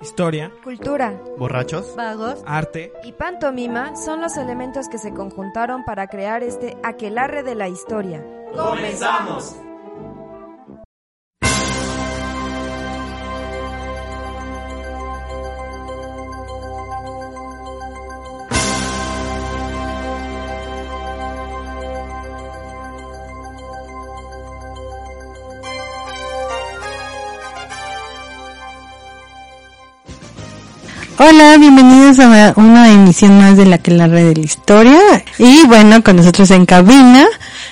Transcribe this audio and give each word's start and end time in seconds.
Historia, 0.00 0.52
Cultura, 0.62 1.20
borrachos, 1.38 1.96
vagos. 1.96 2.40
Arte, 2.46 2.92
y 3.02 3.12
pantomima 3.12 3.96
son 3.96 4.20
los 4.20 4.36
elementos 4.36 4.88
que 4.88 4.96
se 4.96 5.12
conjuntaron 5.12 5.84
para 5.84 6.06
crear 6.06 6.44
este 6.44 6.76
aquelarre 6.84 7.42
de 7.42 7.56
la 7.56 7.68
historia. 7.68 8.24
¡Comenzamos! 8.54 9.56
Hola, 31.20 31.56
bienvenidos 31.58 32.20
a 32.20 32.52
una 32.54 32.92
emisión 32.92 33.40
más 33.40 33.56
de 33.56 33.66
la 33.66 33.78
que 33.78 33.90
la 33.90 34.06
red 34.06 34.28
de 34.28 34.36
la 34.36 34.46
historia. 34.46 35.00
Y 35.36 35.66
bueno, 35.66 36.00
con 36.04 36.14
nosotros 36.14 36.48
en 36.52 36.64
cabina 36.64 37.26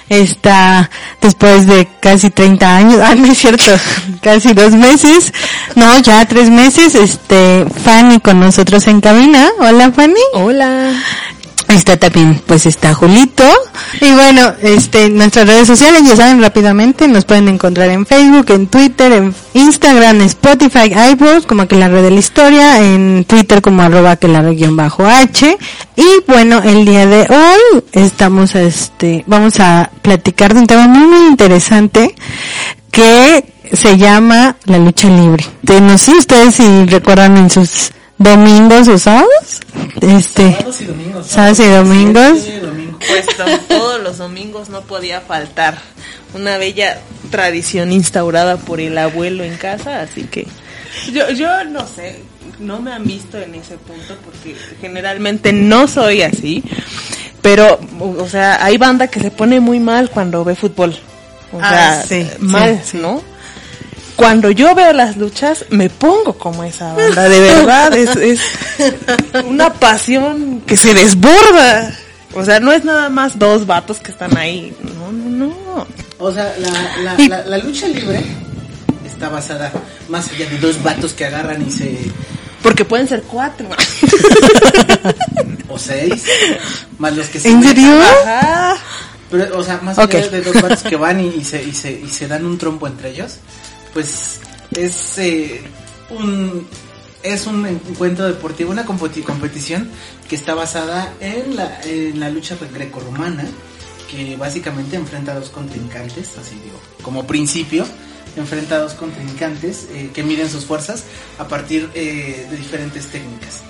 está 0.09 0.91
después 1.21 1.65
de 1.69 1.87
casi 2.01 2.31
30 2.31 2.77
años, 2.77 3.01
ah, 3.05 3.15
no 3.15 3.27
es 3.27 3.39
cierto, 3.39 3.71
casi 4.21 4.53
dos 4.53 4.73
meses, 4.73 5.33
no, 5.77 5.97
ya 6.01 6.27
tres 6.27 6.51
meses, 6.51 6.97
este, 6.97 7.65
Fanny 7.85 8.19
con 8.19 8.41
nosotros 8.41 8.85
en 8.89 9.01
cabina. 9.01 9.49
Hola 9.61 9.93
Fanny. 9.93 10.21
Hola. 10.33 10.91
Está 11.69 11.97
también, 11.97 12.41
pues 12.47 12.65
está 12.67 12.95
Julito. 12.95 13.45
Y 14.01 14.13
bueno, 14.13 14.53
este, 14.63 15.11
nuestras 15.11 15.47
redes 15.47 15.67
sociales, 15.67 16.03
ya 16.05 16.15
saben 16.15 16.41
rápidamente, 16.41 17.09
nos 17.09 17.25
pueden 17.25 17.49
encontrar 17.49 17.89
en 17.91 18.07
Facebook, 18.07 18.47
en 18.51 18.69
Twitter, 18.69 19.13
en 19.13 19.35
Instagram, 19.55 20.21
Spotify, 20.23 20.93
iVoox, 21.13 21.47
como 21.47 21.67
que 21.67 21.77
la 21.77 21.89
red 21.89 22.03
de 22.03 22.11
la 22.13 22.21
historia, 22.21 22.81
en 22.81 23.25
Twitter 23.25 23.61
como 23.63 23.83
arroba 23.83 24.17
que 24.17 24.29
la 24.29 24.43
guion 24.43 24.77
bajo 24.77 25.07
H. 25.07 25.59
Y 25.97 26.07
bueno, 26.29 26.63
el 26.63 26.85
día 26.85 27.07
de 27.07 27.23
hoy 27.23 27.85
estamos, 27.93 28.55
este, 28.55 29.25
vamos 29.27 29.59
a 29.59 29.91
platicar 30.03 30.55
de 30.55 30.61
un 30.61 30.67
tema 30.67 30.87
muy, 30.87 31.07
muy 31.07 31.27
interesante 31.27 32.15
que 32.93 33.45
se 33.73 33.99
llama 33.99 34.57
la 34.67 34.79
lucha 34.79 35.09
libre. 35.09 35.45
De, 35.63 35.81
no 35.81 35.99
sé 35.99 36.13
ustedes 36.13 36.55
si 36.55 36.85
recuerdan 36.85 37.37
en 37.37 37.51
sus 37.51 37.91
domingos 38.19 38.89
o 38.89 38.99
sábados. 38.99 39.61
Este, 40.01 40.53
sábados 40.53 40.81
y 40.81 40.85
domingos. 40.85 41.27
sábados 41.27 41.61
y 41.61 41.67
domingos. 41.69 42.41
Sí, 42.43 42.53
domingo. 42.61 42.99
Pues 43.09 43.27
to- 43.37 43.59
todos 43.69 44.03
los 44.03 44.19
domingos 44.19 44.69
no 44.69 44.83
podía 44.83 45.21
faltar 45.21 45.79
una 46.35 46.59
bella 46.59 46.99
tradición 47.31 47.93
instaurada 47.93 48.57
por 48.57 48.81
el 48.81 48.97
abuelo 48.99 49.45
en 49.45 49.57
casa, 49.57 50.01
así 50.01 50.23
que 50.25 50.47
yo, 51.13 51.31
yo 51.31 51.65
no 51.65 51.87
sé, 51.87 52.21
no 52.59 52.81
me 52.81 52.93
han 52.93 53.05
visto 53.05 53.39
en 53.39 53.55
ese 53.55 53.77
punto 53.79 54.17
porque 54.25 54.57
generalmente 54.81 55.53
no 55.53 55.87
soy 55.89 56.23
así, 56.23 56.63
pero 57.43 57.79
o 58.01 58.29
sea, 58.29 58.65
hay 58.65 58.77
banda 58.77 59.09
que 59.09 59.21
se 59.21 59.31
pone 59.31 59.61
muy 59.61 59.79
mal 59.79 60.11
cuando 60.11 60.45
ve 60.45 60.55
fútbol. 60.57 60.97
O 61.53 61.59
Ah, 61.63 62.03
sea, 62.07 62.23
sí, 62.25 62.29
mal, 62.41 62.81
sí, 62.83 62.91
sí. 62.93 62.99
¿no? 62.99 63.23
Cuando 64.17 64.51
yo 64.51 64.75
veo 64.75 64.93
las 64.95 65.17
luchas, 65.17 65.67
me 65.71 65.91
pongo 65.91 66.39
como 66.39 66.65
esa 66.65 66.95
banda, 66.95 67.29
de 67.29 67.39
verdad, 67.41 67.95
es, 67.95 68.17
es 68.17 68.41
una 69.45 69.73
pasión 69.75 70.63
que 70.67 70.77
se 70.77 70.95
desborda. 70.95 71.95
O 72.35 72.45
sea, 72.45 72.59
no 72.61 72.73
es 72.73 72.85
nada 72.85 73.09
más 73.11 73.39
dos 73.39 73.67
vatos 73.67 73.99
que 73.99 74.11
están 74.13 74.37
ahí. 74.37 74.75
No, 74.83 75.13
no, 75.13 75.47
no. 75.49 75.87
O 76.19 76.33
sea, 76.33 76.55
la, 76.59 77.15
la, 77.17 77.29
la, 77.29 77.45
la 77.45 77.59
lucha 77.59 77.89
libre 77.89 78.23
está 79.07 79.29
basada 79.29 79.71
más 80.09 80.29
allá 80.31 80.49
de 80.49 80.59
dos 80.59 80.83
vatos 80.83 81.13
que 81.13 81.25
agarran 81.27 81.67
y 81.67 81.71
se... 81.71 81.99
Porque 82.63 82.85
pueden 82.85 83.07
ser 83.09 83.23
cuatro. 83.23 83.67
o 85.69 85.79
seis, 85.79 86.25
más 86.99 87.15
los 87.17 87.27
que 87.29 87.39
se... 87.41 87.49
¿En 87.51 87.63
serio? 87.63 87.95
Pero, 89.31 89.59
o 89.59 89.63
sea, 89.63 89.79
más 89.83 89.99
Ok. 89.99 90.15
allá 90.15 90.29
de 90.29 90.43
dos 90.43 90.61
vatos 90.63 90.83
que 90.83 90.97
van 90.97 91.21
y, 91.21 91.29
y 91.29 91.45
se, 91.45 91.63
y, 91.63 91.73
se, 91.73 91.93
y 91.93 92.09
se 92.09 92.29
dan 92.29 92.45
un 92.47 92.59
trompo 92.59 92.87
entre 92.87 93.11
ellos, 93.11 93.37
pues 93.97 94.41
es 94.77 95.17
eh, 95.17 95.63
un... 96.11 96.67
Es 97.23 97.47
un 97.47 97.67
encuentro 97.67 98.27
deportivo, 98.27 98.71
una 98.71 98.85
competi- 98.87 99.25
competición 99.25 99.91
que 100.29 100.37
está 100.37 100.55
basada 100.55 101.13
en 101.19 101.57
la, 101.57 101.81
en 101.83 102.21
la 102.21 102.31
lucha 102.31 102.57
grecorromana, 102.73 103.45
que 104.09 104.37
básicamente 104.37 104.95
enfrenta 104.95 105.33
a 105.33 105.41
dos 105.41 105.49
contrincantes, 105.49 106.39
así 106.39 106.55
digo, 106.63 106.79
como 107.03 107.27
principio, 107.27 107.85
enfrenta 108.37 108.77
a 108.77 108.79
dos 108.79 108.93
contrincantes 108.93 109.89
eh, 109.91 110.11
que 110.15 110.23
miden 110.23 110.49
sus 110.49 110.67
fuerzas 110.67 111.03
a 111.39 111.49
partir 111.49 111.91
eh, 111.95 112.47
de 112.49 112.57
diferentes 112.57 113.07
técnicas. 113.07 113.63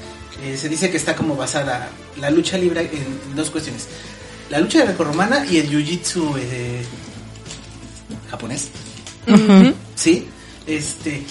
Se 0.61 0.69
dice 0.69 0.91
que 0.91 0.99
está 0.99 1.17
como 1.17 1.35
basada 1.35 1.89
la 2.21 2.29
lucha 2.29 2.59
libre 2.59 2.91
en 2.93 3.37
dos 3.37 3.49
cuestiones. 3.49 3.87
La 4.51 4.59
lucha 4.59 4.85
grecorromana 4.85 5.47
y 5.47 5.57
el 5.59 5.71
jiu-jitsu 5.71 6.37
¿Sí? 9.95 10.29
Este, 10.67 11.23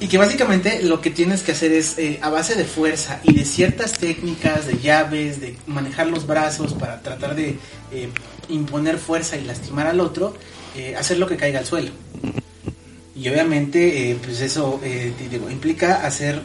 y 0.00 0.08
que 0.08 0.16
básicamente 0.16 0.82
lo 0.82 1.02
que 1.02 1.10
tienes 1.10 1.42
que 1.42 1.52
hacer 1.52 1.72
es, 1.72 1.98
eh, 1.98 2.18
a 2.22 2.30
base 2.30 2.54
de 2.54 2.64
fuerza 2.64 3.20
y 3.22 3.34
de 3.34 3.44
ciertas 3.44 3.92
técnicas, 3.92 4.66
de 4.66 4.78
llaves, 4.78 5.42
de 5.42 5.56
manejar 5.66 6.06
los 6.06 6.26
brazos 6.26 6.72
para 6.72 7.02
tratar 7.02 7.34
de 7.34 7.58
eh, 7.92 8.08
imponer 8.48 8.96
fuerza 8.96 9.36
y 9.36 9.44
lastimar 9.44 9.86
al 9.86 10.00
otro, 10.00 10.34
eh, 10.74 10.96
hacer 10.96 11.18
lo 11.18 11.26
que 11.26 11.36
caiga 11.36 11.58
al 11.58 11.66
suelo. 11.66 11.90
Y 13.14 13.28
obviamente, 13.28 14.18
pues 14.24 14.40
eso 14.40 14.80
implica 15.50 16.06
hacer, 16.06 16.42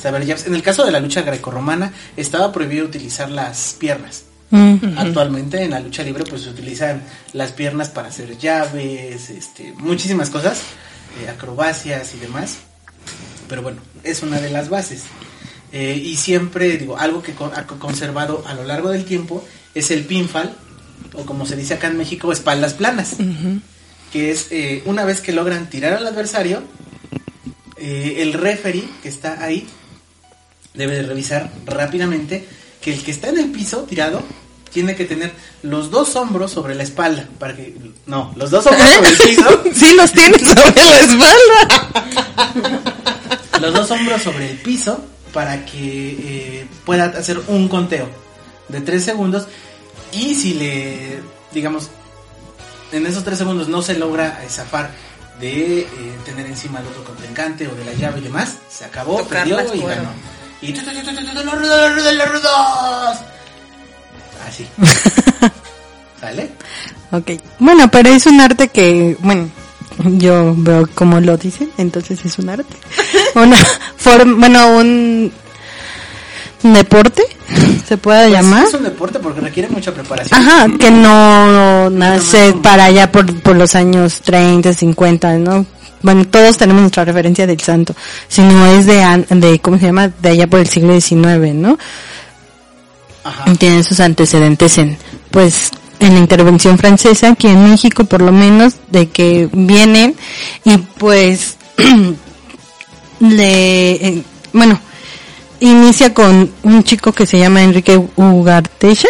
saber 0.00 0.24
llaves. 0.24 0.46
En 0.46 0.54
el 0.54 0.62
caso 0.62 0.84
de 0.84 0.92
la 0.92 1.00
lucha 1.00 1.22
grecorromana, 1.22 1.92
estaba 2.16 2.52
prohibido 2.52 2.84
utilizar 2.86 3.28
las 3.28 3.74
piernas. 3.76 4.22
Actualmente 4.50 5.62
en 5.62 5.72
la 5.72 5.80
lucha 5.80 6.02
libre 6.02 6.24
pues 6.24 6.42
se 6.42 6.50
utilizan 6.50 7.02
las 7.32 7.52
piernas 7.52 7.90
para 7.90 8.08
hacer 8.08 8.38
llaves, 8.38 9.28
este, 9.28 9.74
muchísimas 9.76 10.30
cosas, 10.30 10.60
eh, 11.20 11.28
acrobacias 11.28 12.14
y 12.14 12.18
demás. 12.18 12.58
Pero 13.48 13.62
bueno, 13.62 13.80
es 14.04 14.22
una 14.22 14.40
de 14.40 14.50
las 14.50 14.68
bases. 14.68 15.02
Eh, 15.72 16.00
y 16.02 16.16
siempre, 16.16 16.78
digo, 16.78 16.96
algo 16.96 17.22
que 17.22 17.32
ha 17.32 17.66
conservado 17.66 18.42
a 18.46 18.54
lo 18.54 18.64
largo 18.64 18.90
del 18.90 19.04
tiempo 19.04 19.44
es 19.74 19.90
el 19.90 20.04
pinfall, 20.04 20.50
o 21.12 21.26
como 21.26 21.44
se 21.44 21.56
dice 21.56 21.74
acá 21.74 21.88
en 21.88 21.98
México, 21.98 22.32
espaldas 22.32 22.74
planas. 22.74 23.16
Que 24.12 24.30
es 24.30 24.48
eh, 24.50 24.82
una 24.86 25.04
vez 25.04 25.20
que 25.20 25.32
logran 25.32 25.68
tirar 25.68 25.92
al 25.92 26.06
adversario, 26.06 26.62
el 27.76 28.32
referee 28.32 28.88
que 29.02 29.08
está 29.08 29.44
ahí 29.44 29.66
debe 30.74 30.96
de 30.96 31.02
revisar 31.02 31.50
rápidamente 31.64 32.46
que 32.80 32.92
el 32.94 33.02
que 33.02 33.10
está 33.10 33.28
en 33.28 33.38
el 33.38 33.50
piso 33.50 33.82
tirado 33.82 34.22
tiene 34.72 34.94
que 34.94 35.04
tener 35.04 35.32
los 35.62 35.90
dos 35.90 36.14
hombros 36.16 36.50
sobre 36.50 36.74
la 36.74 36.82
espalda 36.82 37.26
para 37.38 37.56
que 37.56 37.74
no 38.06 38.32
los 38.36 38.50
dos 38.50 38.66
hombros 38.66 38.90
sobre 38.90 39.08
el 39.08 39.16
piso. 39.16 39.62
Sí 39.74 39.94
los 39.94 40.12
tienes 40.12 40.40
sobre 40.40 40.84
la 40.84 41.00
espalda. 41.00 42.94
los 43.60 43.74
dos 43.74 43.90
hombros 43.90 44.22
sobre 44.22 44.50
el 44.50 44.58
piso 44.58 45.00
para 45.32 45.64
que 45.64 46.60
eh, 46.60 46.66
pueda 46.84 47.04
hacer 47.06 47.40
un 47.48 47.68
conteo 47.68 48.08
de 48.68 48.80
tres 48.80 49.04
segundos. 49.04 49.46
Y 50.12 50.34
si 50.34 50.54
le 50.54 51.20
digamos 51.52 51.90
en 52.92 53.06
esos 53.06 53.24
tres 53.24 53.38
segundos 53.38 53.68
no 53.68 53.82
se 53.82 53.98
logra 53.98 54.42
eh, 54.42 54.48
zafar 54.48 54.90
de 55.40 55.80
eh, 55.80 55.88
tener 56.24 56.46
encima 56.46 56.80
al 56.80 56.86
otro 56.86 57.04
contrincante 57.04 57.68
o 57.68 57.74
de 57.74 57.84
la 57.84 57.92
llave 57.92 58.18
y 58.20 58.22
demás 58.22 58.56
se 58.68 58.84
acabó 58.84 59.18
Tocar 59.18 59.46
perdió 59.46 59.74
y 59.74 59.80
ganó 59.80 60.10
y 60.60 60.72
los 60.72 60.84
rudos, 60.84 61.44
los 61.44 61.94
rudos, 61.94 62.14
los 62.14 62.28
rudos. 62.32 63.18
así 64.46 64.66
sale 66.20 66.50
Ok. 67.10 67.30
Bueno, 67.58 67.88
pero 67.90 68.10
es 68.10 68.26
un 68.26 68.38
arte 68.40 68.68
que, 68.68 69.16
bueno, 69.20 69.48
yo 70.18 70.54
veo 70.58 70.86
como 70.94 71.20
lo 71.20 71.38
dicen, 71.38 71.70
entonces 71.78 72.22
es 72.24 72.38
un 72.38 72.50
arte. 72.50 72.76
Una 73.34 73.56
forma, 73.96 74.36
bueno, 74.38 74.76
un 74.76 75.32
deporte, 76.74 77.22
se 77.86 77.96
puede 77.96 78.28
Pues 78.28 78.32
llamar. 78.32 78.66
es 78.66 78.74
un 78.74 78.82
deporte 78.82 79.18
porque 79.20 79.40
requiere 79.40 79.68
mucha 79.70 79.92
preparación 79.94 80.38
Ajá, 80.38 80.66
que 80.78 80.90
no 80.90 81.88
nace 81.88 82.52
para 82.62 82.84
allá 82.86 83.10
por, 83.10 83.32
por 83.40 83.56
los 83.56 83.74
años 83.74 84.20
30, 84.20 84.72
50, 84.74 85.38
¿no? 85.38 85.64
Bueno, 86.02 86.24
todos 86.26 86.56
tenemos 86.56 86.82
nuestra 86.82 87.04
referencia 87.04 87.46
del 87.46 87.60
santo, 87.60 87.94
sino 88.28 88.66
es 88.66 88.86
de, 88.86 89.26
de 89.30 89.58
¿cómo 89.58 89.78
se 89.78 89.86
llama? 89.86 90.08
De 90.08 90.30
allá 90.30 90.46
por 90.46 90.60
el 90.60 90.68
siglo 90.68 90.98
XIX, 90.98 91.54
¿no? 91.54 91.78
Ajá. 93.24 93.52
tienen 93.56 93.84
sus 93.84 94.00
antecedentes 94.00 94.78
en, 94.78 94.96
pues, 95.30 95.70
en 96.00 96.14
la 96.14 96.20
intervención 96.20 96.78
francesa 96.78 97.30
aquí 97.30 97.48
en 97.48 97.70
México, 97.70 98.04
por 98.04 98.22
lo 98.22 98.32
menos, 98.32 98.76
de 98.90 99.08
que 99.08 99.48
vienen 99.52 100.14
y 100.64 100.78
pues, 100.78 101.56
le, 103.20 103.90
eh, 103.92 104.22
bueno, 104.52 104.80
inicia 105.60 106.14
con 106.14 106.50
un 106.62 106.84
chico 106.84 107.12
que 107.12 107.26
se 107.26 107.38
llama 107.38 107.62
Enrique 107.62 108.00
Ugartecha, 108.16 109.08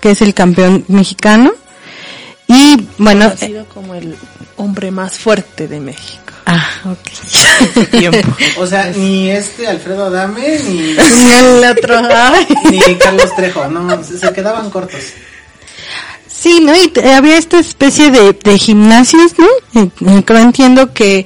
que 0.00 0.12
es 0.12 0.22
el 0.22 0.34
campeón 0.34 0.84
mexicano, 0.88 1.52
y 2.48 2.76
bueno, 2.98 3.26
Conocido 3.30 3.64
como 3.66 3.94
el 3.94 4.16
hombre 4.56 4.90
más 4.90 5.18
fuerte 5.18 5.68
de 5.68 5.80
México. 5.80 6.32
Ah, 6.46 6.66
ok. 6.84 7.90
Tiempo. 7.90 8.28
O 8.58 8.66
sea, 8.66 8.90
ni 8.90 9.30
este 9.30 9.66
Alfredo 9.66 10.06
Adame, 10.06 10.58
ni, 10.68 10.74
Ni 10.94 11.32
el 11.32 11.64
otro. 11.70 12.00
ni 12.70 12.94
Carlos 12.96 13.34
Trejo, 13.36 13.68
no, 13.68 14.02
se, 14.04 14.18
se 14.18 14.32
quedaban 14.32 14.70
cortos. 14.70 15.00
Sí, 16.28 16.60
¿no? 16.60 16.74
Y 16.74 16.92
había 17.08 17.38
esta 17.38 17.60
especie 17.60 18.10
de, 18.10 18.32
de 18.32 18.58
gimnasios, 18.58 19.32
¿no? 19.38 19.80
Eh, 19.80 19.88
eh, 20.00 20.22
creo 20.24 20.40
entiendo 20.40 20.92
que 20.92 21.24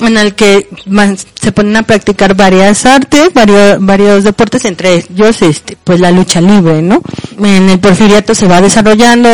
en 0.00 0.16
el 0.16 0.34
que 0.34 0.68
más 0.86 1.26
se 1.40 1.52
ponen 1.52 1.76
a 1.76 1.82
practicar 1.82 2.34
varias 2.34 2.86
artes, 2.86 3.32
varios, 3.34 3.76
varios 3.80 4.24
deportes, 4.24 4.64
entre 4.64 4.94
ellos, 4.94 5.42
este, 5.42 5.76
pues 5.82 6.00
la 6.00 6.10
lucha 6.10 6.40
libre, 6.40 6.82
¿no? 6.82 7.02
En 7.38 7.68
el 7.68 7.78
porfiriato 7.78 8.34
se 8.34 8.46
va 8.46 8.60
desarrollando, 8.60 9.28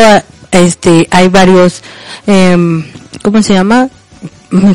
este, 0.50 1.06
hay 1.10 1.28
varios, 1.28 1.82
em, 2.26 2.84
¿cómo 3.22 3.42
se 3.42 3.54
llama? 3.54 3.88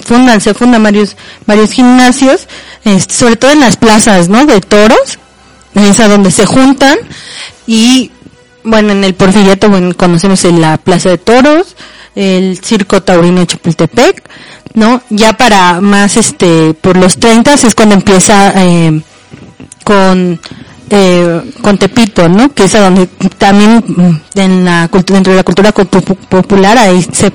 Fundan, 0.03 0.39
se 0.39 0.53
fundan 0.53 0.83
varios, 0.83 1.17
varios 1.45 1.71
gimnasios, 1.71 2.47
este, 2.83 3.13
sobre 3.13 3.35
todo 3.35 3.51
en 3.51 3.59
las 3.59 3.77
plazas, 3.77 4.29
¿no? 4.29 4.45
De 4.45 4.61
toros, 4.61 5.19
es 5.75 5.99
a 5.99 6.07
donde 6.07 6.31
se 6.31 6.45
juntan 6.45 6.97
y 7.65 8.11
bueno, 8.63 8.91
en 8.91 9.03
el 9.03 9.13
Porfiriato 9.13 9.69
bueno, 9.69 9.93
conocemos 9.95 10.43
la 10.45 10.77
Plaza 10.77 11.09
de 11.09 11.17
Toros, 11.17 11.75
el 12.15 12.59
Circo 12.63 13.01
Taurino 13.01 13.39
de 13.39 13.47
Chapultepec, 13.47 14.23
¿no? 14.73 15.01
Ya 15.09 15.33
para 15.33 15.81
más, 15.81 16.17
este, 16.17 16.73
por 16.73 16.97
los 16.97 17.17
30 17.17 17.53
es 17.53 17.75
cuando 17.75 17.95
empieza 17.95 18.53
eh, 18.55 19.01
con 19.83 20.39
eh, 20.93 21.41
con 21.61 21.77
Tepito, 21.77 22.29
¿no? 22.29 22.53
Que 22.53 22.65
es 22.65 22.75
a 22.75 22.81
donde 22.81 23.07
también 23.37 23.83
mm, 23.87 24.39
en 24.39 24.65
la 24.65 24.87
cultura, 24.89 25.17
dentro 25.17 25.33
de 25.33 25.37
la 25.37 25.43
cultura 25.43 25.71
popular 25.71 26.77
ahí 26.77 27.01
se 27.11 27.31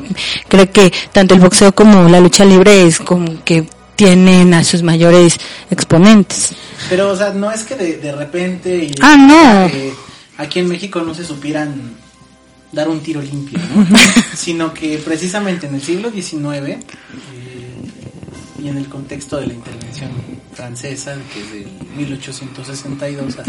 cree 0.48 0.70
que 0.70 0.92
tanto 1.12 1.34
el 1.34 1.40
boxeo 1.40 1.74
como 1.74 2.08
la 2.08 2.20
lucha 2.20 2.44
libre 2.44 2.86
es 2.86 2.98
como 3.00 3.42
que 3.44 3.68
tienen 3.96 4.54
a 4.54 4.62
sus 4.62 4.82
mayores 4.82 5.34
exponentes. 5.70 6.50
Pero, 6.88 7.10
o 7.10 7.16
sea, 7.16 7.30
no 7.30 7.50
es 7.50 7.64
que 7.64 7.74
de, 7.74 7.96
de 7.98 8.12
repente 8.12 8.74
y 8.76 8.88
de- 8.90 9.00
Ah, 9.02 9.16
no. 9.16 9.66
eh, 9.66 9.92
aquí 10.38 10.60
en 10.60 10.68
México 10.68 11.00
no 11.00 11.14
se 11.14 11.24
supieran 11.24 11.94
dar 12.70 12.88
un 12.88 13.00
tiro 13.00 13.20
limpio, 13.20 13.58
¿no? 13.74 13.98
sino 14.36 14.72
que 14.72 14.98
precisamente 14.98 15.66
en 15.66 15.74
el 15.74 15.82
siglo 15.82 16.10
XIX 16.12 16.44
eh, 16.68 16.78
y 18.58 18.68
en 18.68 18.76
el 18.76 18.88
contexto 18.88 19.38
de 19.38 19.46
la 19.46 19.54
intervención 19.54 20.10
francesa, 20.52 21.16
que 21.32 21.40
es 21.40 21.52
de 21.52 21.66
1862 21.96 23.38
a 23.38 23.42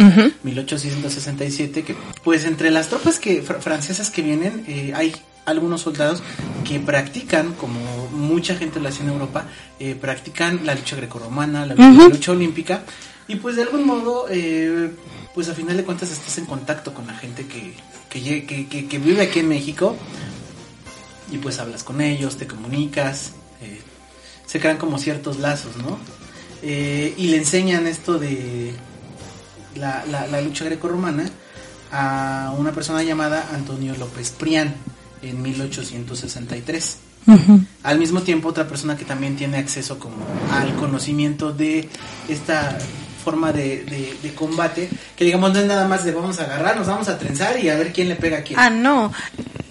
1867, 0.44 1.84
que 1.84 1.96
pues 2.24 2.46
entre 2.46 2.72
las 2.72 2.88
tropas 2.90 3.20
que 3.20 3.44
fr- 3.44 3.60
francesas 3.60 4.10
que 4.12 4.22
vienen 4.22 4.64
eh, 4.68 4.92
hay 4.96 5.14
algunos 5.46 5.82
soldados 5.82 6.22
que 6.64 6.80
practican, 6.80 7.54
como 7.54 7.80
mucha 8.12 8.56
gente 8.56 8.80
lo 8.80 8.88
hace 8.90 9.02
en 9.02 9.10
Europa, 9.10 9.46
eh, 9.80 9.96
practican 10.00 10.66
la 10.66 10.76
lucha 10.76 10.96
grecorromana, 10.96 11.66
la, 11.66 11.74
lucha 12.10 12.32
olímpica, 12.34 12.84
y 13.28 13.36
pues 13.36 13.56
de 13.56 13.64
algún 13.64 13.86
modo, 13.86 14.26
eh, 14.30 14.92
pues 15.34 15.50
a 15.50 15.56
final 15.56 15.76
de 15.78 15.84
cuentas 15.84 16.12
estás 16.12 16.38
en 16.38 16.46
contacto 16.46 16.94
con 16.94 17.08
la 17.08 17.16
gente 17.16 17.46
que, 17.48 17.74
que, 18.10 18.22
lle- 18.22 18.46
que, 18.46 18.68
que- 18.68 18.88
que 18.88 19.00
vive 19.00 19.24
aquí 19.24 19.40
en 19.40 19.48
México, 19.50 19.96
y 21.32 21.38
pues 21.38 21.58
hablas 21.60 21.84
con 21.84 22.00
ellos, 22.02 22.38
te 22.38 22.46
comunicas, 22.46 23.32
eh, 23.62 23.80
se 24.50 24.60
crean 24.60 24.78
como 24.78 24.98
ciertos 24.98 25.38
lazos, 25.38 25.78
¿no? 25.78 26.00
Eh, 26.63 27.13
y 27.18 27.28
le 27.28 27.38
enseñan 27.38 27.86
esto 27.86 28.18
de 28.18 28.74
la, 29.75 30.04
la, 30.10 30.25
la 30.28 30.42
lucha 30.42 30.66
grecorromana 30.66 31.30
a 31.92 32.54
una 32.57 32.72
persona 32.72 33.04
llamada 33.04 33.48
Antonio 33.54 33.96
López 33.96 34.31
Prián 34.31 34.74
en 35.22 35.42
1863. 35.42 36.98
Ujú. 37.28 37.62
Al 37.84 38.00
mismo 38.00 38.22
tiempo, 38.22 38.50
otra 38.50 38.68
persona 38.68 38.98
que 38.98 39.06
también 39.06 39.36
tiene 39.36 39.57
acceso 39.57 40.00
como 40.00 40.16
al 40.52 40.75
conocimiento 40.78 41.52
de 41.52 41.88
esta 42.28 42.78
forma 43.24 43.52
de, 43.52 43.84
de- 43.84 44.18
de 44.24 44.34
combate, 44.34 44.90
que 45.16 45.25
digamos 45.25 45.54
no 45.54 45.60
es 45.60 45.66
nada 45.68 45.88
más 45.88 46.04
de 46.06 46.12
vamos 46.13 46.40
a 46.40 46.44
agarrar, 46.45 46.75
nos 46.78 46.88
vamos 46.88 47.07
a 47.10 47.18
trenzar 47.19 47.60
y 47.63 47.69
a 47.69 47.75
ver 47.75 47.92
quién 47.94 48.07
le 48.10 48.16
pega 48.16 48.40
a 48.40 48.42
quién. 48.42 48.57
Ah, 48.60 48.69
no. 48.69 49.12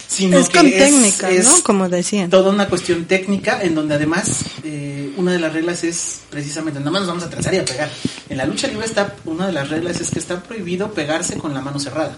Sino 0.08 0.38
es 0.38 0.48
que 0.48 0.58
con 0.58 0.70
técnica, 0.70 1.30
es 1.30 1.44
¿no? 1.44 1.62
Como 1.62 1.88
decían. 1.88 2.30
toda 2.30 2.50
una 2.50 2.68
cuestión 2.68 3.04
técnica 3.04 3.62
en 3.62 3.74
donde 3.74 3.94
además 3.94 4.40
eh, 4.64 5.12
una 5.16 5.32
de 5.32 5.38
las 5.38 5.52
reglas 5.52 5.84
es 5.84 6.20
precisamente 6.30 6.80
nada 6.80 6.90
más 6.90 7.02
nos 7.02 7.08
vamos 7.08 7.24
a 7.24 7.30
trenzar 7.30 7.52
y 7.54 7.58
a 7.58 7.64
pegar. 7.64 7.90
En 8.28 8.36
la 8.38 8.46
lucha 8.46 8.66
libre 8.68 8.86
está 8.86 9.14
una 9.26 9.46
de 9.46 9.52
las 9.52 9.68
reglas 9.68 10.00
es 10.00 10.10
que 10.10 10.18
está 10.18 10.42
prohibido 10.42 10.92
pegarse 10.92 11.36
con 11.36 11.52
la 11.54 11.60
mano 11.60 11.78
cerrada. 11.78 12.16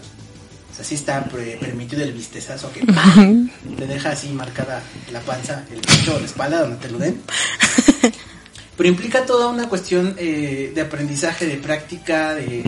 O 0.72 0.74
sea, 0.76 0.84
sí 0.84 0.94
está 0.94 1.24
pre- 1.24 1.56
permitido 1.60 2.02
el 2.02 2.12
vistezazo 2.12 2.72
que 2.72 2.86
¡pam! 2.92 3.50
te 3.76 3.86
deja 3.86 4.10
así 4.10 4.28
marcada 4.28 4.82
la 5.12 5.20
panza, 5.20 5.64
el 5.72 5.80
pecho 5.80 6.14
o 6.14 6.20
la 6.20 6.26
espalda 6.26 6.60
donde 6.60 6.76
te 6.76 6.90
lo 6.90 6.98
den. 6.98 7.20
Pero 8.76 8.88
implica 8.88 9.26
toda 9.26 9.48
una 9.48 9.68
cuestión 9.68 10.14
eh, 10.16 10.72
de 10.74 10.80
aprendizaje, 10.80 11.44
de 11.46 11.56
práctica, 11.56 12.34
de 12.34 12.62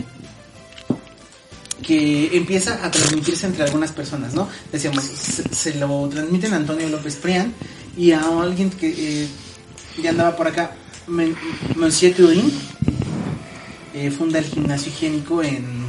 que 1.85 2.35
empieza 2.35 2.83
a 2.83 2.89
transmitirse 2.89 3.45
entre 3.45 3.63
algunas 3.63 3.91
personas, 3.91 4.33
¿no? 4.33 4.49
Decíamos, 4.71 5.03
se, 5.03 5.43
se 5.53 5.75
lo 5.75 6.07
transmiten 6.09 6.53
a 6.53 6.57
Antonio 6.57 6.87
López 6.89 7.17
Prián 7.17 7.53
y 7.97 8.11
a 8.11 8.21
alguien 8.41 8.69
que 8.69 9.23
eh, 9.23 9.27
ya 10.01 10.11
andaba 10.11 10.35
por 10.35 10.47
acá, 10.47 10.71
Monsieur 11.75 12.15
Turin, 12.15 12.51
eh, 13.93 14.09
funda 14.09 14.39
el 14.39 14.45
gimnasio 14.45 14.91
higiénico 14.91 15.43
en, 15.43 15.85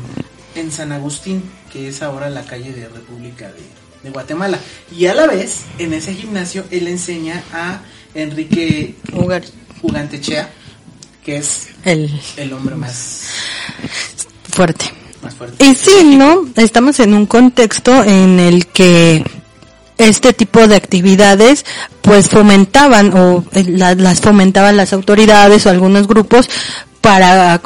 en 0.54 0.70
San 0.70 0.92
Agustín, 0.92 1.42
que 1.72 1.88
es 1.88 2.02
ahora 2.02 2.28
la 2.28 2.44
calle 2.44 2.72
de 2.72 2.88
República 2.88 3.48
de, 3.48 3.62
de 4.02 4.10
Guatemala. 4.10 4.58
Y 4.94 5.06
a 5.06 5.14
la 5.14 5.26
vez, 5.26 5.62
en 5.78 5.94
ese 5.94 6.14
gimnasio, 6.14 6.64
él 6.70 6.88
enseña 6.88 7.42
a 7.52 7.82
Enrique 8.14 8.96
Jugar 9.12 9.44
Ugantechea, 9.82 10.50
que 11.24 11.38
es 11.38 11.68
el 11.84 12.10
el 12.36 12.52
hombre 12.52 12.74
más, 12.74 13.28
fuerte. 14.50 14.93
Más 15.24 15.34
fuerte. 15.34 15.64
Y 15.64 15.74
sí, 15.74 16.16
¿no? 16.16 16.44
Estamos 16.56 17.00
en 17.00 17.14
un 17.14 17.26
contexto 17.26 18.04
en 18.04 18.38
el 18.40 18.66
que 18.66 19.24
este 19.96 20.32
tipo 20.32 20.66
de 20.66 20.74
actividades 20.76 21.64
pues 22.02 22.28
fomentaban 22.28 23.16
o 23.16 23.44
eh, 23.52 23.64
la- 23.68 23.94
las 23.94 24.20
fomentaban 24.20 24.76
las 24.76 24.92
autoridades 24.92 25.66
o 25.66 25.70
algunos 25.70 26.06
grupos 26.08 26.50
para 27.00 27.60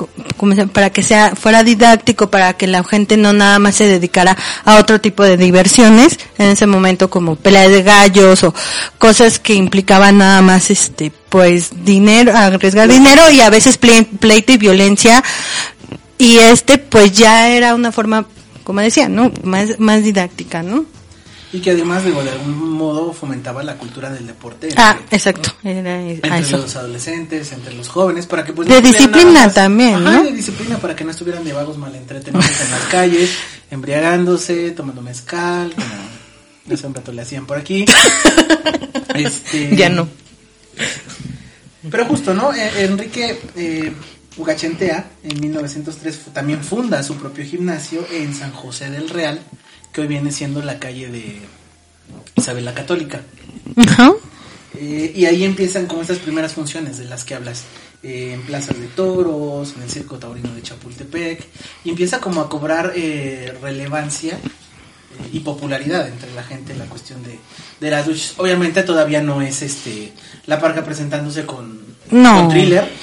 para 0.72 0.90
que 0.90 1.02
sea 1.04 1.36
fuera 1.36 1.62
didáctico 1.62 2.28
para 2.28 2.54
que 2.54 2.66
la 2.66 2.82
gente 2.84 3.16
no 3.16 3.32
nada 3.32 3.58
más 3.60 3.76
se 3.76 3.84
dedicara 3.86 4.36
a 4.64 4.76
otro 4.76 5.00
tipo 5.00 5.22
de 5.22 5.36
diversiones 5.36 6.18
en 6.38 6.48
ese 6.48 6.66
momento 6.66 7.08
como 7.08 7.36
pelea 7.36 7.68
de 7.68 7.82
gallos 7.84 8.42
o 8.42 8.52
cosas 8.98 9.38
que 9.38 9.54
implicaban 9.54 10.18
nada 10.18 10.42
más 10.42 10.70
este 10.70 11.12
pues 11.28 11.70
dinero 11.84 12.36
arriesgar 12.36 12.88
dinero 12.88 13.30
y 13.30 13.40
a 13.40 13.48
veces 13.48 13.80
ple- 13.80 14.08
pleito 14.18 14.52
y 14.52 14.56
violencia 14.58 15.22
y 16.18 16.38
este 16.38 16.78
pues 16.78 17.12
ya 17.12 17.48
era 17.50 17.74
una 17.74 17.92
forma 17.92 18.26
como 18.64 18.80
decía 18.80 19.08
no 19.08 19.32
más 19.44 19.78
más 19.78 20.02
didáctica 20.02 20.62
no 20.62 20.84
Y 21.50 21.60
que 21.60 21.70
además, 21.70 22.04
digo, 22.04 22.22
de 22.22 22.30
algún 22.30 22.72
modo 22.72 23.14
fomentaba 23.14 23.62
la 23.62 23.76
cultura 23.78 24.10
del 24.10 24.26
deporte. 24.26 24.68
entre- 24.68 24.82
ah 24.82 24.98
exacto 25.10 25.50
era 25.64 25.94
a 25.94 26.02
entre 26.10 26.38
eso 26.40 26.58
los 26.58 26.76
adolescentes, 26.76 27.52
entre 27.52 27.72
los 27.72 27.88
jóvenes, 27.88 28.26
para 28.26 28.44
que 28.44 28.52
pues 28.52 28.68
De 28.68 28.74
estuvieran 28.74 28.98
disciplina 29.00 29.44
más- 29.46 29.54
también, 29.54 29.94
Ajá, 29.94 30.10
¿no? 30.18 30.24
de 30.24 30.32
disciplina 30.32 30.76
para 30.76 30.94
que 30.94 31.04
no 31.04 31.10
estuvieran 31.12 31.44
de 31.44 31.54
vagos 31.54 31.78
malentretenidos 31.78 32.60
en 32.60 32.70
las 32.70 32.82
calles, 32.90 33.30
embriagándose, 33.70 34.72
tomando 34.72 35.00
mezcal, 35.00 35.72
como 35.74 36.74
hace 36.74 36.86
un 36.86 36.94
rato 36.94 37.12
le 37.12 37.22
hacían 37.22 37.46
por 37.46 37.56
aquí. 37.56 37.86
Este, 39.14 39.74
Ya 39.80 39.88
no. 39.88 40.06
Pero 41.90 42.04
justo, 42.06 42.34
¿no? 42.34 42.52
Eh, 42.52 42.70
Enrique 42.84 43.40
eh, 43.56 43.92
Ugachentea 44.36 45.10
en 45.24 45.40
1903 45.40 46.16
fu- 46.16 46.30
también 46.30 46.62
funda 46.62 47.02
su 47.02 47.16
propio 47.16 47.44
gimnasio 47.44 48.06
en 48.12 48.34
San 48.34 48.52
José 48.52 48.90
del 48.90 49.08
Real, 49.08 49.40
que 49.92 50.02
hoy 50.02 50.06
viene 50.06 50.30
siendo 50.30 50.62
la 50.62 50.78
calle 50.78 51.08
de 51.10 51.40
Isabel 52.36 52.64
la 52.64 52.74
Católica. 52.74 53.22
Ajá. 53.76 54.12
Eh, 54.78 55.12
y 55.16 55.24
ahí 55.26 55.44
empiezan 55.44 55.86
como 55.86 56.02
estas 56.02 56.18
primeras 56.18 56.52
funciones 56.52 56.98
de 56.98 57.06
las 57.06 57.24
que 57.24 57.34
hablas. 57.34 57.64
eh, 58.04 58.30
en 58.34 58.42
plazas 58.42 58.78
de 58.78 58.86
toros, 58.86 59.74
en 59.76 59.82
el 59.82 59.90
circo 59.90 60.18
taurino 60.18 60.54
de 60.54 60.62
Chapultepec. 60.62 61.44
Y 61.84 61.90
empieza 61.90 62.20
como 62.20 62.40
a 62.40 62.48
cobrar 62.48 62.92
eh, 62.94 63.52
relevancia 63.60 64.34
eh, 64.34 65.28
y 65.32 65.40
popularidad 65.40 66.06
entre 66.06 66.32
la 66.32 66.44
gente 66.44 66.76
la 66.76 66.84
cuestión 66.84 67.24
de, 67.24 67.40
de 67.80 67.90
las 67.90 68.06
luchas. 68.06 68.34
Obviamente 68.36 68.84
todavía 68.84 69.20
no 69.20 69.42
es 69.42 69.62
este 69.62 70.12
la 70.46 70.60
parca 70.60 70.84
presentándose 70.84 71.44
con, 71.44 71.80
No. 72.12 72.36
con 72.42 72.48
thriller. 72.50 72.88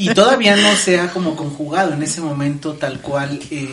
y 0.00 0.14
todavía 0.14 0.56
no 0.56 0.74
se 0.76 0.98
ha 1.00 1.10
como 1.12 1.36
conjugado 1.36 1.92
en 1.92 2.02
ese 2.02 2.20
momento 2.20 2.74
tal 2.74 3.00
cual 3.00 3.40
eh, 3.50 3.68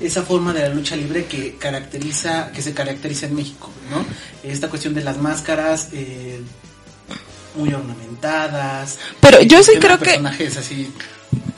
esa 0.00 0.22
forma 0.22 0.52
de 0.52 0.60
la 0.62 0.68
lucha 0.74 0.96
libre 0.96 1.26
que 1.26 1.56
caracteriza 1.56 2.50
que 2.52 2.62
se 2.62 2.72
caracteriza 2.72 3.26
en 3.26 3.34
México 3.34 3.70
no 3.90 4.04
esta 4.48 4.68
cuestión 4.68 4.94
de 4.94 5.04
las 5.04 5.18
máscaras 5.18 5.88
eh, 5.92 6.40
muy 7.56 7.72
ornamentadas. 7.74 8.98
Pero 9.20 9.42
yo 9.42 9.62
sí 9.62 9.72
creo 9.80 9.98
que- 9.98 10.04
personajes 10.04 10.56
así 10.56 10.90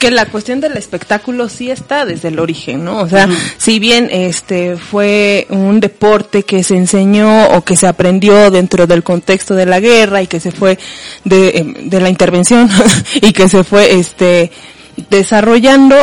que 0.03 0.11
la 0.11 0.25
cuestión 0.25 0.59
del 0.59 0.75
espectáculo 0.75 1.47
sí 1.47 1.71
está 1.71 2.05
desde 2.05 2.27
el 2.27 2.37
origen, 2.37 2.83
¿no? 2.83 2.99
O 2.99 3.07
sea, 3.07 3.29
si 3.57 3.79
bien 3.79 4.09
este 4.11 4.75
fue 4.75 5.47
un 5.49 5.79
deporte 5.79 6.43
que 6.43 6.61
se 6.61 6.75
enseñó 6.75 7.47
o 7.51 7.61
que 7.61 7.77
se 7.77 7.87
aprendió 7.87 8.51
dentro 8.51 8.85
del 8.85 9.01
contexto 9.01 9.55
de 9.55 9.65
la 9.65 9.79
guerra 9.79 10.21
y 10.21 10.27
que 10.27 10.41
se 10.41 10.51
fue 10.51 10.77
de, 11.23 11.51
em, 11.51 11.89
de 11.89 12.01
la 12.01 12.09
intervención 12.09 12.69
y 13.21 13.31
que 13.31 13.47
se 13.47 13.63
fue 13.63 13.93
este 13.93 14.51
desarrollando, 15.09 15.95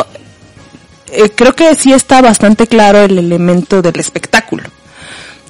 eh, 1.12 1.28
creo 1.34 1.54
que 1.54 1.74
sí 1.74 1.92
está 1.92 2.22
bastante 2.22 2.66
claro 2.66 3.00
el 3.00 3.18
elemento 3.18 3.82
del 3.82 4.00
espectáculo. 4.00 4.62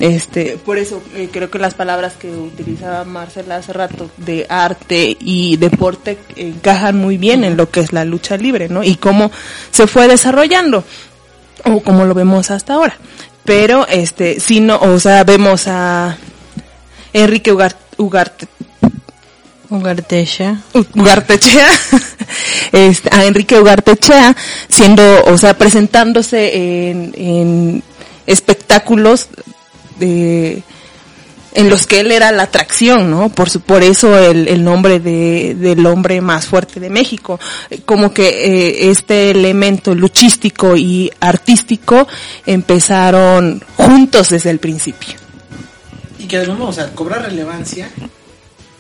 Este, 0.01 0.59
por 0.65 0.79
eso 0.79 1.03
eh, 1.15 1.29
creo 1.31 1.51
que 1.51 1.59
las 1.59 1.75
palabras 1.75 2.15
que 2.15 2.31
utilizaba 2.31 3.05
Marcela 3.05 3.57
hace 3.57 3.75
rato 3.75 4.11
de 4.17 4.47
arte 4.49 5.15
y 5.21 5.59
deporte 5.59 6.17
encajan 6.37 6.97
muy 6.97 7.19
bien 7.19 7.45
en 7.45 7.59
lo 7.59 7.71
que 7.71 7.81
es 7.81 7.93
la 7.93 8.07
lucha 8.07 8.39
libre, 8.39 8.71
¿no? 8.71 8.83
Y 8.83 8.97
cómo 8.97 9.31
se 9.71 9.87
fue 9.87 10.09
desarrollando 10.09 10.85
o 11.67 11.81
como 11.81 12.07
lo 12.07 12.15
vemos 12.15 12.51
hasta 12.51 12.75
ahora. 12.75 12.97
Pero 13.45 13.87
este, 13.89 14.41
si 14.41 14.61
no, 14.61 14.79
o 14.79 14.99
sea, 14.99 15.23
vemos 15.25 15.69
a 15.69 16.17
Enrique 17.13 17.53
Ugarte, 17.53 17.79
Ugarte 17.99 18.49
Ugartechea. 19.69 20.63
Ugartechea, 20.97 21.69
este, 22.73 23.09
a 23.13 23.25
Enrique 23.25 23.61
Ugartechea, 23.61 24.35
siendo, 24.69 25.25
o 25.25 25.39
sea, 25.39 25.57
presentándose 25.57 26.89
en, 26.91 27.13
en 27.15 27.83
espectáculos 28.27 29.29
de, 30.01 30.65
en 31.53 31.69
los 31.69 31.87
que 31.87 32.01
él 32.01 32.13
era 32.13 32.33
la 32.33 32.45
atracción, 32.45 33.11
¿no? 33.11 33.29
Por, 33.29 33.51
su, 33.51 33.61
por 33.61 33.83
eso 33.83 34.17
el, 34.19 34.49
el 34.49 34.63
nombre 34.63 35.01
de, 35.01 35.55
del 35.55 35.85
hombre 35.87 36.21
más 36.21 36.47
fuerte 36.47 36.81
de 36.81 36.91
México. 36.91 37.41
Como 37.85 38.13
que 38.13 38.29
eh, 38.29 38.91
este 38.91 39.31
elemento 39.31 39.95
luchístico 39.95 40.77
y 40.77 41.11
artístico 41.21 42.07
empezaron 42.47 43.63
juntos 43.77 44.31
desde 44.31 44.51
el 44.51 44.59
principio. 44.59 45.15
Y 46.19 46.27
que 46.27 46.37
además, 46.37 46.79
cobra 46.95 47.19
relevancia, 47.19 47.91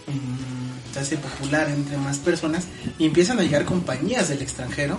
mm, 0.07 0.93
se 0.95 1.01
hace 1.01 1.17
popular 1.17 1.69
entre 1.71 1.97
más 1.97 2.19
personas 2.19 2.65
y 2.99 3.07
empiezan 3.07 3.39
a 3.39 3.43
llegar 3.43 3.65
compañías 3.65 4.29
del 4.29 4.43
extranjero 4.43 4.99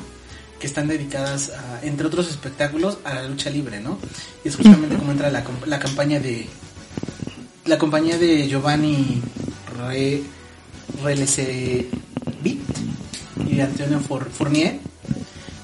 que 0.62 0.68
están 0.68 0.88
dedicadas, 0.88 1.50
a, 1.50 1.84
entre 1.84 2.06
otros 2.06 2.30
espectáculos, 2.30 3.00
a 3.04 3.16
la 3.16 3.24
lucha 3.24 3.50
libre, 3.50 3.82
¿no? 3.82 3.98
Y 4.46 4.50
es 4.50 4.56
justamente 4.56 4.96
como 4.96 5.12
entra 5.12 5.32
la, 5.32 5.44
la 5.66 5.80
campaña 5.80 6.20
de 6.20 6.48
la 7.66 7.80
compañía 7.80 8.18
de 8.20 8.48
Giovanni 8.48 9.22
Re, 9.76 10.22
y 13.50 13.60
Antonio 13.60 14.00
Fournier, 14.00 14.80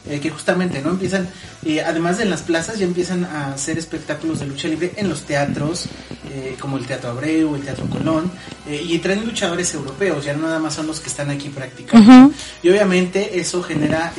eh, 0.10 0.20
que 0.20 0.30
justamente 0.30 0.82
no 0.82 0.92
empiezan, 0.92 1.28
eh, 1.66 1.82
además 1.82 2.18
de 2.18 2.24
en 2.24 2.30
las 2.30 2.42
plazas, 2.42 2.80
ya 2.80 2.86
empiezan 2.86 3.26
a 3.26 3.54
hacer 3.54 3.78
espectáculos 3.78 4.40
de 4.40 4.46
lucha 4.46 4.68
libre 4.68 4.94
en 4.96 5.10
los 5.10 5.24
teatros, 5.24 5.86
eh, 6.32 6.56
como 6.60 6.78
el 6.78 6.86
Teatro 6.86 7.10
Abreu, 7.10 7.56
el 7.56 7.62
Teatro 7.62 7.86
Colón, 7.88 8.32
y 8.70 8.98
traen 9.00 9.26
luchadores 9.26 9.74
europeos, 9.74 10.26
ya 10.26 10.34
no 10.34 10.44
nada 10.44 10.60
más 10.60 10.74
son 10.74 10.88
los 10.88 11.00
que 11.00 11.08
están 11.08 11.30
aquí 11.30 11.50
practicando. 11.50 12.34
Y 12.62 12.70
obviamente 12.70 13.40
eso 13.40 13.64
genera 13.64 14.12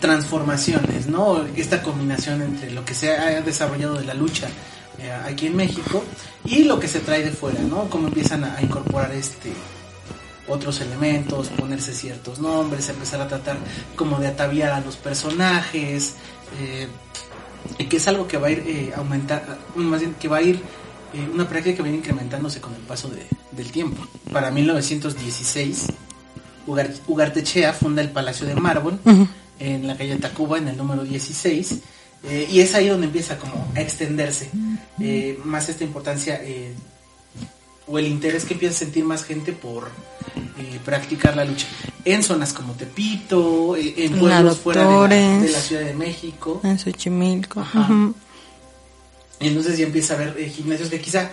transformaciones, 0.00 1.06
¿no? 1.06 1.44
Esta 1.56 1.82
combinación 1.82 2.40
entre 2.40 2.70
lo 2.70 2.84
que 2.84 2.94
se 2.94 3.12
ha 3.12 3.40
desarrollado 3.42 3.98
de 3.98 4.04
la 4.04 4.14
lucha 4.14 4.48
aquí 5.26 5.48
en 5.48 5.56
México 5.56 6.02
y 6.44 6.64
lo 6.64 6.80
que 6.80 6.88
se 6.88 7.00
trae 7.00 7.22
de 7.22 7.30
fuera, 7.30 7.60
¿no? 7.60 7.90
Cómo 7.90 8.08
empiezan 8.08 8.44
a, 8.44 8.56
a 8.56 8.62
incorporar 8.62 9.12
este 9.12 9.52
otros 10.48 10.80
elementos, 10.80 11.48
ponerse 11.48 11.92
ciertos 11.94 12.38
nombres, 12.38 12.88
empezar 12.88 13.20
a 13.20 13.28
tratar 13.28 13.56
como 13.96 14.18
de 14.18 14.28
ataviar 14.28 14.72
a 14.72 14.80
los 14.80 14.96
personajes, 14.96 16.14
eh, 16.60 16.86
y 17.78 17.84
que 17.86 17.96
es 17.96 18.08
algo 18.08 18.28
que 18.28 18.36
va 18.36 18.48
a 18.48 18.50
ir 18.50 18.62
eh, 18.66 18.92
aumentar, 18.96 19.58
más 19.74 20.00
bien 20.00 20.14
que 20.14 20.28
va 20.28 20.38
a 20.38 20.42
ir 20.42 20.56
eh, 21.14 21.28
una 21.32 21.48
práctica 21.48 21.82
que 21.82 21.88
ir 21.88 21.94
incrementándose 21.94 22.60
con 22.60 22.74
el 22.74 22.80
paso 22.82 23.08
de- 23.08 23.26
del 23.52 23.70
tiempo. 23.70 24.06
Para 24.32 24.50
1916, 24.50 25.86
Ugar- 26.66 26.92
Ugartechea 27.06 27.72
funda 27.72 28.02
el 28.02 28.10
Palacio 28.10 28.46
de 28.46 28.54
Mármol 28.54 28.98
en 29.58 29.86
la 29.86 29.96
calle 29.96 30.16
Tacuba, 30.16 30.58
en 30.58 30.68
el 30.68 30.76
número 30.76 31.04
16, 31.04 31.76
eh, 32.24 32.48
y 32.50 32.60
es 32.60 32.74
ahí 32.74 32.88
donde 32.88 33.06
empieza 33.06 33.38
como 33.38 33.70
a 33.74 33.80
extenderse 33.80 34.50
eh, 35.00 35.38
más 35.44 35.68
esta 35.68 35.84
importancia 35.84 36.40
eh, 36.42 36.74
o 37.86 37.98
el 37.98 38.06
interés 38.06 38.44
que 38.44 38.54
empieza 38.54 38.74
a 38.74 38.78
sentir 38.78 39.04
más 39.04 39.24
gente 39.24 39.52
por 39.52 39.88
eh, 40.58 40.80
practicar 40.84 41.36
la 41.36 41.44
lucha 41.44 41.66
en 42.04 42.22
zonas 42.22 42.52
como 42.52 42.72
Tepito, 42.74 43.76
eh, 43.76 43.94
en 43.98 44.18
pueblos 44.18 44.58
fuera 44.58 44.82
de 44.82 44.86
la, 44.86 44.92
Doctores. 44.92 45.42
de 45.42 45.50
la 45.50 45.60
Ciudad 45.60 45.82
de 45.82 45.94
México. 45.94 46.60
En 46.64 46.78
Xochimilco. 46.78 47.60
Ajá. 47.60 47.88
Y 49.40 49.48
entonces 49.48 49.76
ya 49.78 49.84
empieza 49.84 50.14
a 50.14 50.16
haber 50.16 50.36
eh, 50.38 50.48
gimnasios 50.48 50.88
que 50.88 51.00
quizá 51.00 51.30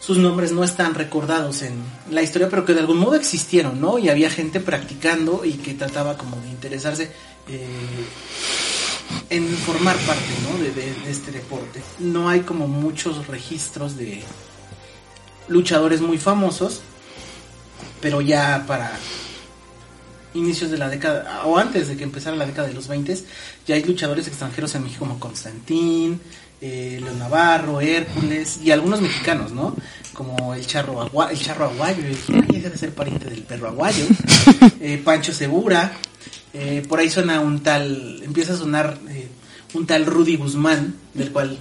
sus 0.00 0.18
nombres 0.18 0.52
no 0.52 0.64
están 0.64 0.94
recordados 0.94 1.62
en 1.62 1.74
la 2.10 2.22
historia, 2.22 2.48
pero 2.50 2.64
que 2.64 2.74
de 2.74 2.80
algún 2.80 2.98
modo 2.98 3.14
existieron, 3.14 3.80
¿no? 3.80 3.98
Y 3.98 4.08
había 4.10 4.30
gente 4.30 4.60
practicando 4.60 5.44
y 5.44 5.54
que 5.54 5.74
trataba 5.74 6.16
como 6.18 6.36
de 6.40 6.48
interesarse 6.48 7.10
en 9.30 9.48
formar 9.48 9.96
parte, 9.98 10.22
¿no? 10.42 10.58
De, 10.62 10.70
de- 10.72 10.94
de 11.04 11.10
este 11.10 11.32
deporte. 11.32 11.80
No 11.98 12.28
hay 12.28 12.40
como 12.40 12.68
muchos 12.68 13.26
registros 13.26 13.96
de 13.96 14.22
luchadores 15.48 16.00
muy 16.00 16.18
famosos, 16.18 16.82
pero 18.00 18.20
ya 18.20 18.64
para 18.66 18.92
inicios 20.34 20.70
de 20.70 20.78
la 20.78 20.88
década, 20.88 21.42
o 21.44 21.58
antes 21.58 21.88
de 21.88 21.96
que 21.96 22.04
empezara 22.04 22.36
la 22.36 22.46
década 22.46 22.68
de 22.68 22.74
los 22.74 22.88
20, 22.88 23.16
ya 23.66 23.74
hay 23.76 23.84
luchadores 23.84 24.26
extranjeros 24.26 24.74
en 24.74 24.82
México 24.82 25.00
como 25.00 25.20
Constantín, 25.20 26.20
eh, 26.60 26.98
León 27.02 27.18
Navarro, 27.18 27.80
Hércules 27.80 28.58
y 28.62 28.70
algunos 28.70 29.00
mexicanos, 29.00 29.52
¿no? 29.52 29.76
Como 30.12 30.54
el 30.54 30.66
charro, 30.66 31.00
agua, 31.00 31.30
el 31.30 31.38
charro 31.38 31.66
aguayo, 31.66 32.04
el 32.06 32.62
debe 32.62 32.76
ser 32.76 32.94
pariente 32.94 33.28
del 33.28 33.42
perro 33.42 33.68
aguayo, 33.68 34.06
eh, 34.80 35.00
Pancho 35.04 35.32
Segura, 35.32 35.92
eh, 36.54 36.84
por 36.88 37.00
ahí 37.00 37.10
suena 37.10 37.40
un 37.40 37.60
tal, 37.64 38.22
empieza 38.22 38.54
a 38.54 38.56
sonar 38.56 38.96
eh, 39.08 39.28
un 39.74 39.86
tal 39.86 40.06
Rudy 40.06 40.36
Guzmán, 40.36 40.94
del 41.12 41.32
cual 41.32 41.58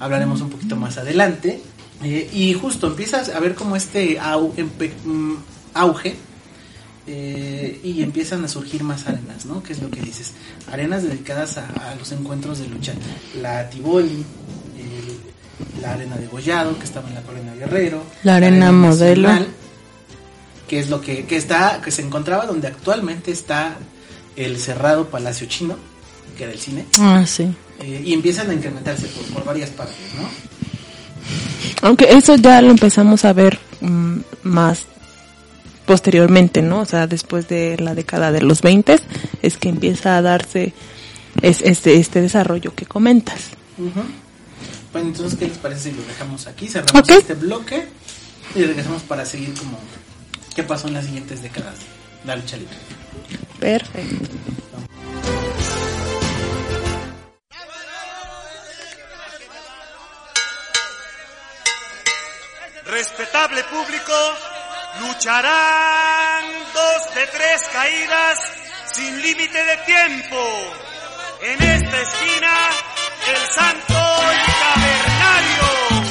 hablaremos 0.00 0.40
un 0.40 0.50
poquito 0.50 0.74
más 0.74 0.98
adelante, 0.98 1.62
eh, 2.04 2.28
y 2.32 2.54
justo 2.54 2.86
empiezas 2.88 3.28
a 3.28 3.38
ver 3.40 3.54
como 3.54 3.76
este 3.76 4.18
au- 4.20 4.52
empe- 4.56 4.92
mm, 5.04 5.34
auge 5.74 6.16
eh, 7.06 7.80
y 7.82 8.02
empiezan 8.02 8.44
a 8.44 8.48
surgir 8.48 8.84
más 8.84 9.06
arenas, 9.08 9.44
¿no? 9.44 9.62
¿Qué 9.62 9.72
es 9.72 9.82
lo 9.82 9.90
que 9.90 10.00
dices? 10.00 10.32
Arenas 10.70 11.02
dedicadas 11.02 11.58
a, 11.58 11.66
a 11.90 11.94
los 11.96 12.12
encuentros 12.12 12.58
de 12.60 12.68
lucha. 12.68 12.92
La 13.40 13.68
Tivoli, 13.68 14.24
el- 14.78 15.80
la 15.82 15.92
arena 15.94 16.16
de 16.16 16.26
Gollado, 16.28 16.78
que 16.78 16.84
estaba 16.84 17.08
en 17.08 17.14
la 17.16 17.22
Colonia 17.22 17.54
Guerrero. 17.54 18.04
La 18.22 18.36
arena 18.36 18.70
modelo. 18.72 19.28
que 20.68 20.78
es 20.78 20.88
lo 20.88 21.00
que, 21.00 21.24
que 21.26 21.36
está, 21.36 21.80
que 21.82 21.90
se 21.90 22.02
encontraba 22.02 22.46
donde 22.46 22.66
actualmente 22.68 23.30
está 23.32 23.76
el 24.36 24.58
cerrado 24.58 25.08
Palacio 25.08 25.46
Chino, 25.46 25.76
que 26.38 26.44
era 26.44 26.52
el 26.52 26.58
cine, 26.58 26.86
Ah, 26.98 27.24
sí. 27.26 27.52
eh, 27.80 28.02
y 28.06 28.14
empiezan 28.14 28.48
a 28.48 28.54
incrementarse 28.54 29.06
por, 29.08 29.24
por 29.26 29.44
varias 29.44 29.68
partes, 29.70 29.96
¿no? 30.16 30.28
Aunque 31.82 32.12
eso 32.12 32.36
ya 32.36 32.60
lo 32.62 32.70
empezamos 32.70 33.24
a 33.24 33.32
ver 33.32 33.58
mm, 33.80 34.18
más 34.44 34.86
posteriormente, 35.86 36.62
¿no? 36.62 36.80
O 36.80 36.84
sea, 36.84 37.06
después 37.06 37.48
de 37.48 37.76
la 37.78 37.94
década 37.94 38.32
de 38.32 38.42
los 38.42 38.62
20 38.62 38.96
es 39.42 39.56
que 39.56 39.68
empieza 39.68 40.16
a 40.16 40.22
darse 40.22 40.72
es, 41.40 41.60
este, 41.62 41.96
este 41.96 42.20
desarrollo 42.20 42.74
que 42.74 42.86
comentas. 42.86 43.48
Ujú. 43.78 44.02
Bueno, 44.92 45.08
entonces, 45.08 45.38
¿qué 45.38 45.48
les 45.48 45.58
parece 45.58 45.90
si 45.90 45.96
lo 45.96 46.02
dejamos 46.04 46.46
aquí? 46.46 46.68
Cerramos 46.68 47.08
este 47.08 47.34
bloque 47.34 47.86
y 48.54 48.62
regresamos 48.62 49.02
para 49.02 49.24
seguir 49.24 49.54
como 49.54 49.78
qué 50.54 50.62
pasó 50.62 50.88
en 50.88 50.94
las 50.94 51.06
siguientes 51.06 51.42
décadas 51.42 51.76
lucha 52.24 52.56
libre. 52.56 52.76
Perfecto. 53.58 54.61
Respetable 62.92 63.64
público, 63.64 64.12
lucharán 65.00 66.44
dos 66.74 67.14
de 67.14 67.26
tres 67.26 67.62
caídas 67.72 68.38
sin 68.92 69.22
límite 69.22 69.64
de 69.64 69.76
tiempo. 69.78 70.36
En 71.40 71.62
esta 71.62 72.00
esquina, 72.02 72.52
el 73.28 73.46
santo 73.48 73.94
cavernario. 74.60 76.01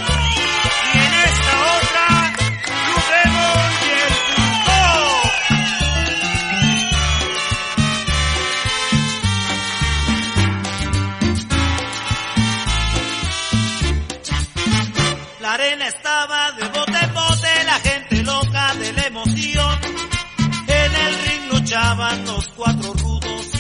Luchaban 21.91 22.25
los 22.25 22.47
cuatro 22.55 22.93
rudos, 22.93 23.51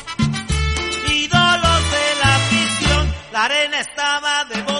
ídolos 1.09 1.81
de 1.91 2.15
la 2.23 2.35
afición. 2.35 3.13
La 3.33 3.43
arena 3.45 3.79
estaba 3.79 4.45
de 4.45 4.70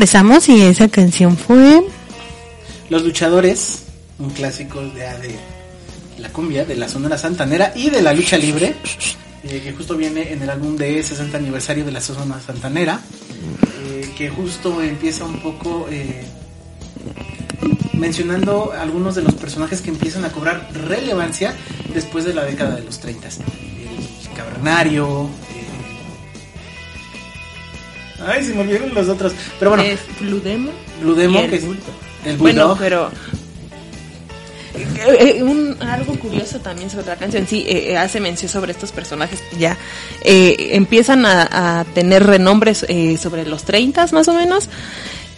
Regresamos 0.00 0.48
y 0.48 0.62
esa 0.62 0.88
canción 0.88 1.36
fue 1.36 1.84
Los 2.88 3.04
luchadores, 3.04 3.82
un 4.18 4.30
clásico 4.30 4.80
de, 4.80 5.00
de 5.00 5.38
la 6.16 6.30
cumbia, 6.30 6.64
de 6.64 6.74
la 6.74 6.88
Sonora 6.88 7.18
Santanera 7.18 7.74
y 7.76 7.90
de 7.90 8.00
la 8.00 8.14
lucha 8.14 8.38
libre, 8.38 8.76
eh, 9.44 9.60
que 9.62 9.74
justo 9.74 9.98
viene 9.98 10.32
en 10.32 10.40
el 10.40 10.48
álbum 10.48 10.74
de 10.78 11.02
60 11.02 11.36
aniversario 11.36 11.84
de 11.84 11.92
la 11.92 12.00
Sonora 12.00 12.40
Santanera, 12.40 12.98
eh, 13.90 14.10
que 14.16 14.30
justo 14.30 14.80
empieza 14.80 15.26
un 15.26 15.38
poco 15.40 15.86
eh, 15.90 16.24
mencionando 17.92 18.72
algunos 18.72 19.14
de 19.14 19.20
los 19.20 19.34
personajes 19.34 19.82
que 19.82 19.90
empiezan 19.90 20.24
a 20.24 20.30
cobrar 20.30 20.70
relevancia 20.88 21.54
después 21.92 22.24
de 22.24 22.32
la 22.32 22.44
década 22.46 22.76
de 22.76 22.84
los 22.84 23.00
30. 23.00 23.28
El 23.28 24.34
cavernario. 24.34 25.28
Eh, 28.20 28.24
Ay, 28.26 28.44
se 28.44 28.54
me 28.54 28.60
olvidaron 28.60 28.94
los 28.94 29.08
otros. 29.08 29.32
Pero 29.58 29.70
bueno, 29.70 29.82
Es 29.82 30.00
y 30.20 31.36
el 31.44 31.50
que 31.50 31.56
es 31.56 31.64
el 32.24 32.36
Bueno, 32.36 32.76
pero 32.78 33.10
eh, 34.74 35.36
eh, 35.38 35.42
un, 35.42 35.76
algo 35.80 36.14
curioso 36.18 36.60
también 36.60 36.90
sobre 36.90 37.06
la 37.06 37.16
canción, 37.16 37.46
sí, 37.46 37.64
eh, 37.66 37.92
eh, 37.92 37.96
hace 37.96 38.20
mención 38.20 38.50
sobre 38.50 38.72
estos 38.72 38.92
personajes 38.92 39.40
que 39.50 39.56
ya 39.56 39.76
eh, 40.22 40.70
empiezan 40.72 41.26
a, 41.26 41.80
a 41.80 41.84
tener 41.84 42.24
renombres 42.24 42.84
eh, 42.88 43.18
sobre 43.18 43.44
los 43.46 43.64
30 43.64 44.06
más 44.12 44.28
o 44.28 44.34
menos, 44.34 44.68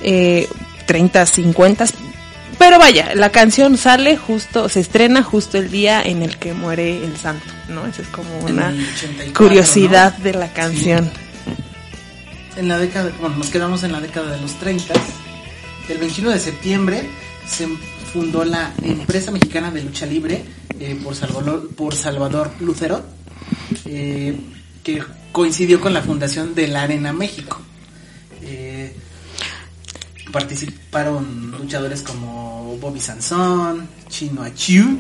eh, 0.03 0.49
30, 0.87 1.27
50, 1.27 1.87
pero 2.59 2.79
vaya, 2.79 3.15
la 3.15 3.31
canción 3.31 3.79
sale 3.79 4.17
justo, 4.17 4.69
se 4.69 4.81
estrena 4.81 5.23
justo 5.23 5.59
el 5.59 5.71
día 5.71 6.03
en 6.03 6.23
el 6.23 6.37
que 6.37 6.53
muere 6.53 7.03
el 7.03 7.17
santo, 7.17 7.47
¿no? 7.69 7.87
Esa 7.87 8.03
es 8.03 8.09
como 8.09 8.39
una 8.41 8.69
el 8.71 8.87
84, 8.97 9.35
curiosidad 9.35 10.19
¿no? 10.19 10.25
de 10.25 10.35
la 10.35 10.53
canción. 10.53 11.11
En 12.57 12.69
la 12.69 12.79
década, 12.79 13.11
bueno, 13.21 13.37
nos 13.37 13.49
quedamos 13.49 13.83
en 13.83 13.93
la 13.93 14.01
década 14.01 14.33
de 14.33 14.41
los 14.41 14.55
30. 14.57 14.93
El 15.89 15.99
21 15.99 16.31
de 16.31 16.39
septiembre 16.39 17.09
se 17.47 17.67
fundó 18.13 18.45
la 18.45 18.75
empresa 18.83 19.31
mexicana 19.31 19.71
de 19.71 19.83
lucha 19.83 20.05
libre 20.05 20.45
eh, 20.79 20.99
por, 21.03 21.15
Salvador, 21.15 21.75
por 21.75 21.95
Salvador 21.95 22.51
Lucero, 22.61 23.03
eh, 23.87 24.39
que 24.85 25.03
coincidió 25.33 25.81
con 25.81 25.95
la 25.95 26.03
fundación 26.03 26.55
de 26.55 26.69
la 26.69 26.83
Arena 26.83 27.13
México. 27.15 27.59
Eh, 28.43 28.95
participaron 30.31 31.53
luchadores 31.53 32.03
como 32.03 32.77
Bobby 32.79 33.01
Sansón, 33.01 33.89
Chino 34.09 34.43
Achiu, 34.43 34.99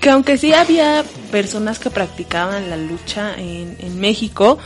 que 0.00 0.10
aunque 0.10 0.38
sí 0.38 0.54
había 0.54 1.04
personas 1.30 1.78
que 1.78 1.90
practicaban 1.90 2.70
la 2.70 2.76
lucha 2.76 3.34
en, 3.36 3.76
en 3.78 4.00
México, 4.00 4.58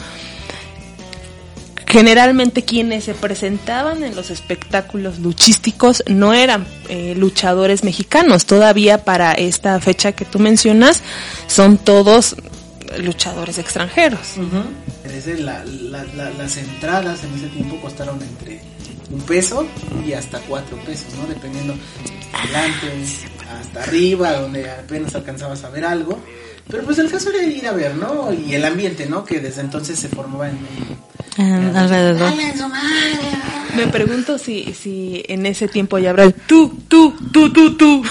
generalmente 1.96 2.62
quienes 2.62 3.04
se 3.04 3.14
presentaban 3.14 4.02
en 4.04 4.14
los 4.14 4.30
espectáculos 4.30 5.18
luchísticos 5.18 6.02
no 6.08 6.34
eran 6.34 6.66
eh, 6.88 7.14
luchadores 7.16 7.84
mexicanos. 7.84 8.44
Todavía 8.44 9.02
para 9.04 9.32
esta 9.32 9.80
fecha 9.80 10.12
que 10.12 10.24
tú 10.26 10.38
mencionas 10.38 11.00
son 11.46 11.78
todos 11.78 12.36
luchadores 12.98 13.56
extranjeros. 13.58 14.20
Desde 15.04 15.38
la- 15.40 15.64
la- 15.64 16.04
la- 16.14 16.30
las 16.30 16.56
entradas 16.58 17.24
en 17.24 17.34
ese 17.34 17.48
tiempo 17.48 17.80
costaron 17.80 18.20
entre 18.22 18.60
un 19.10 19.20
peso 19.22 19.66
y 20.06 20.12
hasta 20.12 20.38
cuatro 20.40 20.76
pesos, 20.84 21.06
¿no? 21.18 21.26
Dependiendo 21.26 21.74
adelante, 22.32 22.86
hasta 23.60 23.82
arriba, 23.84 24.32
donde 24.34 24.70
apenas 24.70 25.14
alcanzabas 25.14 25.64
a 25.64 25.70
ver 25.70 25.84
algo. 25.86 26.20
Pero 26.68 26.82
pues 26.82 26.98
el 26.98 27.10
caso 27.10 27.30
era 27.30 27.42
ir 27.44 27.66
a 27.66 27.72
ver, 27.72 27.94
¿no? 27.94 28.32
Y 28.32 28.54
el 28.54 28.64
ambiente, 28.64 29.06
¿no? 29.06 29.24
Que 29.24 29.40
desde 29.40 29.60
entonces 29.60 29.98
se 29.98 30.08
formaba 30.08 30.48
en... 30.48 30.58
ah, 31.38 31.80
alrededor. 31.82 32.32
Me 33.76 33.86
pregunto 33.88 34.38
si, 34.38 34.74
si 34.74 35.22
en 35.28 35.46
ese 35.46 35.68
tiempo 35.68 35.98
ya 35.98 36.10
habrá 36.10 36.24
el 36.24 36.34
tú, 36.34 36.76
tú, 36.88 37.14
tú, 37.32 37.52
tú, 37.52 37.76
tú. 37.76 38.02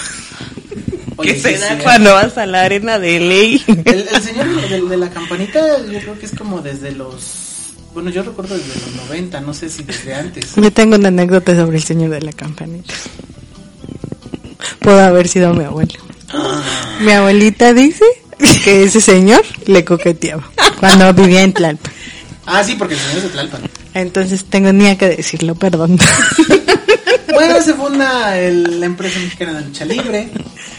Oye, 1.16 1.34
que 1.34 1.38
se 1.40 1.58
da 1.58 1.78
cuando 1.82 2.12
vas 2.14 2.36
a 2.38 2.46
la 2.46 2.62
arena 2.62 2.98
de 2.98 3.20
ley. 3.20 3.62
El, 3.84 4.08
el 4.08 4.22
señor 4.22 4.46
de, 4.68 4.80
de 4.82 4.96
la 4.96 5.10
campanita 5.10 5.60
yo 5.84 5.98
creo 6.00 6.18
que 6.18 6.26
es 6.26 6.32
como 6.32 6.60
desde 6.60 6.92
los... 6.92 7.74
Bueno, 7.94 8.10
yo 8.10 8.22
recuerdo 8.22 8.56
desde 8.56 8.78
los 8.80 8.94
90, 9.08 9.40
no 9.40 9.54
sé 9.54 9.68
si 9.70 9.82
desde 9.82 10.14
antes. 10.14 10.54
Yo 10.54 10.70
tengo 10.70 10.96
una 10.96 11.08
anécdota 11.08 11.56
sobre 11.56 11.78
el 11.78 11.82
señor 11.82 12.10
de 12.10 12.20
la 12.20 12.32
campanita. 12.32 12.92
pudo 14.80 15.00
haber 15.00 15.28
sido 15.28 15.52
mi 15.54 15.64
abuelo. 15.64 15.94
Mi 17.00 17.12
abuelita 17.12 17.72
dice 17.72 18.04
que 18.64 18.84
ese 18.84 19.00
señor 19.00 19.42
le 19.66 19.84
coqueteaba 19.84 20.50
cuando 20.80 21.12
vivía 21.14 21.42
en 21.42 21.52
Tlalpan. 21.52 21.92
Ah, 22.46 22.62
sí, 22.62 22.74
porque 22.76 22.94
el 22.94 23.00
señor 23.00 23.16
es 23.18 23.22
de 23.24 23.28
Tlalpan. 23.30 23.60
Entonces 23.94 24.44
tenía 24.44 24.96
que 24.98 25.08
decirlo, 25.08 25.54
perdón. 25.54 25.98
Bueno, 27.34 27.60
se 27.62 27.74
funda 27.74 28.38
el- 28.38 28.80
la 28.80 28.86
empresa 28.86 29.18
mexicana 29.18 29.54
de 29.60 29.66
lucha 29.66 29.84
libre, 29.84 30.28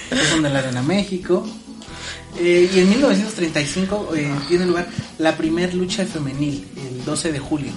se 0.09 0.15
funda 0.15 0.49
la 0.49 0.59
Arena 0.59 0.81
México. 0.81 1.47
eh, 2.39 2.69
y 2.73 2.79
en 2.79 2.89
1935 2.89 4.09
eh, 4.15 4.31
tiene 4.47 4.65
lugar 4.65 4.87
la 5.17 5.35
primer 5.35 5.73
lucha 5.73 6.05
femenil, 6.05 6.65
el 6.77 7.03
12 7.03 7.31
de 7.31 7.39
julio. 7.39 7.71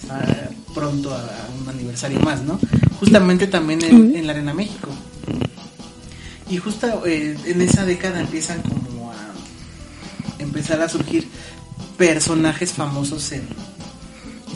Está 0.00 0.48
pronto 0.74 1.12
a, 1.14 1.18
a 1.18 1.48
un 1.60 1.68
aniversario 1.68 2.20
más, 2.20 2.42
¿no? 2.42 2.58
Justamente 3.00 3.46
también 3.48 3.82
en, 3.84 4.16
en 4.16 4.26
la 4.26 4.32
Arena 4.32 4.54
México. 4.54 4.88
Y 6.48 6.58
justo 6.58 7.04
eh, 7.06 7.36
en 7.44 7.60
esa 7.60 7.84
década 7.84 8.20
empiezan 8.20 8.62
como 8.62 9.10
a 9.10 9.16
empezar 10.38 10.80
a 10.80 10.88
surgir 10.88 11.28
personajes 11.96 12.72
famosos 12.72 13.32
en, 13.32 13.48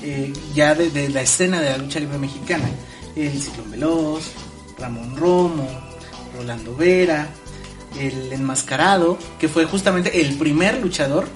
eh, 0.03 0.33
ya 0.55 0.75
de, 0.75 1.09
la 1.09 1.23
escena 1.23 1.61
de 1.61 1.71
la 1.71 1.79
lucha 1.79 1.99
libre 2.01 2.19
mexicana. 2.19 2.69
El 3.17 3.41
Ciclón 3.41 3.71
Veloz, 3.71 4.25
Ramón 4.79 5.17
Romo, 5.17 5.69
Rolando 6.37 6.77
Vera, 6.77 7.29
el 7.99 8.33
enmascarado, 8.33 9.19
que 9.39 9.49
fue 9.49 9.65
justamente 9.65 10.21
el 10.21 10.37
primer 10.37 10.81
luchador 10.81 11.29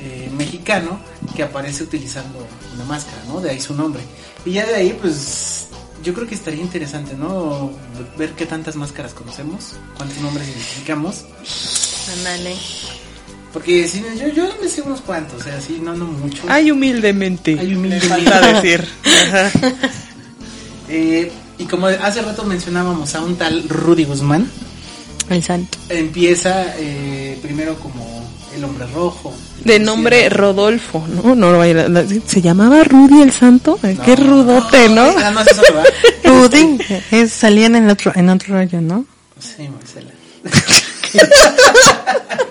eh, 0.00 0.28
mexicano 0.36 1.00
que 1.36 1.44
aparece 1.44 1.84
utilizando 1.84 2.46
una 2.74 2.84
máscara, 2.84 3.22
¿no? 3.28 3.40
De 3.40 3.50
ahí 3.50 3.60
su 3.60 3.74
nombre. 3.74 4.02
Y 4.44 4.52
ya 4.52 4.66
de 4.66 4.74
ahí, 4.74 4.98
pues, 5.00 5.68
yo 6.04 6.14
creo 6.14 6.28
que 6.28 6.34
estaría 6.34 6.60
interesante, 6.62 7.14
¿no? 7.16 7.72
Ver 8.18 8.32
qué 8.32 8.46
tantas 8.46 8.76
máscaras 8.76 9.14
conocemos, 9.14 9.72
cuántos 9.96 10.18
nombres 10.18 10.46
identificamos. 10.48 11.24
Ándale. 12.18 12.54
Porque 13.52 13.86
si, 13.88 14.02
yo, 14.20 14.28
yo 14.28 14.48
me 14.60 14.68
sé 14.68 14.82
unos 14.82 15.00
cuantos, 15.00 15.40
o 15.40 15.44
sea, 15.44 15.60
sí, 15.60 15.78
no, 15.82 15.94
no 15.94 16.04
mucho. 16.06 16.42
Ay, 16.48 16.70
humildemente. 16.70 17.56
Ay, 17.58 17.74
humildemente. 17.74 18.08
Me 18.24 18.30
falta 18.30 18.52
decir. 18.60 18.86
Ajá. 19.32 19.50
Eh, 20.88 21.32
y 21.58 21.64
como 21.64 21.86
hace 21.86 22.20
rato 22.22 22.44
mencionábamos 22.44 23.14
a 23.14 23.22
un 23.22 23.36
tal 23.36 23.68
Rudy 23.68 24.04
Guzmán, 24.04 24.50
El 25.30 25.42
santo. 25.42 25.78
empieza 25.88 26.74
eh, 26.78 27.38
primero 27.42 27.76
como 27.78 28.28
el 28.56 28.64
hombre 28.64 28.86
rojo. 28.86 29.32
De 29.64 29.78
nombre 29.78 30.28
Rodolfo, 30.28 31.04
¿no? 31.08 31.34
No, 31.34 31.56
vaya, 31.58 31.88
la- 31.88 32.04
se 32.06 32.42
llamaba 32.42 32.84
Rudy 32.84 33.22
el 33.22 33.32
Santo. 33.32 33.78
Qué 34.04 34.16
rudote, 34.16 34.88
¿no? 34.88 35.12
No, 35.12 35.40
eso 35.40 35.62
no. 35.72 36.30
Rudy, 36.42 36.78
es, 37.10 37.32
salía 37.32 37.66
en 37.66 37.76
el 37.76 37.90
otro, 37.90 38.12
en 38.14 38.28
otro 38.28 38.54
rollo, 38.54 38.80
¿no? 38.80 39.04
Sí, 39.38 39.68
Marcela. 39.68 40.10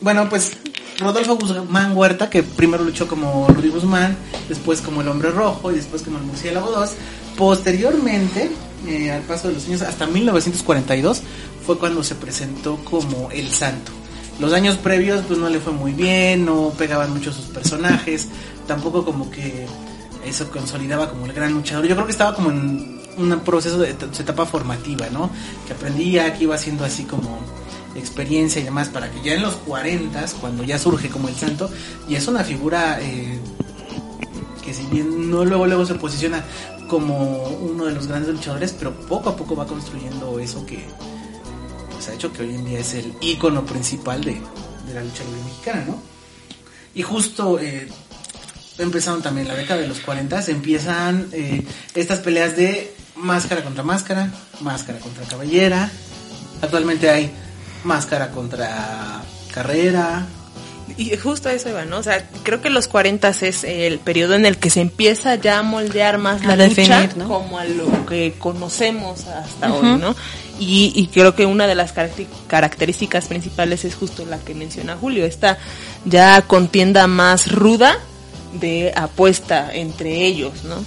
bueno, 0.00 0.28
pues 0.28 0.52
Rodolfo 0.98 1.36
Guzmán 1.36 1.96
Huerta, 1.96 2.28
que 2.30 2.42
primero 2.42 2.84
luchó 2.84 3.08
como 3.08 3.46
Rudy 3.48 3.68
Guzmán, 3.70 4.16
después 4.48 4.80
como 4.80 5.00
el 5.00 5.08
Hombre 5.08 5.30
Rojo 5.30 5.72
y 5.72 5.76
después 5.76 6.02
como 6.02 6.18
el 6.18 6.24
Murciélago 6.24 6.70
2. 6.70 6.90
Posteriormente, 7.36 8.50
eh, 8.86 9.10
al 9.10 9.22
paso 9.22 9.48
de 9.48 9.54
los 9.54 9.66
años, 9.66 9.82
hasta 9.82 10.06
1942, 10.06 11.22
fue 11.64 11.78
cuando 11.78 12.02
se 12.02 12.14
presentó 12.14 12.76
como 12.84 13.30
El 13.30 13.50
Santo. 13.50 13.92
Los 14.40 14.52
años 14.52 14.76
previos, 14.76 15.22
pues 15.26 15.38
no 15.38 15.48
le 15.48 15.60
fue 15.60 15.72
muy 15.72 15.92
bien, 15.92 16.44
no 16.44 16.70
pegaban 16.76 17.12
mucho 17.12 17.32
sus 17.32 17.46
personajes, 17.46 18.28
tampoco 18.66 19.04
como 19.04 19.30
que 19.30 19.66
eso 20.24 20.50
consolidaba 20.50 21.10
como 21.10 21.26
el 21.26 21.32
gran 21.32 21.52
luchador. 21.52 21.86
Yo 21.86 21.94
creo 21.94 22.06
que 22.06 22.12
estaba 22.12 22.34
como 22.34 22.50
en 22.50 23.00
un 23.18 23.40
proceso 23.40 23.78
de 23.78 23.90
etapa 23.90 24.46
formativa, 24.46 25.08
¿no? 25.10 25.30
Que 25.66 25.74
aprendía, 25.74 26.32
que 26.34 26.44
iba 26.44 26.54
haciendo 26.54 26.84
así 26.84 27.04
como 27.04 27.38
experiencia 27.94 28.60
y 28.60 28.64
demás, 28.64 28.88
para 28.88 29.10
que 29.10 29.22
ya 29.22 29.34
en 29.34 29.42
los 29.42 29.54
40, 29.56 30.24
cuando 30.40 30.64
ya 30.64 30.78
surge 30.78 31.08
como 31.08 31.28
el 31.28 31.36
santo, 31.36 31.70
y 32.08 32.14
es 32.14 32.26
una 32.26 32.42
figura 32.42 32.98
eh, 33.02 33.38
que 34.64 34.72
si 34.72 34.86
bien 34.86 35.30
no 35.30 35.44
luego 35.44 35.66
luego 35.66 35.84
se 35.84 35.94
posiciona 35.94 36.42
como 36.88 37.44
uno 37.44 37.84
de 37.84 37.92
los 37.92 38.06
grandes 38.06 38.34
luchadores, 38.34 38.72
pero 38.72 38.92
poco 38.92 39.30
a 39.30 39.36
poco 39.36 39.56
va 39.56 39.66
construyendo 39.66 40.38
eso 40.38 40.64
que 40.64 40.84
ha 42.10 42.14
hecho 42.14 42.32
que 42.32 42.42
hoy 42.42 42.54
en 42.54 42.64
día 42.64 42.80
es 42.80 42.94
el 42.94 43.12
ícono 43.20 43.64
principal 43.64 44.22
de, 44.22 44.32
de 44.32 44.94
la 44.94 45.02
lucha 45.02 45.24
libre 45.24 45.42
mexicana, 45.44 45.84
¿no? 45.86 46.02
Y 46.94 47.02
justo 47.02 47.58
eh, 47.58 47.88
empezaron 48.78 49.22
también 49.22 49.48
la 49.48 49.54
década 49.54 49.80
de 49.80 49.88
los 49.88 50.00
40, 50.00 50.42
se 50.42 50.52
empiezan 50.52 51.28
eh, 51.32 51.64
estas 51.94 52.20
peleas 52.20 52.56
de 52.56 52.94
máscara 53.16 53.62
contra 53.62 53.82
máscara, 53.82 54.30
máscara 54.60 54.98
contra 54.98 55.24
cabellera. 55.24 55.90
Actualmente 56.60 57.10
hay 57.10 57.30
máscara 57.84 58.30
contra 58.30 59.22
carrera. 59.52 60.26
Y 60.96 61.16
justo 61.16 61.48
a 61.48 61.52
eso 61.54 61.70
iba, 61.70 61.84
¿no? 61.84 61.98
O 61.98 62.02
sea, 62.02 62.28
creo 62.42 62.60
que 62.60 62.68
los 62.68 62.86
40 62.86 63.28
es 63.28 63.64
el 63.64 63.98
periodo 63.98 64.34
en 64.34 64.44
el 64.44 64.58
que 64.58 64.68
se 64.68 64.80
empieza 64.80 65.36
ya 65.36 65.60
a 65.60 65.62
moldear 65.62 66.18
más 66.18 66.44
la 66.44 66.52
A 66.52 66.56
lucha 66.56 66.68
definir, 66.68 67.16
¿no? 67.16 67.28
como 67.28 67.58
a 67.58 67.64
lo 67.64 68.04
que 68.04 68.34
conocemos 68.38 69.26
hasta 69.26 69.72
hoy, 69.72 69.98
¿no? 69.98 70.14
Y, 70.58 70.92
y 70.94 71.06
creo 71.08 71.34
que 71.34 71.46
una 71.46 71.66
de 71.66 71.74
las 71.74 71.92
características 72.46 73.26
principales 73.26 73.84
es 73.84 73.94
justo 73.94 74.24
la 74.26 74.38
que 74.38 74.54
menciona 74.54 74.96
Julio, 74.96 75.24
esta 75.24 75.58
ya 76.04 76.42
contienda 76.42 77.06
más 77.06 77.50
ruda 77.50 77.98
de 78.60 78.92
apuesta 78.94 79.72
entre 79.72 80.26
ellos, 80.26 80.64
¿no? 80.64 80.84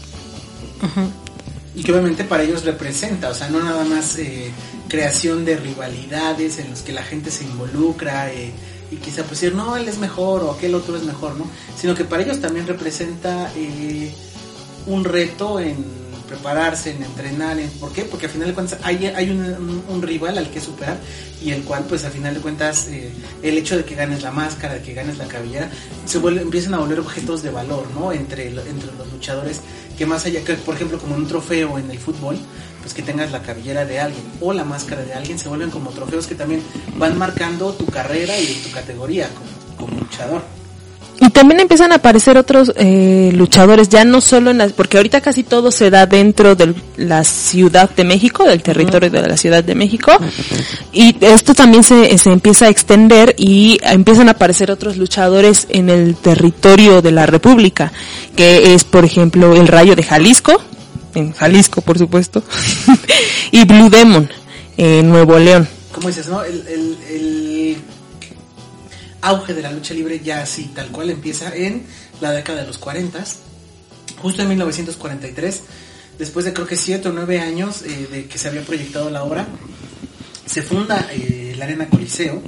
Y 1.73 1.83
que 1.83 1.91
obviamente 1.91 2.23
para 2.23 2.43
ellos 2.43 2.63
representa, 2.63 3.29
o 3.29 3.33
sea, 3.33 3.49
no 3.49 3.61
nada 3.61 3.83
más 3.83 4.17
eh, 4.17 4.51
creación 4.87 5.45
de 5.45 5.57
rivalidades 5.57 6.59
en 6.59 6.69
los 6.69 6.81
que 6.81 6.93
la 6.93 7.03
gente 7.03 7.31
se 7.31 7.43
involucra 7.43 8.31
eh, 8.31 8.51
y 8.91 8.97
quizá 8.97 9.23
pues 9.23 9.41
decir, 9.41 9.55
no, 9.55 9.75
él 9.75 9.87
es 9.87 9.97
mejor 9.97 10.43
o 10.43 10.51
aquel 10.51 10.75
otro 10.75 10.95
es 10.95 11.03
mejor, 11.03 11.35
¿no? 11.35 11.49
Sino 11.77 11.95
que 11.95 12.05
para 12.05 12.23
ellos 12.23 12.39
también 12.39 12.67
representa 12.67 13.51
eh, 13.55 14.13
un 14.85 15.03
reto 15.03 15.59
en 15.59 16.04
prepararse, 16.27 16.91
en 16.91 17.03
entrenar, 17.03 17.59
en, 17.59 17.69
¿por 17.71 17.91
qué? 17.91 18.03
Porque 18.03 18.25
al 18.25 18.31
final 18.31 18.47
de 18.47 18.53
cuentas 18.53 18.79
hay, 18.83 19.05
hay 19.05 19.29
un, 19.29 20.01
rival 20.01 20.37
al 20.37 20.49
que 20.49 20.61
superar 20.61 20.97
y 21.43 21.51
el 21.51 21.63
cual 21.63 21.85
pues 21.87 22.03
al 22.03 22.11
final 22.11 22.33
de 22.33 22.39
cuentas 22.39 22.87
eh, 22.89 23.11
el 23.41 23.57
hecho 23.57 23.77
de 23.77 23.85
que 23.85 23.95
ganes 23.95 24.21
la 24.21 24.31
máscara, 24.31 24.75
de 24.75 24.81
que 24.81 24.93
ganes 24.93 25.17
la 25.17 25.27
cabellera, 25.27 25.69
se 26.05 26.19
vuelve, 26.19 26.41
empiezan 26.41 26.73
a 26.75 26.79
volver 26.79 26.99
objetos 26.99 27.41
de 27.41 27.49
valor, 27.49 27.89
¿no? 27.91 28.11
Entre, 28.11 28.47
entre 28.47 28.91
los 28.97 29.11
luchadores, 29.11 29.61
que 29.97 30.05
más 30.05 30.25
allá, 30.25 30.43
que 30.43 30.53
por 30.55 30.75
ejemplo 30.75 30.99
como 30.99 31.15
un 31.15 31.27
trofeo 31.27 31.77
en 31.79 31.89
el 31.89 31.97
fútbol, 31.97 32.37
pues 32.81 32.93
que 32.93 33.01
tengas 33.01 33.31
la 33.31 33.41
cabellera 33.41 33.85
de 33.85 33.99
alguien 33.99 34.23
o 34.41 34.53
la 34.53 34.63
máscara 34.63 35.03
de 35.03 35.13
alguien, 35.13 35.39
se 35.39 35.49
vuelven 35.49 35.71
como 35.71 35.89
trofeos 35.91 36.27
que 36.27 36.35
también 36.35 36.61
van 36.97 37.17
marcando 37.17 37.73
tu 37.73 37.85
carrera 37.87 38.37
y 38.39 38.61
tu 38.63 38.71
categoría 38.71 39.29
como, 39.29 39.87
como 39.87 40.01
luchador. 40.01 40.64
También 41.35 41.59
empiezan 41.59 41.91
a 41.91 41.95
aparecer 41.95 42.37
otros 42.37 42.71
eh, 42.77 43.29
luchadores, 43.35 43.89
ya 43.89 44.05
no 44.05 44.21
solo 44.21 44.51
en 44.51 44.57
las, 44.57 44.71
porque 44.71 44.95
ahorita 44.95 45.19
casi 45.19 45.43
todo 45.43 45.69
se 45.69 45.89
da 45.89 46.05
dentro 46.05 46.55
de 46.55 46.73
la 46.95 47.25
Ciudad 47.25 47.89
de 47.89 48.05
México, 48.05 48.45
del 48.45 48.63
territorio 48.63 49.09
de 49.09 49.21
la 49.27 49.35
Ciudad 49.35 49.61
de 49.61 49.75
México, 49.75 50.13
y 50.93 51.13
esto 51.19 51.53
también 51.53 51.83
se, 51.83 52.17
se 52.17 52.31
empieza 52.31 52.67
a 52.67 52.69
extender 52.69 53.35
y 53.37 53.77
empiezan 53.83 54.29
a 54.29 54.31
aparecer 54.31 54.71
otros 54.71 54.95
luchadores 54.95 55.67
en 55.69 55.89
el 55.89 56.15
territorio 56.15 57.01
de 57.01 57.11
la 57.11 57.25
República, 57.25 57.91
que 58.37 58.73
es, 58.73 58.85
por 58.85 59.03
ejemplo, 59.03 59.53
el 59.57 59.67
Rayo 59.67 59.93
de 59.97 60.03
Jalisco, 60.03 60.61
en 61.15 61.33
Jalisco, 61.33 61.81
por 61.81 61.97
supuesto, 61.99 62.43
y 63.51 63.65
Blue 63.65 63.89
Demon, 63.89 64.29
en 64.77 65.09
Nuevo 65.09 65.37
León. 65.37 65.67
como 65.91 66.07
dices, 66.07 66.29
¿no? 66.29 66.41
El, 66.43 66.65
el- 66.67 66.97
el 67.09 67.77
auge 69.25 69.53
de 69.53 69.61
la 69.63 69.71
lucha 69.71 69.93
libre 69.93 70.21
ya 70.23 70.41
así, 70.41 70.65
tal 70.75 70.89
cual, 70.89 71.09
empieza 71.09 71.53
en 71.55 71.83
la 72.21 72.31
década 72.31 72.61
de 72.61 72.67
los 72.67 72.77
40, 72.77 73.23
justo 74.21 74.41
en 74.41 74.49
1943, 74.49 75.61
después 76.19 76.45
de 76.45 76.53
creo 76.53 76.67
que 76.67 76.75
7 76.75 77.09
o 77.09 77.11
9 77.11 77.39
años 77.39 77.81
eh, 77.81 78.07
de 78.11 78.25
que 78.27 78.37
se 78.37 78.47
había 78.47 78.61
proyectado 78.61 79.09
la 79.09 79.23
obra, 79.23 79.47
se 80.45 80.61
funda 80.61 81.09
eh, 81.11 81.55
la 81.57 81.65
Arena 81.65 81.89
Coliseo, 81.89 82.41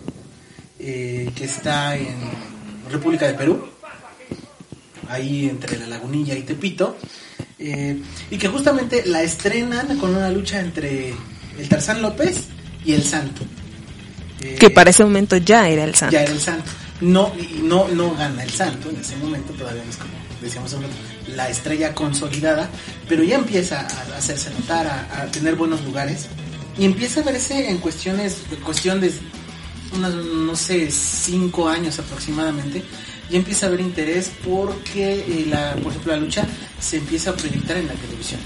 eh, 0.80 1.32
que 1.36 1.46
está 1.46 1.98
en 1.98 2.16
República 2.92 3.26
de 3.26 3.34
Perú, 3.34 3.68
ahí 5.10 5.50
entre 5.50 5.80
la 5.80 5.88
Lagunilla 5.88 6.36
y 6.36 6.44
Tepito, 6.44 6.98
y 7.60 8.38
que 8.38 8.48
justamente 8.50 9.04
la 9.08 9.24
estrenan 9.24 9.98
con 9.98 10.16
una 10.16 10.30
lucha 10.30 10.60
entre 10.60 11.12
el 11.58 11.68
Tarzán 11.68 12.04
López 12.04 12.44
y 12.86 12.94
el 12.94 13.04
Santo. 13.04 13.42
Eh, 14.42 14.56
Que 14.60 14.70
para 14.70 14.90
ese 14.92 15.04
momento 15.04 15.38
ya 15.38 15.68
era 15.70 15.84
el 15.84 15.96
santo. 15.96 16.14
ya 16.14 16.24
era 16.24 16.32
el 16.32 16.40
Santo. 16.40 16.70
No, 17.02 17.32
no, 17.64 17.88
no 17.90 18.16
gana 18.16 18.44
el 18.44 18.50
Santo, 18.52 18.90
en 18.90 18.98
ese 18.98 19.16
momento 19.18 19.54
todavía 19.54 19.84
no 19.84 19.90
es 19.90 19.98
como 19.98 20.12
decíamos 20.42 20.76
la 21.36 21.50
estrella 21.50 21.94
consolidada, 21.94 22.70
pero 23.08 23.24
ya 23.24 23.36
empieza 23.36 23.82
a 23.82 24.18
hacerse 24.18 24.50
notar, 24.52 24.86
a, 24.88 25.22
a 25.22 25.26
tener 25.28 25.56
buenos 25.56 25.84
lugares, 25.84 26.28
y 26.78 26.86
empieza 26.86 27.22
a 27.22 27.24
verse 27.24 27.70
en 27.70 27.78
cuestiones, 27.80 28.38
en 28.52 28.62
cuestión 28.62 29.02
de 29.02 29.12
unos, 29.94 30.14
no 30.14 30.56
sé, 30.56 30.90
cinco 30.92 31.68
años 31.70 31.98
aproximadamente, 32.00 32.84
ya 33.30 33.38
empieza 33.38 33.66
a 33.66 33.70
haber 33.70 33.82
interés 33.82 34.32
porque, 34.46 35.20
eh, 35.28 35.46
la, 35.50 35.76
por 35.76 35.92
ejemplo, 35.92 36.14
la 36.14 36.20
lucha 36.20 36.46
se 36.80 36.98
empieza 36.98 37.32
a 37.32 37.34
proyectar 37.36 37.78
en 37.78 37.88
la 37.88 37.94
televisión. 37.94 38.40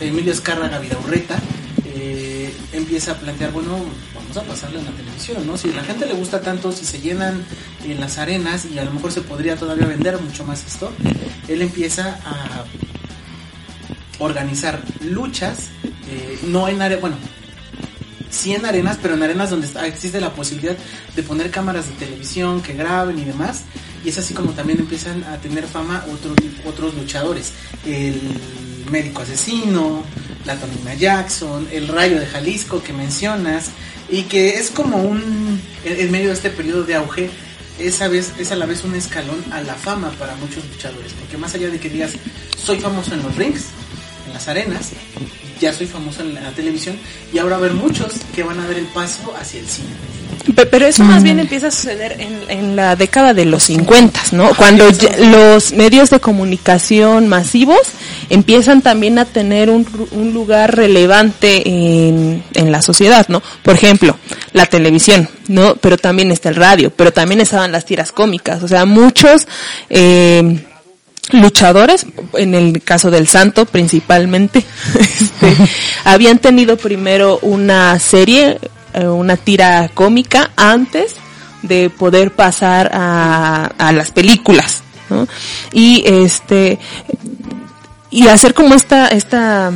Emilio 0.00 0.32
Escárraga 0.32 0.78
Vidaurreta 0.78 1.38
eh, 1.84 2.52
empieza 2.72 3.12
a 3.12 3.14
plantear, 3.16 3.52
bueno, 3.52 3.76
a 4.40 4.78
en 4.78 4.84
la 4.84 4.90
televisión, 4.92 5.46
¿no? 5.46 5.56
Si 5.56 5.70
a 5.70 5.74
la 5.76 5.82
gente 5.84 6.06
le 6.06 6.14
gusta 6.14 6.40
tanto, 6.40 6.72
si 6.72 6.84
se 6.84 7.00
llenan 7.00 7.44
en 7.84 8.00
las 8.00 8.18
arenas 8.18 8.64
y 8.66 8.78
a 8.78 8.84
lo 8.84 8.92
mejor 8.92 9.12
se 9.12 9.20
podría 9.22 9.56
todavía 9.56 9.86
vender 9.86 10.18
mucho 10.20 10.44
más 10.44 10.64
esto, 10.66 10.92
él 11.48 11.62
empieza 11.62 12.18
a 12.24 12.64
organizar 14.18 14.80
luchas, 15.02 15.68
eh, 16.10 16.38
no 16.46 16.68
en 16.68 16.82
área, 16.82 16.98
bueno, 16.98 17.16
sí 18.30 18.54
en 18.54 18.66
arenas, 18.66 18.98
pero 19.00 19.14
en 19.14 19.22
arenas 19.22 19.50
donde 19.50 19.68
existe 19.86 20.20
la 20.20 20.32
posibilidad 20.32 20.76
de 21.14 21.22
poner 21.22 21.50
cámaras 21.50 21.86
de 21.86 21.92
televisión 22.06 22.60
que 22.60 22.74
graben 22.74 23.18
y 23.18 23.24
demás. 23.24 23.62
Y 24.04 24.10
es 24.10 24.18
así 24.18 24.32
como 24.34 24.52
también 24.52 24.78
empiezan 24.78 25.24
a 25.24 25.36
tener 25.38 25.66
fama 25.66 26.04
otro- 26.12 26.34
otros 26.68 26.94
luchadores. 26.94 27.52
El 27.84 28.20
médico 28.90 29.22
asesino, 29.22 30.02
la 30.46 30.56
Tonina 30.56 30.94
Jackson, 30.94 31.66
el 31.72 31.88
rayo 31.88 32.18
de 32.18 32.26
Jalisco 32.26 32.82
que 32.82 32.92
mencionas. 32.92 33.70
Y 34.10 34.22
que 34.22 34.54
es 34.54 34.70
como 34.70 34.96
un, 34.98 35.60
en 35.84 36.10
medio 36.10 36.28
de 36.28 36.34
este 36.34 36.50
periodo 36.50 36.82
de 36.84 36.94
auge, 36.94 37.30
esa 37.78 38.08
vez, 38.08 38.32
es 38.38 38.50
a 38.52 38.56
la 38.56 38.66
vez 38.66 38.82
un 38.84 38.94
escalón 38.94 39.44
a 39.52 39.60
la 39.62 39.74
fama 39.74 40.10
para 40.18 40.34
muchos 40.36 40.64
luchadores. 40.72 41.12
Porque 41.12 41.36
más 41.36 41.54
allá 41.54 41.68
de 41.68 41.78
que 41.78 41.88
digas, 41.90 42.12
soy 42.62 42.78
famoso 42.78 43.14
en 43.14 43.22
los 43.22 43.36
rings, 43.36 43.66
en 44.26 44.32
las 44.32 44.48
arenas, 44.48 44.90
ya 45.60 45.72
soy 45.72 45.86
famoso 45.86 46.22
en 46.22 46.34
la 46.34 46.50
televisión 46.52 46.96
y 47.32 47.38
ahora 47.38 47.56
va 47.58 47.62
a 47.62 47.66
haber 47.66 47.74
muchos 47.76 48.12
que 48.34 48.42
van 48.42 48.58
a 48.60 48.66
dar 48.66 48.76
el 48.78 48.86
paso 48.86 49.34
hacia 49.40 49.60
el 49.60 49.66
cine. 49.68 49.88
Pe- 50.54 50.66
Pero 50.66 50.86
eso 50.86 51.04
más 51.04 51.22
bien 51.22 51.38
empieza 51.40 51.66
a 51.68 51.70
suceder 51.70 52.16
en, 52.20 52.38
en 52.48 52.76
la 52.76 52.96
década 52.96 53.34
de 53.34 53.44
los 53.44 53.64
50, 53.64 54.20
¿no? 54.32 54.54
Cuando 54.54 54.86
los 55.18 55.72
medios 55.72 56.10
de 56.10 56.20
comunicación 56.20 57.28
masivos 57.28 57.80
empiezan 58.30 58.82
también 58.82 59.18
a 59.18 59.24
tener 59.24 59.70
un, 59.70 59.86
un 60.12 60.32
lugar 60.32 60.76
relevante 60.76 61.62
en, 61.68 62.42
en 62.54 62.72
la 62.72 62.82
sociedad, 62.82 63.26
¿no? 63.28 63.42
Por 63.62 63.74
ejemplo, 63.74 64.16
la 64.52 64.66
televisión, 64.66 65.28
¿no? 65.48 65.76
Pero 65.76 65.96
también 65.96 66.30
está 66.30 66.48
el 66.48 66.56
radio, 66.56 66.90
pero 66.94 67.12
también 67.12 67.40
estaban 67.40 67.72
las 67.72 67.84
tiras 67.84 68.12
cómicas, 68.12 68.62
o 68.62 68.68
sea, 68.68 68.84
muchos... 68.84 69.46
Eh, 69.90 70.64
luchadores, 71.32 72.06
en 72.34 72.54
el 72.54 72.82
caso 72.82 73.10
del 73.10 73.28
Santo 73.28 73.66
principalmente, 73.66 74.64
este, 74.98 75.54
habían 76.04 76.38
tenido 76.38 76.76
primero 76.76 77.38
una 77.42 77.98
serie, 77.98 78.58
eh, 78.94 79.06
una 79.06 79.36
tira 79.36 79.90
cómica 79.92 80.50
antes 80.56 81.16
de 81.62 81.90
poder 81.90 82.32
pasar 82.32 82.90
a, 82.92 83.66
a 83.78 83.92
las 83.92 84.10
películas, 84.10 84.82
¿no? 85.10 85.26
Y 85.72 86.02
este, 86.06 86.78
y 88.10 88.28
hacer 88.28 88.54
como 88.54 88.74
esta, 88.74 89.08
esta 89.08 89.72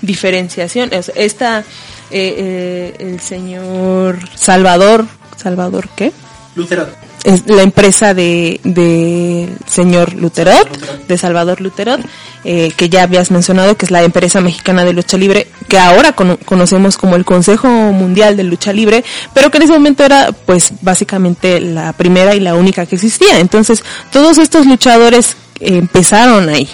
diferenciación, 0.00 0.92
es- 0.92 1.12
esta, 1.14 1.60
eh, 1.60 1.64
eh, 2.10 2.94
el 2.98 3.20
señor 3.20 4.18
Salvador, 4.34 5.06
Salvador, 5.36 5.88
¿qué? 5.96 6.12
Lutero, 6.54 6.86
es 7.24 7.46
la 7.46 7.62
empresa 7.62 8.12
de, 8.14 8.60
de 8.64 9.48
señor 9.66 10.12
Luterot, 10.14 11.06
de 11.06 11.16
Salvador 11.16 11.60
Luterot, 11.60 12.00
eh, 12.44 12.72
que 12.76 12.88
ya 12.88 13.04
habías 13.04 13.30
mencionado, 13.30 13.76
que 13.76 13.86
es 13.86 13.90
la 13.92 14.02
empresa 14.02 14.40
mexicana 14.40 14.84
de 14.84 14.92
lucha 14.92 15.16
libre, 15.16 15.46
que 15.68 15.78
ahora 15.78 16.12
cono- 16.14 16.36
conocemos 16.44 16.98
como 16.98 17.14
el 17.16 17.24
Consejo 17.24 17.68
Mundial 17.68 18.36
de 18.36 18.42
Lucha 18.42 18.72
Libre, 18.72 19.04
pero 19.32 19.50
que 19.50 19.58
en 19.58 19.62
ese 19.62 19.72
momento 19.72 20.04
era, 20.04 20.32
pues, 20.32 20.72
básicamente 20.82 21.60
la 21.60 21.92
primera 21.92 22.34
y 22.34 22.40
la 22.40 22.54
única 22.56 22.84
que 22.86 22.96
existía. 22.96 23.38
Entonces, 23.38 23.82
todos 24.12 24.36
estos 24.38 24.66
luchadores 24.66 25.36
empezaron 25.62 26.48
ahí. 26.48 26.68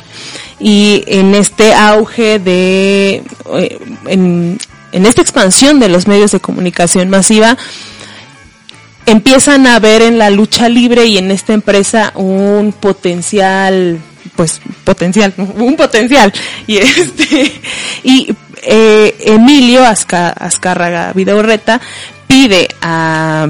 Y 0.60 1.04
en 1.06 1.34
este 1.34 1.74
auge 1.74 2.38
de, 2.38 3.22
eh, 3.54 3.78
en, 4.06 4.58
esta 4.92 5.22
expansión 5.22 5.78
de 5.78 5.88
los 5.88 6.08
medios 6.08 6.32
de 6.32 6.40
comunicación 6.40 7.08
masiva, 7.10 7.56
empiezan 9.06 9.66
a 9.66 9.78
ver 9.78 10.02
en 10.02 10.18
la 10.18 10.30
lucha 10.30 10.68
libre 10.68 11.06
y 11.06 11.18
en 11.18 11.30
esta 11.30 11.52
empresa 11.52 12.12
un 12.14 12.74
potencial 12.78 13.98
pues 14.36 14.60
potencial 14.84 15.32
un 15.56 15.76
potencial 15.76 16.32
y 16.66 16.76
este 16.76 17.52
y 18.04 18.34
eh, 18.62 19.16
Emilio 19.20 19.82
Azcárraga 19.84 21.12
Videorreta 21.14 21.80
pide 22.26 22.68
a 22.82 23.48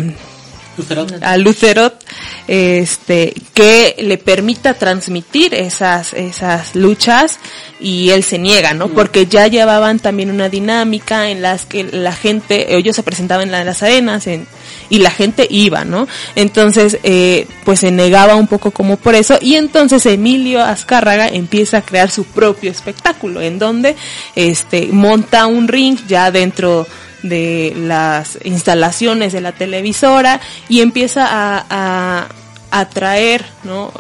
A 1.23 1.37
Lucerot 1.37 2.05
este 2.47 3.35
que 3.55 3.97
le 3.99 4.17
permita 4.19 4.75
transmitir 4.75 5.55
esas 5.55 6.13
esas 6.15 6.75
luchas 6.75 7.39
y 7.81 8.11
él 8.11 8.25
se 8.25 8.39
niega 8.39 8.73
no 8.75 8.89
porque 8.89 9.27
ya 9.27 9.47
llevaban 9.49 9.99
también 9.99 10.31
una 10.31 10.49
dinámica 10.49 11.29
en 11.31 11.43
las 11.43 11.67
que 11.67 11.85
la 11.85 12.13
gente 12.13 12.77
ellos 12.77 12.97
se 12.97 13.03
presentaban 13.03 13.45
en 13.47 13.53
la- 13.53 13.65
las 13.65 13.83
arenas 13.83 14.27
en- 14.27 14.47
y 14.91 14.99
la 15.01 15.11
gente 15.11 15.47
iba 15.51 15.85
no 15.85 16.09
entonces 16.35 16.99
eh, 17.03 17.47
pues 17.65 17.81
se 17.81 17.91
negaba 17.91 18.35
un 18.37 18.47
poco 18.47 18.71
como 18.71 18.97
por 18.97 19.15
eso 19.15 19.39
y 19.41 19.55
entonces 19.57 20.07
Emilio 20.07 20.63
Azcárraga 20.63 21.29
empieza 21.29 21.79
a 21.79 21.83
crear 21.83 22.11
su 22.11 22.25
propio 22.25 22.71
espectáculo 22.71 23.41
en 23.43 23.59
donde 23.59 23.95
este 24.35 24.87
monta 24.87 25.47
un 25.47 25.69
ring 25.69 25.99
ya 26.09 26.31
dentro 26.31 26.87
de 27.23 27.73
las 27.77 28.39
instalaciones 28.45 29.33
de 29.33 29.41
la 29.41 29.53
televisora 29.53 30.41
y 30.69 30.81
empieza 30.81 31.27
a, 31.29 32.29
atraer. 32.71 33.47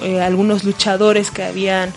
Eh, 0.02 0.20
algunos 0.20 0.64
luchadores 0.64 1.30
que 1.30 1.42
habían 1.42 1.92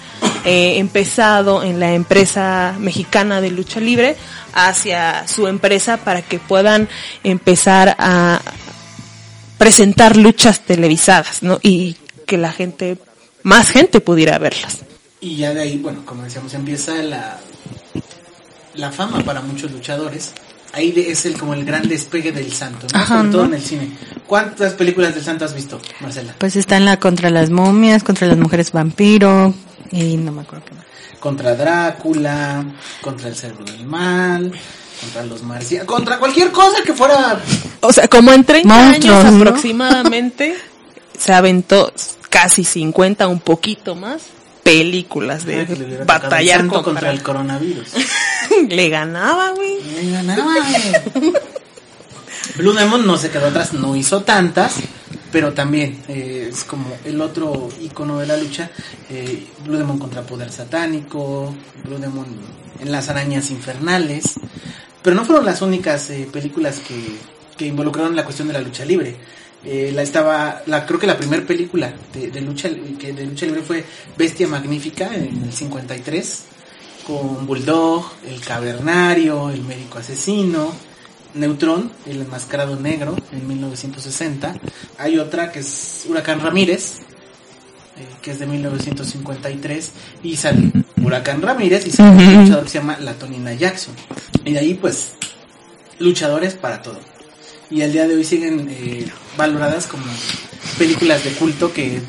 eh, 0.45 0.77
empezado 0.77 1.63
en 1.63 1.81
la 1.81 1.93
empresa 1.93 2.75
mexicana 2.79 3.41
de 3.41 3.51
lucha 3.51 3.81
libre 3.81 4.15
hacia 4.53 5.27
su 5.27 5.47
empresa 5.47 5.97
para 5.97 6.21
que 6.21 6.39
puedan 6.39 6.87
empezar 7.25 7.95
a 7.99 8.41
presentar 9.57 10.15
luchas 10.15 10.61
televisadas 10.61 11.41
y 11.61 11.97
que 12.25 12.37
la 12.37 12.53
gente 12.53 12.97
más 13.43 13.69
gente 13.69 13.99
pudiera 13.99 14.37
verlas 14.37 14.79
y 15.21 15.35
ya 15.35 15.53
de 15.53 15.61
ahí, 15.61 15.77
bueno, 15.77 16.03
como 16.03 16.23
decíamos, 16.23 16.53
empieza 16.55 16.95
la, 17.03 17.39
la 18.73 18.91
fama 18.91 19.23
para 19.23 19.41
muchos 19.41 19.71
luchadores. 19.71 20.33
Ahí 20.73 20.91
de- 20.91 21.11
es 21.11 21.25
el 21.25 21.37
como 21.37 21.53
el 21.53 21.65
gran 21.65 21.87
despegue 21.87 22.31
del 22.31 22.51
santo, 22.53 22.87
¿no? 22.93 22.99
Ajá, 22.99 23.17
sobre 23.17 23.31
todo 23.31 23.41
¿no? 23.43 23.47
en 23.49 23.53
el 23.55 23.61
cine. 23.61 23.91
¿Cuántas 24.25 24.73
películas 24.73 25.13
del 25.13 25.23
santo 25.23 25.43
has 25.45 25.53
visto, 25.53 25.81
Marcela? 25.99 26.35
Pues 26.37 26.55
está 26.55 26.77
en 26.77 26.85
la 26.85 26.97
contra 26.97 27.29
las 27.29 27.49
momias, 27.49 28.03
contra 28.03 28.27
las 28.27 28.37
mujeres 28.37 28.71
vampiro 28.71 29.53
y 29.91 30.15
no 30.17 30.31
me 30.31 30.41
acuerdo 30.43 30.65
qué 30.65 30.75
más. 30.75 30.85
Contra 31.19 31.55
Drácula, 31.55 32.63
contra 33.01 33.27
el 33.27 33.35
cerebro 33.35 33.65
del 33.65 33.85
mal, 33.85 34.51
contra 35.01 35.23
los 35.25 35.43
marcianos, 35.43 35.85
contra 35.87 36.17
cualquier 36.17 36.51
cosa 36.51 36.77
que 36.85 36.93
fuera 36.93 37.39
O 37.81 37.91
sea, 37.91 38.07
como 38.07 38.31
en 38.31 38.43
30 38.43 38.67
Monstruos, 38.73 39.17
años 39.19 39.33
¿no? 39.33 39.39
aproximadamente 39.41 40.55
se 41.17 41.33
aventó 41.33 41.91
casi 42.29 42.63
50, 42.63 43.27
un 43.27 43.39
poquito 43.41 43.93
más, 43.95 44.21
películas 44.63 45.45
de 45.45 45.65
le 45.65 46.03
batallar 46.03 46.61
contra, 46.67 46.83
contra 46.83 47.11
el 47.11 47.21
coronavirus. 47.23 47.89
Le 48.69 48.89
ganaba, 48.89 49.51
güey. 49.51 49.77
Ay, 49.97 50.11
ganaba, 50.11 50.53
güey. 51.13 51.33
Blue 52.57 52.73
Demon 52.73 53.05
no 53.05 53.17
se 53.17 53.29
quedó 53.29 53.47
atrás, 53.47 53.73
no 53.73 53.95
hizo 53.95 54.21
tantas, 54.23 54.75
pero 55.31 55.53
también 55.53 56.03
eh, 56.07 56.49
es 56.51 56.63
como 56.63 56.85
el 57.05 57.21
otro 57.21 57.69
icono 57.81 58.19
de 58.19 58.27
la 58.27 58.37
lucha. 58.37 58.69
eh, 59.09 59.47
Blue 59.63 59.77
Demon 59.77 59.97
contra 59.99 60.23
Poder 60.23 60.51
Satánico, 60.51 61.55
Blue 61.85 61.97
Demon 61.97 62.25
en 62.79 62.91
las 62.91 63.09
arañas 63.09 63.51
infernales. 63.51 64.33
Pero 65.01 65.15
no 65.15 65.25
fueron 65.25 65.45
las 65.45 65.61
únicas 65.61 66.09
eh, 66.09 66.27
películas 66.31 66.79
que, 66.79 67.15
que 67.57 67.65
involucraron 67.67 68.15
la 68.15 68.23
cuestión 68.23 68.47
de 68.47 68.53
la 68.55 68.61
lucha 68.61 68.85
libre. 68.85 69.15
Eh, 69.63 69.91
la 69.93 70.01
estaba, 70.01 70.63
la, 70.65 70.85
creo 70.85 70.99
que 70.99 71.05
la 71.05 71.17
primera 71.17 71.45
película 71.45 71.93
de, 72.13 72.31
de 72.31 72.41
lucha 72.41 72.69
que 72.97 73.13
de 73.13 73.25
lucha 73.25 73.45
libre 73.45 73.61
fue 73.61 73.85
Bestia 74.17 74.47
Magnífica 74.47 75.13
en 75.13 75.43
el 75.43 75.53
53 75.53 76.43
con 77.05 77.45
Bulldog, 77.45 78.11
el 78.27 78.41
Cavernario, 78.41 79.49
el 79.49 79.63
Médico 79.63 79.99
Asesino, 79.99 80.71
Neutrón, 81.33 81.91
el 82.05 82.21
Enmascarado 82.21 82.75
Negro 82.75 83.15
en 83.31 83.47
1960. 83.47 84.55
Hay 84.97 85.17
otra 85.17 85.51
que 85.51 85.59
es 85.59 86.05
Huracán 86.09 86.41
Ramírez, 86.41 86.99
eh, 87.97 88.05
que 88.21 88.31
es 88.31 88.39
de 88.39 88.47
1953, 88.47 89.91
y 90.23 90.35
sale 90.35 90.71
Huracán 91.03 91.41
Ramírez 91.41 91.85
y 91.87 91.91
sale 91.91 92.11
un 92.11 92.41
luchador 92.41 92.63
que 92.63 92.69
se 92.69 92.79
llama 92.79 92.97
La 92.99 93.13
Tonina 93.13 93.53
Jackson. 93.53 93.93
Y 94.45 94.53
de 94.53 94.59
ahí 94.59 94.73
pues 94.73 95.13
luchadores 95.99 96.53
para 96.55 96.81
todo. 96.81 96.99
Y 97.71 97.81
al 97.81 97.91
día 97.93 98.07
de 98.07 98.15
hoy 98.15 98.23
siguen 98.25 98.67
eh, 98.69 99.07
valoradas 99.37 99.87
como 99.87 100.03
películas 100.77 101.23
de 101.23 101.31
culto 101.31 101.71
que 101.73 102.01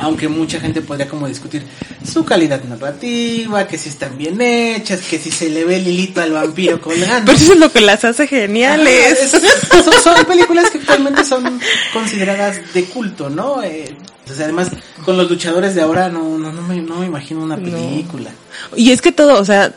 aunque 0.00 0.28
mucha 0.28 0.60
gente 0.60 0.80
podría 0.80 1.08
como 1.08 1.26
discutir 1.26 1.64
su 2.08 2.24
calidad 2.24 2.62
narrativa, 2.62 3.66
que 3.66 3.76
si 3.76 3.88
están 3.88 4.16
bien 4.16 4.40
hechas, 4.40 5.00
que 5.00 5.18
si 5.18 5.32
se 5.32 5.48
le 5.50 5.64
ve 5.64 5.76
el 5.76 5.88
hilito 5.88 6.20
al 6.20 6.30
vampiro 6.30 6.80
colgando. 6.80 7.24
Pero 7.32 7.36
eso 7.44 7.52
es 7.54 7.58
lo 7.58 7.72
que 7.72 7.80
las 7.80 8.04
hace 8.04 8.28
geniales. 8.28 9.18
Es- 9.34 9.84
son, 9.84 9.94
son 10.04 10.24
películas 10.24 10.70
que 10.70 10.78
actualmente 10.78 11.24
son 11.24 11.58
consideradas 11.92 12.60
de 12.72 12.84
culto, 12.84 13.28
¿no? 13.28 13.60
Eh, 13.64 13.92
o 14.30 14.34
sea, 14.34 14.44
además, 14.44 14.68
con 15.04 15.16
los 15.16 15.28
luchadores 15.28 15.74
de 15.74 15.82
ahora 15.82 16.08
no, 16.08 16.38
no, 16.38 16.52
no, 16.52 16.62
me, 16.62 16.80
no 16.80 16.98
me 17.00 17.06
imagino 17.06 17.42
una 17.42 17.56
No. 17.56 17.64
película. 17.64 18.30
Y 18.76 18.92
es 18.92 19.02
que 19.02 19.10
todo, 19.10 19.40
o 19.40 19.44
sea, 19.44 19.74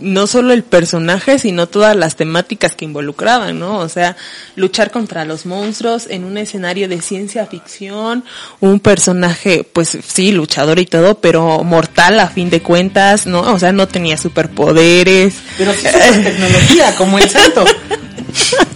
no 0.00 0.26
solo 0.26 0.52
el 0.52 0.62
personaje, 0.62 1.38
sino 1.38 1.66
todas 1.68 1.94
las 1.96 2.16
temáticas 2.16 2.74
que 2.74 2.84
involucraban, 2.84 3.58
¿no? 3.58 3.78
O 3.78 3.88
sea, 3.88 4.16
luchar 4.56 4.90
contra 4.90 5.24
los 5.24 5.46
monstruos 5.46 6.06
en 6.08 6.24
un 6.24 6.38
escenario 6.38 6.88
de 6.88 7.00
ciencia 7.00 7.46
ficción, 7.46 8.24
un 8.60 8.80
personaje, 8.80 9.64
pues 9.72 9.96
sí, 10.06 10.32
luchador 10.32 10.78
y 10.78 10.86
todo, 10.86 11.20
pero 11.20 11.62
mortal 11.64 12.18
a 12.20 12.28
fin 12.28 12.50
de 12.50 12.62
cuentas, 12.62 13.26
¿no? 13.26 13.40
O 13.40 13.58
sea, 13.58 13.72
no 13.72 13.88
tenía 13.88 14.16
superpoderes. 14.16 15.34
Pero 15.58 15.72
sí 15.72 15.86
super 15.86 16.24
tecnología, 16.24 16.94
como 16.96 17.18
el 17.18 17.28
santo. 17.28 17.64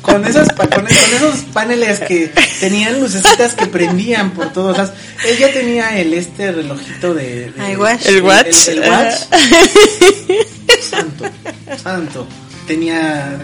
Con 0.03 0.25
esos, 0.27 0.49
pa- 0.49 0.67
con, 0.67 0.85
con 0.85 0.89
esos 0.89 1.37
paneles 1.53 2.01
que 2.01 2.33
tenían 2.61 3.01
lucecitas 3.01 3.55
que 3.55 3.67
prendían 3.67 4.33
por 4.33 4.53
todos 4.53 4.77
lados. 4.77 4.93
Ella 5.27 5.53
tenía 5.53 5.99
el 5.99 6.13
este 6.13 6.51
relojito 6.53 7.15
de... 7.15 7.51
de- 7.53 7.73
iWatch. 7.73 8.07
El 8.07 8.23
watch. 8.23 8.69
El, 8.69 8.83
el 8.83 8.91
watch. 8.91 9.15
Santo, 11.25 11.83
santo. 11.83 12.27
Tenía 12.67 13.39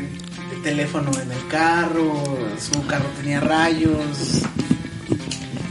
teléfono 0.62 1.10
en 1.22 1.30
el 1.32 1.46
carro, 1.48 2.22
su 2.60 2.86
carro 2.86 3.06
tenía 3.20 3.40
rayos. 3.40 4.42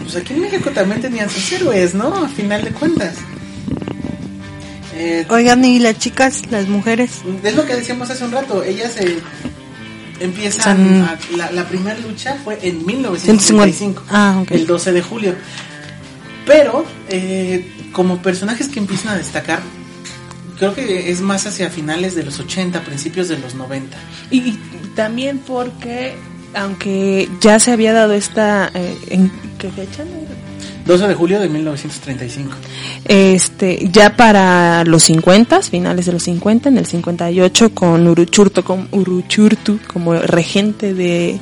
Pues 0.03 0.15
aquí 0.15 0.33
en 0.33 0.41
México 0.41 0.69
también 0.71 1.01
tenían 1.01 1.29
sus 1.29 1.51
héroes, 1.51 1.93
¿no? 1.93 2.25
A 2.25 2.27
final 2.29 2.63
de 2.63 2.71
cuentas. 2.71 3.15
Eh, 4.95 5.25
Oigan, 5.29 5.63
y 5.63 5.79
las 5.79 5.97
chicas, 5.99 6.41
las 6.51 6.67
mujeres. 6.67 7.21
es 7.43 7.55
lo 7.55 7.65
que 7.65 7.75
decíamos 7.75 8.09
hace 8.09 8.23
un 8.25 8.31
rato. 8.31 8.63
Ellas 8.63 8.93
se 8.93 9.19
empiezan. 10.19 11.03
A- 11.03 11.17
la, 11.37 11.51
la 11.51 11.67
primera 11.67 11.97
lucha 11.99 12.35
fue 12.43 12.57
en 12.61 12.85
1955, 12.85 14.01
150. 14.01 14.01
Ah, 14.09 14.39
ok. 14.41 14.51
el 14.51 14.67
12 14.67 14.91
de 14.91 15.01
julio. 15.01 15.35
Pero, 16.45 16.83
eh, 17.09 17.71
como 17.93 18.21
personajes 18.21 18.67
que 18.67 18.79
empiezan 18.79 19.13
a 19.13 19.17
destacar, 19.17 19.61
creo 20.59 20.75
que 20.75 21.09
es 21.09 21.21
más 21.21 21.47
hacia 21.47 21.69
finales 21.69 22.13
de 22.13 22.23
los 22.23 22.39
80, 22.39 22.81
principios 22.81 23.29
de 23.29 23.39
los 23.39 23.55
90. 23.55 23.97
Y, 24.29 24.37
y 24.39 24.59
también 24.95 25.39
porque, 25.39 26.13
aunque 26.53 27.29
ya 27.41 27.59
se 27.59 27.71
había 27.71 27.93
dado 27.93 28.13
esta, 28.13 28.69
eh, 28.73 28.97
¿en 29.09 29.31
qué 29.57 29.69
fecha? 29.71 30.03
12 30.85 31.07
de 31.07 31.13
julio 31.13 31.39
de 31.39 31.49
1935. 31.49 32.51
Este, 33.05 33.89
ya 33.91 34.15
para 34.15 34.83
los 34.83 35.03
50, 35.03 35.61
finales 35.61 36.05
de 36.07 36.13
los 36.13 36.23
50, 36.23 36.69
en 36.69 36.77
el 36.77 36.85
58, 36.85 37.73
con 37.73 38.07
Uruchurtu, 38.07 38.63
con 38.63 38.87
Uruchurtu 38.91 39.79
como 39.87 40.15
regente 40.15 40.93
de, 40.93 41.39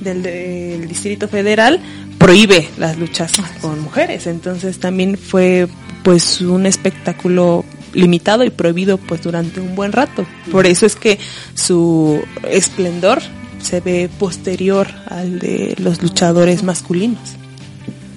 del, 0.00 0.22
del 0.22 0.88
Distrito 0.88 1.28
Federal, 1.28 1.80
prohíbe 2.18 2.68
las 2.76 2.98
luchas 2.98 3.32
con 3.60 3.80
mujeres. 3.80 4.26
Entonces 4.26 4.78
también 4.78 5.16
fue 5.16 5.68
pues 6.02 6.40
un 6.40 6.66
espectáculo 6.66 7.64
limitado 7.92 8.44
y 8.44 8.50
prohibido 8.50 8.98
pues 8.98 9.22
durante 9.22 9.60
un 9.60 9.74
buen 9.74 9.92
rato. 9.92 10.26
Por 10.50 10.66
eso 10.66 10.86
es 10.86 10.96
que 10.96 11.18
su 11.54 12.22
esplendor 12.42 13.20
se 13.62 13.80
ve 13.80 14.10
posterior 14.18 14.88
al 15.08 15.38
de 15.38 15.74
los 15.78 16.02
luchadores 16.02 16.62
masculinos. 16.62 17.36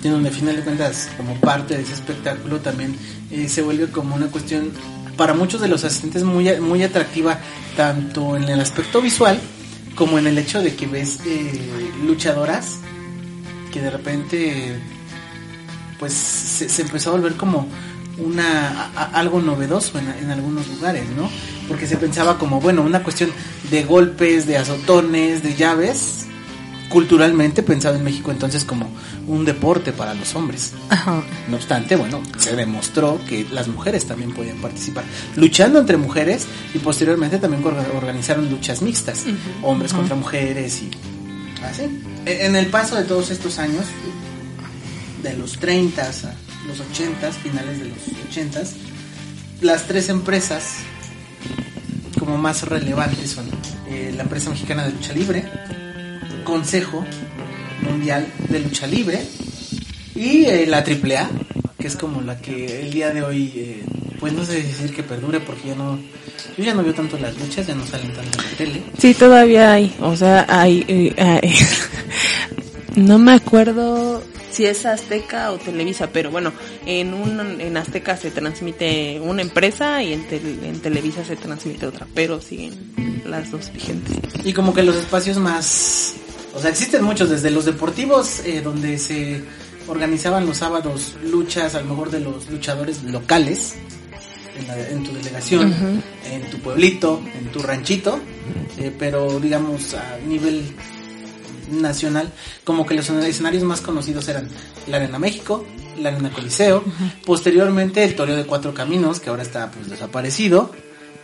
en 0.03 0.11
donde 0.11 0.29
final 0.29 0.55
de 0.55 0.61
cuentas 0.63 1.09
como 1.17 1.33
parte 1.35 1.75
de 1.75 1.83
ese 1.83 1.93
espectáculo 1.93 2.59
también 2.59 2.95
eh, 3.31 3.47
se 3.47 3.61
vuelve 3.61 3.87
como 3.87 4.15
una 4.15 4.27
cuestión 4.27 4.71
para 5.17 5.33
muchos 5.33 5.61
de 5.61 5.67
los 5.67 5.83
asistentes 5.83 6.23
muy, 6.23 6.59
muy 6.59 6.83
atractiva 6.83 7.39
tanto 7.75 8.35
en 8.35 8.43
el 8.43 8.59
aspecto 8.59 9.01
visual 9.01 9.39
como 9.95 10.19
en 10.19 10.27
el 10.27 10.37
hecho 10.37 10.61
de 10.61 10.75
que 10.75 10.87
ves 10.87 11.19
eh, 11.25 11.59
luchadoras 12.05 12.79
que 13.71 13.81
de 13.81 13.89
repente 13.89 14.79
pues 15.97 16.13
se 16.13 16.81
empezó 16.81 17.11
a 17.11 17.13
volver 17.13 17.35
como 17.35 17.67
una 18.17 18.89
a- 18.95 19.11
algo 19.13 19.41
novedoso 19.41 19.99
en, 19.99 20.07
en 20.09 20.31
algunos 20.31 20.67
lugares, 20.67 21.03
¿no? 21.17 21.29
Porque 21.67 21.87
se 21.87 21.97
pensaba 21.97 22.37
como, 22.37 22.61
bueno, 22.61 22.81
una 22.81 23.03
cuestión 23.03 23.31
de 23.69 23.83
golpes, 23.83 24.45
de 24.47 24.57
azotones, 24.57 25.43
de 25.43 25.55
llaves, 25.55 26.25
culturalmente 26.89 27.63
pensado 27.63 27.95
en 27.95 28.03
México 28.03 28.31
entonces 28.31 28.63
como 28.63 28.87
un 29.27 29.43
deporte 29.43 29.91
para 29.91 30.13
los 30.13 30.35
hombres. 30.35 30.73
Ajá. 30.89 31.23
No 31.49 31.57
obstante, 31.57 31.95
bueno, 31.95 32.21
se 32.37 32.55
demostró 32.55 33.19
que 33.27 33.45
las 33.51 33.67
mujeres 33.67 34.05
también 34.05 34.33
podían 34.33 34.57
participar, 34.57 35.03
luchando 35.35 35.79
entre 35.79 35.97
mujeres 35.97 36.45
y 36.73 36.77
posteriormente 36.79 37.39
también 37.39 37.63
orga- 37.63 37.87
organizaron 37.97 38.49
luchas 38.51 38.81
mixtas, 38.83 39.23
hombres 39.63 39.93
contra 39.93 40.15
mujeres 40.15 40.81
y 40.83 40.91
así. 41.65 41.83
E- 42.25 42.45
En 42.45 42.55
el 42.55 42.67
paso 42.67 42.95
de 42.95 43.03
todos 43.03 43.31
estos 43.31 43.57
años, 43.57 43.83
de 45.23 45.33
los 45.33 45.57
30 45.57 46.03
a 46.03 46.13
los 46.67 46.79
80, 46.79 47.31
finales 47.31 47.79
de 47.79 47.85
los 47.89 47.97
80, 48.29 48.61
las 49.61 49.83
tres 49.87 50.09
empresas 50.09 50.63
como 52.19 52.37
más 52.37 52.63
relevantes 52.63 53.31
son 53.31 53.45
eh, 53.89 54.13
la 54.15 54.23
empresa 54.23 54.49
mexicana 54.49 54.85
de 54.85 54.91
lucha 54.91 55.13
libre, 55.13 55.45
Consejo 56.43 57.05
Mundial 57.81 58.27
de 58.49 58.59
Lucha 58.59 58.87
Libre 58.87 59.21
y 60.15 60.45
eh, 60.45 60.65
la 60.67 60.77
AAA, 60.77 61.29
que 61.79 61.87
es 61.87 61.95
como 61.95 62.21
la 62.21 62.39
que 62.39 62.81
el 62.81 62.91
día 62.91 63.11
de 63.11 63.21
hoy, 63.23 63.51
eh, 63.55 63.83
pues 64.19 64.33
no 64.33 64.45
sé 64.45 64.63
decir 64.63 64.93
que 64.93 65.03
perdure 65.03 65.39
porque 65.39 65.69
ya 65.69 65.75
no, 65.75 65.99
yo 66.57 66.63
ya 66.63 66.73
no 66.73 66.83
veo 66.83 66.93
tanto 66.93 67.17
las 67.19 67.37
luchas, 67.37 67.67
ya 67.67 67.75
no 67.75 67.85
salen 67.85 68.13
tanto 68.13 68.39
en 68.39 68.45
la 68.45 68.57
tele. 68.57 68.83
Sí, 68.97 69.13
todavía 69.13 69.73
hay, 69.73 69.95
o 70.01 70.15
sea, 70.15 70.45
hay, 70.47 70.85
eh, 70.87 71.13
hay- 71.17 71.55
no 72.95 73.19
me 73.19 73.33
acuerdo 73.33 74.23
si 74.55 74.65
es 74.65 74.85
Azteca 74.85 75.51
o 75.51 75.57
Televisa, 75.57 76.09
pero 76.11 76.31
bueno, 76.31 76.53
en 76.85 77.13
un, 77.13 77.59
en 77.59 77.75
Azteca 77.77 78.15
se 78.15 78.31
transmite 78.31 79.19
una 79.19 79.41
empresa 79.41 80.01
y 80.01 80.13
en, 80.13 80.27
tel- 80.27 80.63
en 80.63 80.79
Televisa 80.79 81.25
se 81.25 81.35
transmite 81.35 81.85
otra, 81.87 82.07
pero 82.13 82.39
siguen 82.41 82.73
las 83.25 83.51
dos 83.51 83.71
vigentes. 83.73 84.17
Y 84.45 84.53
como 84.53 84.73
que 84.73 84.83
los 84.83 84.95
espacios 84.95 85.37
más, 85.37 86.13
o 86.53 86.59
sea, 86.61 86.69
existen 86.69 87.03
muchos, 87.03 87.29
desde 87.29 87.51
los 87.51 87.65
deportivos, 87.65 88.39
eh, 88.45 88.61
donde 88.61 88.97
se 88.97 89.41
organizaban 89.87 90.45
los 90.45 90.57
sábados 90.57 91.15
luchas, 91.23 91.75
a 91.75 91.81
lo 91.81 91.87
mejor 91.89 92.09
de 92.11 92.19
los 92.21 92.49
luchadores 92.49 93.03
locales, 93.03 93.75
en, 94.57 94.67
la- 94.67 94.89
en 94.89 95.03
tu 95.03 95.11
delegación, 95.13 96.01
en 96.31 96.49
tu 96.49 96.59
pueblito, 96.59 97.21
en 97.37 97.51
tu 97.51 97.59
ranchito, 97.59 98.19
eh, 98.77 98.91
pero 98.97 99.39
digamos 99.39 99.93
a 99.95 100.17
nivel 100.27 100.63
nacional, 101.69 102.31
como 102.63 102.85
que 102.85 102.95
los 102.95 103.09
escenarios 103.09 103.63
más 103.63 103.81
conocidos 103.81 104.27
eran 104.27 104.47
la 104.87 104.97
Arena 104.97 105.19
México, 105.19 105.65
la 105.99 106.09
Arena 106.09 106.31
Coliseo, 106.31 106.83
posteriormente 107.25 108.03
el 108.03 108.15
Toreo 108.15 108.35
de 108.35 108.45
Cuatro 108.45 108.73
Caminos, 108.73 109.19
que 109.19 109.29
ahora 109.29 109.43
está 109.43 109.71
pues 109.71 109.89
desaparecido, 109.89 110.71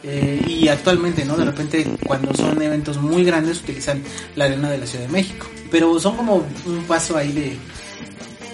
eh, 0.03 0.41
y 0.47 0.67
actualmente, 0.67 1.25
¿no? 1.25 1.37
De 1.37 1.45
repente 1.45 1.85
cuando 2.07 2.33
son 2.33 2.59
eventos 2.61 2.97
muy 2.97 3.23
grandes 3.23 3.61
utilizan 3.61 4.01
la 4.35 4.45
Arena 4.45 4.69
de 4.69 4.79
la 4.79 4.85
Ciudad 4.87 5.05
de 5.05 5.11
México, 5.11 5.47
pero 5.69 5.99
son 5.99 6.17
como 6.17 6.45
un 6.65 6.83
paso 6.87 7.17
ahí 7.17 7.31
de, 7.31 7.57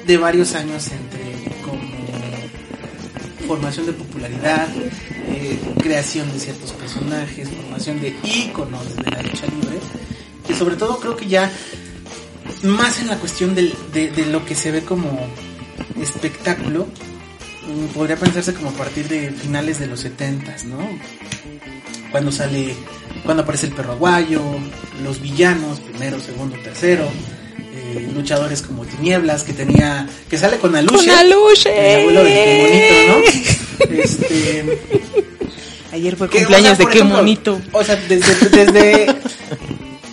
de 0.06 0.18
varios 0.18 0.56
años 0.56 0.90
entre 0.92 1.38
formación 3.48 3.86
de 3.86 3.94
popularidad, 3.94 4.68
eh, 5.30 5.58
creación 5.80 6.32
de 6.34 6.40
ciertos 6.40 6.74
personajes, 6.74 7.50
formación 7.50 8.02
de 8.02 8.14
íconos 8.24 8.96
de 8.98 9.10
la 9.10 9.22
lucha 9.22 9.46
libre, 9.48 9.80
que 10.48 10.56
sobre 10.56 10.76
todo 10.76 11.00
creo 11.00 11.16
que 11.16 11.28
ya 11.28 11.52
más 12.64 13.00
en 13.00 13.08
la 13.08 13.18
cuestión 13.18 13.54
del- 13.56 13.76
de, 13.94 14.10
de 14.12 14.26
lo 14.28 14.46
que 14.46 14.56
se 14.56 14.72
ve 14.72 14.82
como 14.84 15.28
espectáculo, 16.02 16.88
mm, 17.68 17.86
podría 17.94 18.16
pensarse 18.18 18.54
como 18.54 18.70
a 18.70 18.74
partir 18.74 19.08
de 19.08 19.32
finales 19.32 19.80
de 19.80 19.88
los 19.88 20.00
70 20.02 20.56
¿no? 20.66 20.78
Cuando 22.12 22.32
sale, 22.32 22.74
cuando 23.26 23.44
aparece 23.44 23.68
el 23.68 23.74
perro 23.74 23.92
aguayo, 23.94 24.42
los 25.04 25.22
villanos, 25.22 25.80
primero, 25.82 26.20
segundo, 26.22 26.56
tercero, 26.64 27.10
eh, 27.76 28.10
luchadores 28.16 28.62
como 28.62 28.86
Tinieblas, 28.86 29.44
que 29.44 29.52
tenía, 29.54 30.08
que 30.30 30.38
sale 30.38 30.58
con 30.58 30.74
Aluche, 30.76 31.10
¡Con 31.10 31.10
Aluche! 31.20 31.94
el 31.96 32.00
abuelo 32.02 32.24
qué 32.24 32.62
bonito, 32.62 33.94
¿no? 33.94 34.02
Este, 34.04 34.80
Ayer 35.92 36.16
fue 36.16 36.30
cumpleaños 36.30 36.74
o 36.74 36.76
sea, 36.76 36.86
de 36.86 36.92
qué 36.92 36.98
ejemplo, 37.00 37.18
bonito. 37.18 37.62
O 37.72 37.84
sea, 37.84 37.96
desde, 38.08 38.50
desde 38.50 39.16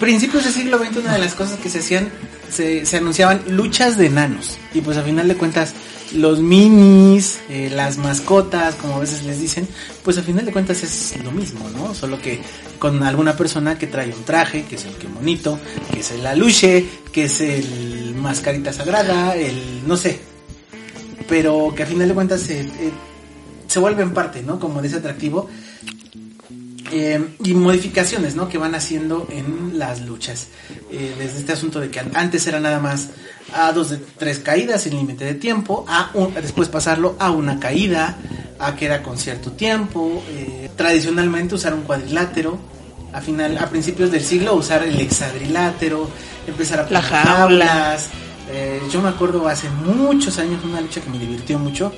principios 0.04 0.44
del 0.44 0.52
siglo 0.52 0.78
XX 0.78 0.98
una 0.98 1.14
de 1.14 1.18
las 1.18 1.34
cosas 1.34 1.58
que 1.58 1.70
se 1.70 1.78
hacían, 1.78 2.10
se, 2.50 2.84
anunciaban 2.94 3.40
luchas 3.48 3.96
de 3.96 4.08
enanos. 4.08 4.58
Y 4.74 4.82
pues 4.82 4.98
a 4.98 5.02
final 5.02 5.26
de 5.28 5.34
cuentas, 5.34 5.72
los 6.12 6.40
minis, 6.40 7.38
eh, 7.48 7.70
las 7.74 7.96
mascotas, 7.96 8.74
como 8.74 8.96
a 8.96 8.98
veces 8.98 9.24
les 9.24 9.40
dicen, 9.40 9.66
pues 10.02 10.18
a 10.18 10.22
final 10.22 10.44
de 10.44 10.52
cuentas 10.52 10.82
es 10.82 11.16
lo 11.24 11.30
mismo, 11.30 11.70
¿no? 11.70 11.94
Solo 11.94 12.20
que 12.20 12.38
con 12.78 13.02
alguna 13.02 13.34
persona 13.34 13.78
que 13.78 13.86
trae 13.86 14.12
un 14.12 14.24
traje, 14.24 14.64
que 14.64 14.74
es 14.74 14.84
el 14.84 14.92
que 14.96 15.08
monito, 15.08 15.58
que 15.90 16.00
es 16.00 16.10
el 16.10 16.26
aluche, 16.26 16.84
que 17.10 17.24
es 17.24 17.40
el 17.40 18.14
mascarita 18.14 18.74
sagrada, 18.74 19.34
el 19.34 19.88
no 19.88 19.96
sé. 19.96 20.20
Pero 21.30 21.72
que 21.74 21.82
a 21.82 21.86
final 21.86 22.08
de 22.08 22.14
cuentas 22.14 22.42
se, 22.42 22.60
eh, 22.60 22.92
se 23.68 23.78
vuelven 23.78 24.12
parte, 24.12 24.42
¿no? 24.42 24.60
Como 24.60 24.82
de 24.82 24.88
ese 24.88 24.98
atractivo 24.98 25.48
eh, 26.94 27.20
y 27.42 27.54
modificaciones 27.54 28.36
¿no? 28.36 28.48
que 28.48 28.56
van 28.58 28.74
haciendo 28.74 29.26
en 29.30 29.78
las 29.78 30.00
luchas. 30.02 30.46
Eh, 30.92 31.14
desde 31.18 31.38
este 31.40 31.52
asunto 31.52 31.80
de 31.80 31.90
que 31.90 31.98
an- 32.00 32.12
antes 32.14 32.46
era 32.46 32.60
nada 32.60 32.78
más 32.78 33.08
a 33.52 33.72
dos 33.72 33.90
de 33.90 33.98
tres 34.18 34.38
caídas 34.38 34.82
sin 34.82 34.96
límite 34.96 35.24
de 35.24 35.34
tiempo, 35.34 35.84
a 35.88 36.10
un- 36.14 36.32
después 36.34 36.68
pasarlo 36.68 37.16
a 37.18 37.30
una 37.30 37.58
caída, 37.58 38.16
a 38.58 38.76
que 38.76 38.86
era 38.86 39.02
con 39.02 39.18
cierto 39.18 39.50
tiempo, 39.52 40.22
eh, 40.30 40.70
tradicionalmente 40.76 41.56
usar 41.56 41.74
un 41.74 41.82
cuadrilátero, 41.82 42.58
a 43.12 43.20
final, 43.20 43.58
a 43.58 43.68
principios 43.68 44.10
del 44.10 44.22
siglo 44.24 44.54
usar 44.54 44.82
el 44.84 44.98
hexadrilátero, 45.00 46.08
empezar 46.46 46.80
a 46.80 46.82
poner. 46.84 47.02
Eh, 48.50 48.80
yo 48.92 49.00
me 49.02 49.08
acuerdo 49.08 49.48
hace 49.48 49.68
muchos 49.70 50.38
años 50.38 50.62
una 50.64 50.80
lucha 50.80 51.00
que 51.00 51.10
me 51.10 51.18
divirtió 51.18 51.58
mucho, 51.58 51.92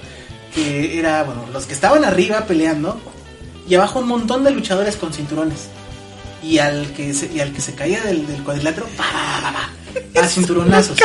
que 0.55 0.99
era, 0.99 1.22
bueno, 1.24 1.44
los 1.53 1.66
que 1.66 1.74
estaban 1.74 2.05
arriba 2.05 2.47
peleando 2.47 2.99
y 3.69 3.75
abajo 3.75 4.01
un 4.01 4.09
montón 4.09 4.45
de 4.45 4.51
luchadores 4.51 4.97
con 4.97 5.12
cinturones. 5.12 5.69
Y 6.43 6.59
al 6.59 6.93
que 6.93 7.12
se, 7.12 7.33
y 7.33 7.41
al 7.41 7.53
que 7.53 7.61
se 7.61 7.75
caía 7.75 8.03
del, 8.03 8.27
del 8.27 8.43
cuadrilátero, 8.43 8.87
pa, 8.97 9.05
pa, 9.05 9.53
pa, 9.53 9.71
pa, 10.14 10.21
a 10.21 10.29
cinturonazos. 10.29 10.99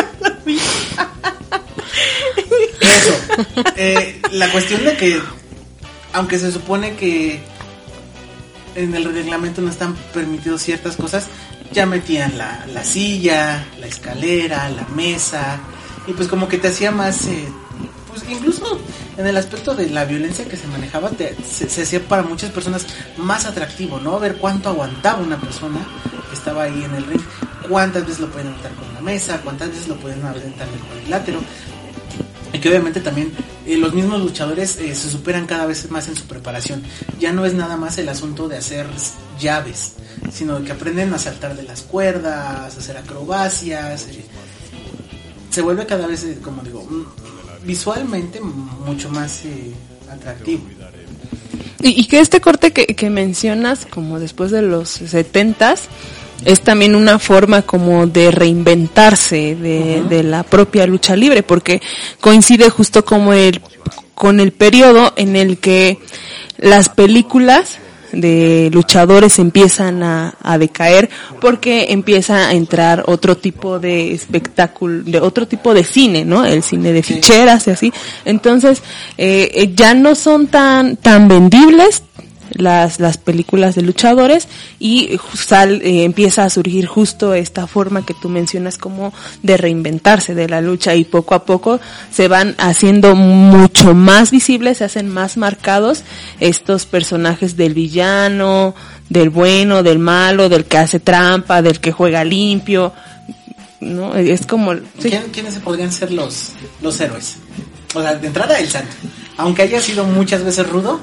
Eso. 2.82 3.14
Eh, 3.76 4.22
la 4.32 4.52
cuestión 4.52 4.84
de 4.86 4.96
que, 4.98 5.20
aunque 6.14 6.38
se 6.38 6.52
supone 6.52 6.96
que 6.96 7.42
en 8.76 8.94
el 8.94 9.06
reglamento 9.06 9.62
no 9.62 9.70
están 9.70 9.96
permitidos 10.14 10.62
ciertas 10.62 10.96
cosas, 10.96 11.28
ya 11.72 11.86
metían 11.86 12.38
la, 12.38 12.66
la 12.74 12.84
silla, 12.84 13.66
la 13.80 13.88
escalera, 13.88 14.70
la 14.70 14.88
mesa, 14.90 15.60
y 16.08 16.14
pues 16.14 16.28
como 16.28 16.48
que 16.48 16.58
te 16.58 16.68
hacía 16.68 16.92
más, 16.92 17.26
eh, 17.26 17.48
pues 18.12 18.24
incluso 18.30 18.80
en 19.18 19.26
el 19.26 19.38
aspecto 19.38 19.74
de 19.76 19.90
la 19.90 20.06
violencia 20.06 20.46
que 20.48 20.58
se 20.58 20.68
manejaba, 20.68 21.12
se, 21.44 21.70
se 21.70 21.82
hacía 21.82 22.02
para 22.08 22.24
muchas 22.24 22.52
personas 22.52 22.86
más 23.18 23.46
atractivo, 23.46 24.00
¿no? 24.00 24.20
Ver 24.20 24.38
cuánto 24.38 24.70
aguantaba 24.70 25.22
una 25.22 25.40
persona 25.40 25.80
que 26.30 26.36
estaba 26.36 26.64
ahí 26.64 26.84
en 26.84 26.94
el 26.96 27.06
ring, 27.06 27.22
cuántas 27.68 28.04
veces 28.04 28.20
lo 28.20 28.30
pueden 28.30 28.50
aventar 28.50 28.74
con 28.74 28.94
la 28.94 29.02
mesa, 29.02 29.42
cuántas 29.44 29.70
veces 29.70 29.88
lo 29.88 29.96
pueden 29.96 30.24
aventar 30.26 30.70
del 30.70 30.80
cuadrilátero, 30.80 31.40
y 32.54 32.60
que 32.60 32.70
obviamente 32.70 33.00
también 33.00 33.32
eh, 33.66 33.78
los 33.78 33.94
mismos 33.94 34.20
luchadores 34.20 34.78
eh, 34.78 34.94
se 34.94 35.10
superan 35.10 35.48
cada 35.48 35.66
vez 35.66 35.90
más 35.90 36.08
en 36.08 36.16
su 36.16 36.26
preparación. 36.26 36.84
Ya 37.20 37.32
no 37.32 37.46
es 37.46 37.54
nada 37.54 37.78
más 37.78 37.98
el 37.98 38.10
asunto 38.10 38.50
de 38.50 38.58
hacer 38.58 38.88
llaves, 39.40 39.94
sino 40.34 40.62
que 40.64 40.74
aprenden 40.74 41.14
a 41.14 41.20
saltar 41.20 41.56
de 41.56 41.64
las 41.64 41.82
cuerdas, 41.82 42.76
a 42.76 42.80
hacer 42.80 42.98
acrobacias. 42.98 44.08
eh. 44.10 44.26
Se 45.50 45.62
vuelve 45.62 45.86
cada 45.86 46.08
vez, 46.08 46.26
como 46.44 46.62
digo, 46.62 46.88
visualmente 47.64 48.40
mucho 48.40 49.10
más 49.10 49.46
eh, 49.46 49.72
atractivo. 50.12 50.64
Y, 51.82 52.02
y 52.02 52.06
que 52.06 52.20
este 52.20 52.42
corte 52.42 52.72
que, 52.72 52.86
que 52.88 53.10
mencionas, 53.10 53.86
como 53.86 54.20
después 54.20 54.52
de 54.52 54.62
los 54.62 54.90
setentas, 54.90 55.90
es 56.46 56.62
también 56.62 56.96
una 56.96 57.20
forma 57.20 57.62
como 57.62 58.08
de 58.08 58.32
reinventarse 58.32 59.56
de, 59.56 60.04
de 60.04 60.24
la 60.24 60.44
propia 60.44 60.88
lucha 60.88 61.16
libre, 61.16 61.44
porque 61.44 61.82
coincide 62.20 62.70
justo 62.70 63.06
como 63.06 63.34
el, 63.34 63.62
con 64.16 64.40
el 64.40 64.52
periodo 64.52 65.14
en 65.16 65.36
el 65.36 65.58
que 65.60 66.00
las 66.58 66.90
películas 66.90 67.80
de 68.12 68.70
luchadores 68.74 69.40
empiezan 69.40 70.04
a, 70.04 70.36
a 70.42 70.58
decaer 70.58 71.10
porque 71.40 71.88
empieza 71.90 72.50
a 72.50 72.54
entrar 72.54 73.04
otro 73.08 73.38
tipo 73.38 73.80
de 73.80 74.14
espectáculo, 74.14 75.04
de 75.04 75.20
otro 75.20 75.48
tipo 75.48 75.74
de 75.74 75.84
cine, 75.84 76.26
¿no? 76.26 76.46
El 76.46 76.64
cine 76.64 76.94
de 76.94 77.04
ficheras 77.04 77.68
y 77.68 77.72
así. 77.72 77.94
Entonces, 78.26 78.82
eh, 79.18 79.52
eh, 79.54 79.74
ya 79.76 79.94
no 79.94 80.16
son 80.16 80.48
tan, 80.48 80.98
tan 80.98 81.28
vendibles 81.28 82.04
las, 82.54 83.00
las 83.00 83.18
películas 83.18 83.76
de 83.76 83.82
luchadores 83.82 84.48
y 84.80 85.18
sal, 85.34 85.82
eh, 85.84 86.04
empieza 86.04 86.44
a 86.44 86.50
surgir 86.50 86.86
justo 86.86 87.34
esta 87.34 87.68
forma 87.68 88.06
que 88.06 88.14
tú 88.14 88.30
mencionas 88.30 88.78
como 88.78 89.14
de 89.44 89.58
reinventarse 89.58 90.36
de 90.36 90.48
la 90.50 90.62
lucha 90.62 90.96
y 90.96 91.04
poco 91.06 91.36
a 91.36 91.46
poco 91.46 91.80
se 92.12 92.28
van 92.28 92.56
haciendo 92.58 93.16
mucho 93.16 93.94
más 93.94 94.32
visibles, 94.32 94.78
se 94.80 94.84
hacen 94.86 95.10
más 95.10 95.38
marcados 95.38 96.04
estos 96.40 96.86
personajes 96.86 97.58
del 97.58 97.74
villano, 97.74 98.76
del 99.10 99.30
bueno, 99.30 99.84
del 99.84 100.00
malo, 100.00 100.50
del 100.50 100.66
que 100.66 100.78
hace 100.78 101.00
trampa, 101.00 101.62
del 101.62 101.80
que 101.80 101.92
juega 101.92 102.24
limpio, 102.24 102.94
¿no? 103.80 104.16
Es 104.16 104.46
como... 104.46 104.74
sí. 104.76 104.82
¿Quién- 105.10 105.30
¿Quiénes 105.34 105.56
podrían 105.60 105.92
ser 105.92 106.12
los, 106.12 106.50
los 106.82 107.00
héroes? 107.02 107.38
O 107.94 108.02
sea, 108.02 108.16
de 108.16 108.28
entrada 108.28 108.58
el 108.60 108.70
santo. 108.70 108.94
Aunque 109.38 109.64
haya 109.64 109.82
sido 109.82 110.06
muchas 110.06 110.44
veces 110.46 110.70
rudo, 110.70 111.02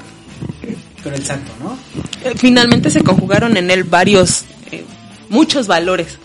pero 1.03 1.15
el 1.15 1.25
santo, 1.25 1.51
¿no? 1.61 1.77
Eh, 2.23 2.33
finalmente 2.35 2.89
se 2.89 3.01
conjugaron 3.03 3.57
en 3.57 3.71
él 3.71 3.83
varios, 3.83 4.45
eh, 4.71 4.85
muchos 5.29 5.67
valores 5.67 6.17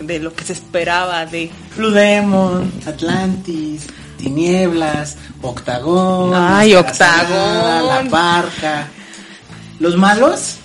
de 0.00 0.18
lo 0.18 0.32
que 0.34 0.44
se 0.44 0.52
esperaba 0.52 1.26
de... 1.26 1.50
Blue 1.76 1.90
Demon, 1.90 2.72
Atlantis, 2.86 3.86
Tinieblas, 4.16 5.16
Octagón, 5.42 6.32
Ay, 6.34 6.74
Octagón. 6.74 7.86
La 7.86 8.04
Parca. 8.10 8.88
Los 9.78 9.96
malos, 9.96 10.56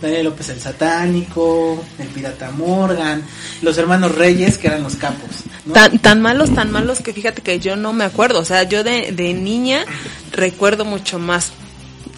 Daniel 0.00 0.26
López 0.26 0.50
el 0.50 0.60
Satánico, 0.60 1.82
el 1.98 2.08
Pirata 2.08 2.50
Morgan, 2.50 3.22
los 3.62 3.78
hermanos 3.78 4.14
Reyes, 4.14 4.58
que 4.58 4.66
eran 4.66 4.82
los 4.82 4.96
capos. 4.96 5.44
¿no? 5.64 5.72
Tan, 5.72 5.98
tan 5.98 6.20
malos, 6.20 6.54
tan 6.54 6.70
malos 6.70 7.00
que 7.00 7.12
fíjate 7.12 7.42
que 7.42 7.58
yo 7.58 7.76
no 7.76 7.92
me 7.92 8.04
acuerdo. 8.04 8.40
O 8.40 8.44
sea, 8.44 8.64
yo 8.64 8.84
de, 8.84 9.12
de 9.12 9.32
niña 9.32 9.84
recuerdo 10.32 10.84
mucho 10.84 11.18
más 11.18 11.52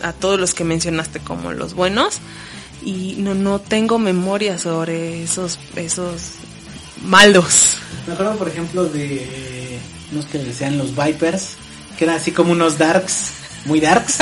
a 0.03 0.13
todos 0.13 0.39
los 0.39 0.55
que 0.55 0.65
mencionaste 0.65 1.21
como 1.21 1.53
los 1.53 1.75
buenos 1.75 2.19
y 2.83 3.17
no, 3.19 3.35
no 3.35 3.59
tengo 3.59 3.99
memoria 3.99 4.59
sobre 4.59 5.23
esos, 5.23 5.59
esos 5.77 6.33
malos. 7.03 7.77
Me 8.07 8.15
acuerdo, 8.15 8.37
por 8.37 8.49
ejemplo, 8.49 8.85
de 8.85 9.79
unos 10.13 10.27
que 10.27 10.39
decían 10.39 10.79
los 10.79 10.95
Vipers, 10.97 11.57
que 11.99 12.05
eran 12.05 12.17
así 12.17 12.33
como 12.33 12.53
unos 12.53 12.79
darks, 12.79 13.33
muy 13.67 13.81
darks, 13.81 14.19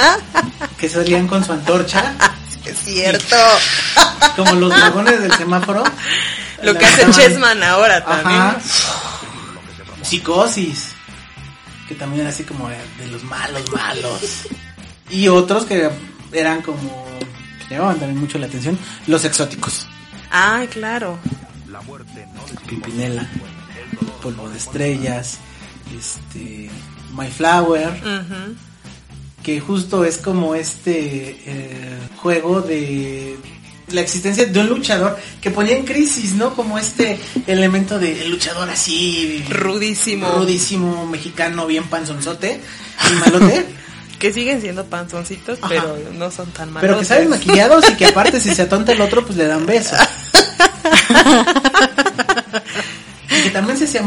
que 0.78 0.88
salían 0.88 1.26
con 1.26 1.44
su 1.44 1.52
antorcha, 1.52 2.14
Es 2.64 2.78
cierto. 2.78 3.36
como 4.36 4.52
los 4.54 4.70
dragones 4.70 5.20
del 5.20 5.32
semáforo. 5.32 5.82
Lo 6.62 6.78
que 6.78 6.86
hace 6.86 7.10
Chessman 7.10 7.62
ahora 7.62 8.04
también. 8.04 8.40
Ajá. 8.40 8.60
Psicosis, 10.02 10.90
que 11.88 11.94
también 11.94 12.22
era 12.22 12.30
así 12.30 12.44
como 12.44 12.68
de 12.68 13.06
los 13.08 13.24
malos, 13.24 13.62
malos. 13.72 14.20
Y 15.12 15.28
otros 15.28 15.64
que 15.64 15.90
eran 16.32 16.62
como, 16.62 17.06
que 17.68 17.74
llamaban 17.74 17.98
también 17.98 18.18
mucho 18.18 18.38
la 18.38 18.46
atención, 18.46 18.78
los 19.06 19.24
exóticos. 19.24 19.86
Ay, 20.30 20.66
claro. 20.68 21.18
Pipinela, 22.66 23.28
Polvo 24.22 24.48
de 24.48 24.56
Estrellas, 24.56 25.38
este, 25.96 26.70
My 27.16 27.28
Flower, 27.28 27.92
que 29.42 29.60
justo 29.60 30.04
es 30.04 30.18
como 30.18 30.54
este 30.54 31.40
eh, 31.44 31.98
juego 32.16 32.62
de 32.62 33.36
la 33.88 34.00
existencia 34.00 34.46
de 34.46 34.60
un 34.60 34.68
luchador 34.68 35.18
que 35.40 35.50
ponía 35.50 35.76
en 35.76 35.84
crisis, 35.84 36.32
¿no? 36.34 36.54
Como 36.54 36.78
este 36.78 37.18
elemento 37.46 37.98
de 37.98 38.22
el 38.22 38.30
luchador 38.30 38.70
así 38.70 39.44
Rudísimo. 39.50 40.30
rudísimo, 40.32 41.06
mexicano, 41.06 41.66
bien 41.66 41.84
panzonzote 41.84 42.60
y 43.10 43.14
malote, 43.18 43.66
Que 44.22 44.32
siguen 44.32 44.60
siendo 44.60 44.84
panzoncitos, 44.86 45.58
Ajá. 45.60 45.68
pero 45.68 45.98
no 46.12 46.30
son 46.30 46.48
tan 46.52 46.68
malos. 46.72 46.80
pero 46.80 46.96
que 47.00 47.04
saben 47.04 47.28
maquillados 47.36 47.90
y 47.90 47.94
que 47.96 48.06
aparte 48.06 48.38
si 48.38 48.54
se 48.54 48.62
atonta 48.62 48.92
el 48.92 49.00
otro 49.00 49.26
pues 49.26 49.36
le 49.36 49.48
dan 49.48 49.66
beso. 49.66 49.96
y 53.30 53.42
que 53.42 53.50
también 53.50 53.76
se 53.76 53.86
hacía, 53.86 54.02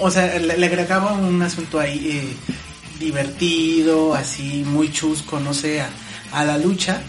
o 0.00 0.10
sea, 0.12 0.38
le, 0.38 0.56
le 0.56 0.66
agregaba 0.66 1.12
un 1.14 1.42
asunto 1.42 1.80
ahí 1.80 2.08
eh, 2.08 2.36
divertido, 3.00 4.14
así 4.14 4.62
muy 4.64 4.92
chusco, 4.92 5.40
no 5.40 5.52
sé, 5.52 5.80
a, 5.80 5.88
a 6.30 6.44
la 6.44 6.56
lucha. 6.56 7.02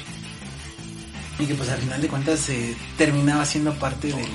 Y 1.37 1.45
que 1.45 1.53
pues 1.53 1.69
al 1.69 1.77
final 1.77 2.01
de 2.01 2.07
cuentas 2.07 2.49
eh, 2.49 2.75
terminaba 2.97 3.45
siendo 3.45 3.75
parte 3.75 4.07
del, 4.07 4.25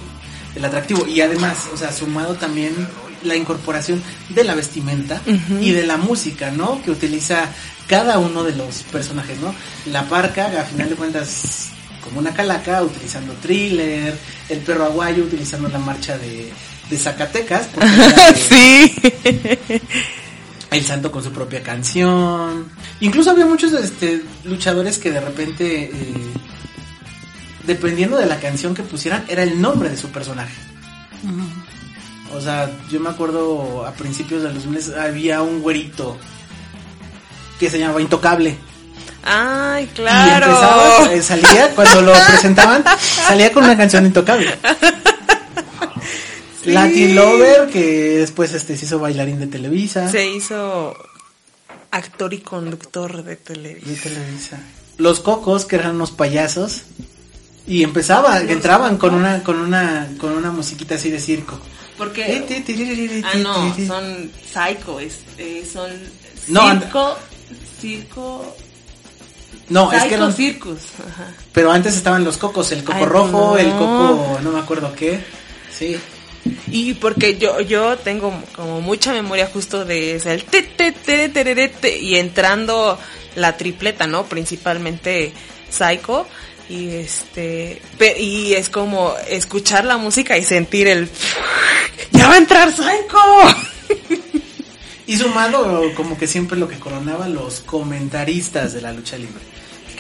del 0.55 0.64
atractivo. 0.64 1.05
Y 1.09 1.20
además, 1.20 1.68
o 1.74 1.76
sea, 1.76 1.91
sumado 1.91 2.35
también 2.37 2.76
la 3.25 3.37
incorporación 3.37 4.03
de 4.31 4.45
la 4.45 4.55
vestimenta 4.55 5.20
y 5.61 5.70
de 5.73 5.87
la 5.87 5.97
música, 5.97 6.51
¿no? 6.51 6.83
Que 6.83 6.91
utiliza 6.91 7.49
cada 7.87 8.18
uno 8.18 8.43
de 8.45 8.55
los 8.57 8.83
personajes, 8.85 9.39
¿no? 9.41 9.55
La 9.87 10.09
parca, 10.09 10.47
a 10.61 10.64
final 10.64 10.89
de 10.89 10.95
cuentas, 10.97 11.68
como 12.03 12.18
una 12.20 12.33
calaca, 12.33 12.83
utilizando 12.83 13.33
thriller, 13.35 14.16
el 14.49 14.59
perro 14.61 14.85
aguayo 14.87 15.25
utilizando 15.25 15.68
la 15.68 15.79
marcha 15.79 16.16
de, 16.18 16.53
de 16.91 16.97
Zacatecas, 16.99 17.66
porque 17.75 17.89
era 17.95 18.33
de- 18.33 18.39
sí. 18.39 19.81
el 20.70 20.85
santo 20.85 21.12
con 21.12 21.23
su 21.23 21.31
propia 21.33 21.62
canción. 21.62 22.66
Incluso 23.01 23.31
había 23.31 23.47
muchos 23.47 23.73
este, 23.73 24.23
luchadores 24.45 24.99
que 24.99 25.11
de 25.11 25.20
repente, 25.20 25.85
eh, 25.85 26.14
dependiendo 27.66 28.16
de 28.16 28.27
la 28.27 28.41
canción 28.41 28.75
que 28.75 28.83
pusieran, 28.83 29.25
era 29.29 29.43
el 29.43 29.61
nombre 29.61 29.89
de 29.91 29.97
su 29.97 30.09
personaje. 30.09 30.55
O 32.35 32.41
sea, 32.41 32.70
yo 32.91 32.99
me 33.01 33.11
acuerdo 33.11 33.85
a 33.87 33.93
principios 33.93 34.43
de 34.43 34.53
los 34.53 34.66
meses 34.66 34.97
había 34.97 35.43
un 35.43 35.61
güerito 35.61 36.16
que 37.61 37.70
se 37.70 37.78
llamaba 37.78 38.01
Intocable. 38.01 38.57
Ay, 39.24 39.85
Y 39.85 40.01
empezaba, 40.01 40.97
claro. 40.97 41.11
eh, 41.12 41.22
salía, 41.22 41.74
cuando 41.74 42.03
lo 42.03 42.12
presentaban, 42.28 42.83
salía 42.99 43.53
con 43.53 43.64
una 43.64 43.76
canción 43.76 44.03
de 44.03 44.09
Intocable. 44.09 44.53
Latin 46.64 47.14
Lover, 47.16 47.68
que 47.70 48.18
después 48.18 48.53
este 48.55 48.76
se 48.76 48.85
hizo 48.87 48.99
bailarín 48.99 49.41
de 49.41 49.47
Televisa. 49.49 50.11
Se 50.11 50.28
hizo 50.28 50.95
actor 51.91 52.33
y 52.35 52.39
conductor 52.39 53.22
de 53.24 53.30
De 53.30 53.37
televisión. 53.37 54.14
Televisa. 54.14 54.59
los 54.99 55.20
cocos, 55.20 55.64
que 55.64 55.76
eran 55.76 55.97
unos 55.97 56.12
payasos, 56.12 56.83
y 57.66 57.83
empezaba, 57.83 58.41
entraban 58.41 58.97
con 58.97 59.14
una, 59.14 59.43
con 59.43 59.59
una, 59.59 60.09
con 60.20 60.33
una 60.33 60.51
musiquita 60.53 60.95
así 60.97 61.11
de 61.11 61.20
circo. 61.20 61.59
Porque. 61.99 62.45
Ah, 63.24 63.34
no, 63.38 63.74
son 63.86 64.30
psycho, 64.53 65.01
es, 65.01 65.20
eh, 65.38 65.66
son 65.70 65.90
No, 66.49 66.70
circo, 66.70 67.16
circo, 67.80 68.57
No, 69.68 69.93
es 69.93 70.03
que 70.03 70.09
psycho 70.09 70.14
eran, 70.16 70.32
circus. 70.34 70.78
Ajá. 71.07 71.34
pero 71.53 71.70
antes 71.70 71.97
estaban 71.97 72.24
los 72.24 72.36
cocos, 72.38 72.72
el 72.72 72.82
coco 72.84 72.99
Ay, 72.99 73.05
rojo, 73.05 73.30
no. 73.53 73.59
el 73.59 73.70
coco, 73.72 74.38
no 74.43 74.53
me 74.53 74.59
acuerdo 74.61 74.95
qué. 74.95 75.20
Sí. 75.76 75.97
Y 76.68 76.95
porque 76.95 77.38
yo 77.38 77.61
yo 77.61 77.97
tengo 77.99 78.32
como 78.57 78.80
mucha 78.80 79.12
memoria 79.12 79.49
justo 79.53 79.84
de 79.84 80.16
ese 80.16 80.34
el 80.34 80.45
te, 80.45 80.62
te, 80.62 80.90
te, 80.93 81.28
te, 81.28 81.99
y 81.99 82.16
entrando 82.16 82.99
la 83.36 83.57
tripleta, 83.57 84.07
¿no? 84.07 84.24
Principalmente 84.24 85.32
Psycho 85.70 86.26
y 86.69 86.91
este 86.95 87.83
y 88.19 88.55
es 88.55 88.69
como 88.69 89.15
escuchar 89.29 89.85
la 89.85 89.97
música 89.97 90.39
y 90.39 90.45
sentir 90.45 90.89
el 90.89 91.09
ya 92.13 92.29
va 92.29 92.35
a 92.35 92.39
entrar 92.39 92.71
Psycho. 92.71 93.19
Y 95.05 95.17
sumado, 95.17 95.93
como 95.95 96.17
que 96.17 96.27
siempre 96.27 96.57
lo 96.57 96.69
que 96.69 96.79
coronaba 96.79 97.29
los 97.29 97.61
comentaristas 97.61 98.73
de 98.73 98.81
la 98.81 98.93
lucha 98.93 99.19
libre. 99.19 99.43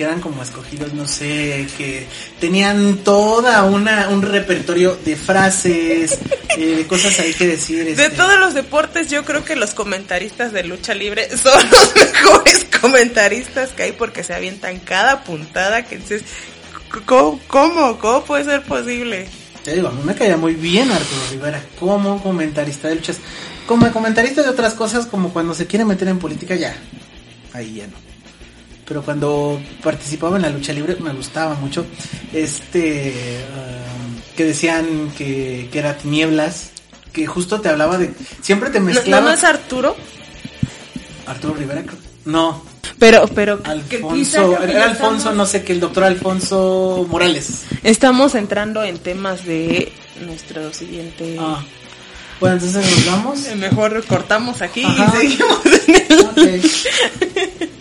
Que 0.02 0.06
eran 0.08 0.20
como 0.20 0.42
escogidos, 0.42 0.94
no 0.94 1.06
sé, 1.06 1.68
que 1.78 2.08
tenían 2.40 3.04
toda 3.04 3.62
una, 3.62 4.08
un 4.08 4.22
repertorio 4.22 4.98
de 5.04 5.14
frases, 5.14 6.18
eh, 6.58 6.74
de 6.74 6.86
cosas 6.88 7.20
ahí 7.20 7.32
que 7.32 7.46
decir. 7.46 7.84
De 7.84 7.92
este. 7.92 8.10
todos 8.10 8.36
los 8.40 8.52
deportes, 8.52 9.08
yo 9.08 9.24
creo 9.24 9.44
que 9.44 9.54
los 9.54 9.74
comentaristas 9.74 10.50
de 10.52 10.64
lucha 10.64 10.92
libre 10.94 11.28
son 11.36 11.70
los 11.70 11.94
mejores 11.94 12.66
comentaristas 12.80 13.70
que 13.70 13.84
hay 13.84 13.92
porque 13.92 14.24
se 14.24 14.34
avientan 14.34 14.80
cada 14.80 15.22
puntada 15.22 15.84
que 15.84 15.98
dices, 15.98 16.24
¿cómo? 17.06 17.38
¿Cómo, 17.46 17.96
¿Cómo 18.00 18.24
puede 18.24 18.42
ser 18.42 18.62
posible? 18.62 19.28
Te 19.62 19.74
digo, 19.74 19.86
a 19.86 19.92
mí 19.92 20.02
me 20.02 20.16
caía 20.16 20.36
muy 20.36 20.56
bien 20.56 20.90
Arturo 20.90 21.22
Rivera 21.30 21.62
como 21.78 22.20
comentarista 22.20 22.88
de 22.88 22.96
luchas. 22.96 23.18
Como 23.68 23.88
comentarista 23.92 24.42
de 24.42 24.48
otras 24.48 24.74
cosas, 24.74 25.06
como 25.06 25.32
cuando 25.32 25.54
se 25.54 25.68
quiere 25.68 25.84
meter 25.84 26.08
en 26.08 26.18
política, 26.18 26.56
ya. 26.56 26.74
Ahí 27.52 27.74
ya 27.74 27.86
no. 27.86 28.11
Pero 28.92 29.02
cuando 29.02 29.58
participaba 29.82 30.36
en 30.36 30.42
la 30.42 30.50
lucha 30.50 30.70
libre 30.74 30.96
me 31.00 31.14
gustaba 31.14 31.54
mucho. 31.54 31.86
Este. 32.30 33.14
ah, 33.56 33.78
que 34.36 34.44
decían 34.44 35.10
que, 35.16 35.70
que 35.72 35.78
era 35.78 35.96
tinieblas. 35.96 36.72
Que 37.10 37.26
justo 37.26 37.58
te 37.62 37.70
hablaba 37.70 37.96
de. 37.96 38.12
Siempre 38.42 38.68
te 38.68 38.80
¿No, 38.80 38.84
mezclaba. 38.84 39.24
no 39.28 39.32
es 39.32 39.44
Arturo? 39.44 39.96
Arturo 41.26 41.54
Rivera. 41.54 41.82
No, 42.26 42.62
Pero, 42.98 43.26
pero, 43.28 43.62
Alfonso. 43.64 44.58
que 44.58 44.70
Era 44.70 44.84
Alfonso, 44.90 45.16
estamos- 45.16 45.36
no 45.38 45.46
sé 45.46 45.64
qué, 45.64 45.72
el 45.72 45.80
doctor 45.80 46.04
Alfonso 46.04 47.06
Morales. 47.08 47.62
Estamos 47.82 48.34
entrando 48.34 48.84
en 48.84 48.98
temas 48.98 49.46
de 49.46 49.90
nuestro 50.20 50.70
siguiente... 50.74 51.38
Ah. 51.40 51.64
Bueno, 52.40 52.56
entonces 52.56 52.84
nos 52.90 53.06
vamos. 53.06 53.38
Mejor 53.56 54.04
cortamos 54.04 54.60
aquí 54.60 54.84
Ajá. 54.84 55.14
y 55.16 55.28
seguimos 55.30 55.60
en 55.88 55.94
el... 56.10 56.20
Ok. 56.20 57.68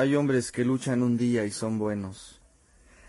Hay 0.00 0.16
hombres 0.16 0.50
que 0.50 0.64
luchan 0.64 1.02
un 1.02 1.16
día 1.16 1.44
y 1.44 1.52
son 1.52 1.78
buenos. 1.78 2.40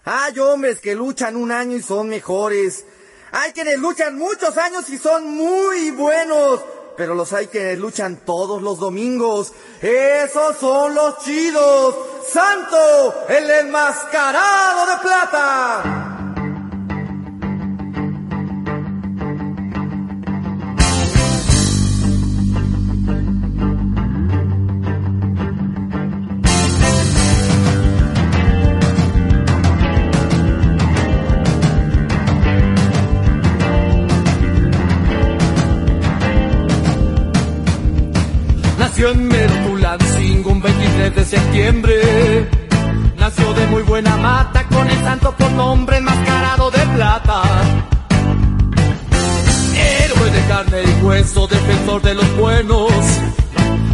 Hay 0.03 0.37
hombres 0.37 0.79
que 0.79 0.93
luchan 0.93 1.35
un 1.35 1.51
año 1.51 1.75
y 1.75 1.81
son 1.81 2.09
mejores. 2.09 2.85
Hay 3.31 3.53
quienes 3.53 3.79
luchan 3.79 4.17
muchos 4.17 4.55
años 4.57 4.87
y 4.89 4.99
son 4.99 5.27
muy 5.35 5.89
buenos. 5.91 6.61
Pero 6.95 7.15
los 7.15 7.33
hay 7.33 7.47
quienes 7.47 7.79
luchan 7.79 8.17
todos 8.23 8.61
los 8.61 8.77
domingos. 8.79 9.51
Esos 9.81 10.57
son 10.57 10.93
los 10.93 11.19
chidos. 11.25 11.95
Santo, 12.31 13.25
el 13.29 13.49
enmascarado 13.49 14.85
de 14.85 15.01
plata. 15.01 16.04
Septiembre. 41.35 42.49
Nació 43.17 43.53
de 43.53 43.67
muy 43.67 43.83
buena 43.83 44.15
mata 44.17 44.63
con 44.67 44.89
el 44.89 44.99
santo 45.03 45.33
por 45.37 45.51
nombre 45.51 45.97
enmascarado 45.97 46.71
de 46.71 46.79
plata. 46.95 47.41
Héroe 49.75 50.31
de 50.31 50.41
carne 50.47 50.79
y 50.83 51.03
hueso, 51.03 51.47
defensor 51.47 52.01
de 52.01 52.13
los 52.13 52.37
buenos. 52.37 52.91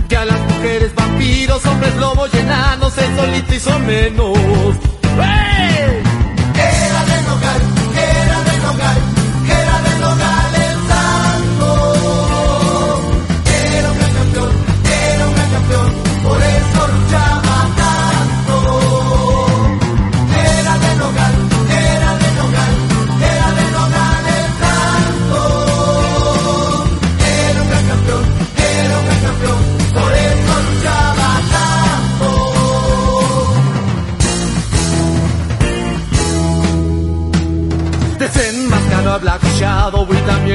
Que 0.07 0.17
a 0.17 0.25
las 0.25 0.39
mujeres 0.39 0.93
vampiros, 0.95 1.65
hombres 1.65 1.95
lobos 1.95 2.29
y 2.33 2.37
enanos, 2.37 2.97
él 2.97 3.11
solito 3.15 3.55
hizo 3.55 3.79
menos. 3.79 4.37
¡Hey! 5.17 6.03
Era 6.53 7.01
de 7.11 7.21
Nogal, 7.29 7.61
era 7.97 8.39
de 8.49 8.57
Nogal, 8.65 9.00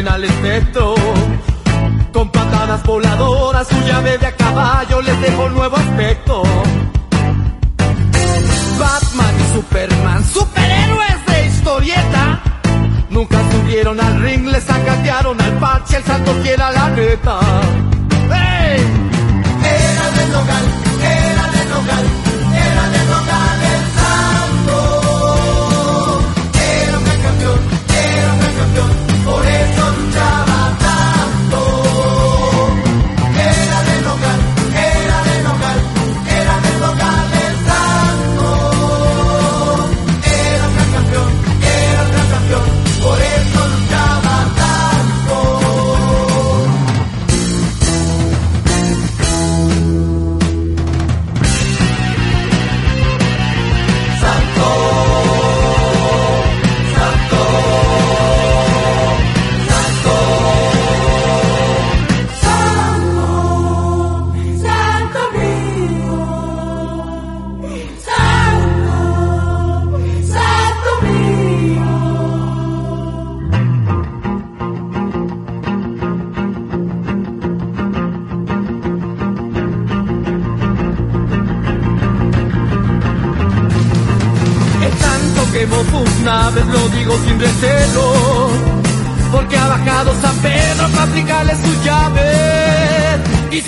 al 0.04 0.24
espectro. 0.24 0.94
Con 2.12 2.30
patadas 2.30 2.82
voladoras, 2.84 3.66
su 3.66 3.76
llave 3.86 4.18
de 4.18 4.26
a 4.26 4.36
caballo 4.36 5.00
les 5.00 5.18
dejó 5.22 5.48
nuevo 5.48 5.74
aspecto. 5.74 6.42
Batman 8.78 9.34
y 9.40 9.54
Superman, 9.54 10.24
superhéroes 10.24 11.26
de 11.26 11.46
historieta. 11.46 12.42
Nunca 13.08 13.38
subieron 13.50 13.98
al 13.98 14.20
ring, 14.20 14.46
le 14.46 14.60
sacatearon 14.60 15.40
al 15.40 15.52
parche, 15.52 15.96
el 15.96 16.04
santo 16.04 16.32
quiera 16.42 16.70
la 16.72 16.90
neta. 16.90 17.40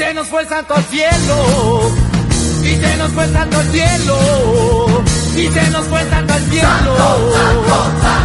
Se 0.09 0.15
nos 0.15 0.29
fue 0.29 0.41
el 0.41 0.49
santo 0.49 0.75
al 0.75 0.85
cielo. 0.85 1.93
Y 2.63 2.77
se 2.77 2.97
nos 2.97 3.13
fue 3.13 3.25
el 3.25 3.33
santo 3.35 3.59
al 3.59 3.71
cielo. 3.71 5.05
Y 5.37 5.49
se 5.49 5.71
nos 5.71 5.87
fue 5.87 6.01
el 6.01 6.09
santo 6.09 6.33
al 6.33 6.43
cielo. 6.45 8.18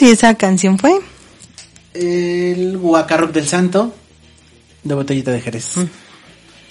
Y 0.00 0.06
esa 0.06 0.34
canción 0.34 0.78
fue. 0.78 1.00
El 1.94 2.78
Guacarroc 2.78 3.32
del 3.32 3.48
Santo 3.48 3.92
de 4.84 4.94
Botellita 4.94 5.32
de 5.32 5.40
Jerez. 5.40 5.74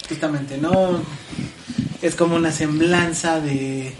Justamente, 0.08 0.56
¿no? 0.56 1.02
Es 2.00 2.14
como 2.14 2.36
una 2.36 2.50
semblanza 2.50 3.40
de 3.40 3.92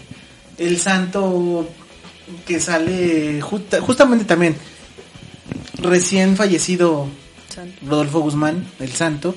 el 0.57 0.79
santo 0.79 1.69
que 2.47 2.59
sale 2.59 3.41
justa- 3.41 3.79
justamente 3.81 4.25
también 4.25 4.55
recién 5.77 6.35
fallecido 6.35 7.07
Rodolfo 7.85 8.19
Guzmán, 8.21 8.65
el 8.79 8.91
santo, 8.91 9.35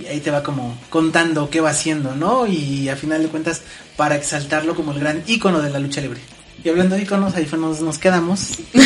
y 0.00 0.06
ahí 0.06 0.20
te 0.20 0.30
va 0.30 0.42
como 0.42 0.78
contando 0.90 1.48
qué 1.50 1.60
va 1.60 1.70
haciendo, 1.70 2.14
¿no? 2.14 2.46
Y 2.46 2.88
a 2.88 2.96
final 2.96 3.22
de 3.22 3.28
cuentas 3.28 3.62
para 3.96 4.16
exaltarlo 4.16 4.74
como 4.74 4.92
el 4.92 5.00
gran 5.00 5.22
ícono 5.26 5.60
de 5.60 5.70
la 5.70 5.78
lucha 5.78 6.00
libre. 6.00 6.20
Y 6.62 6.68
hablando 6.68 6.96
de 6.96 7.02
íconos, 7.02 7.34
ahí 7.36 7.46
fue 7.46 7.58
nos, 7.58 7.80
nos 7.80 7.98
quedamos. 7.98 8.48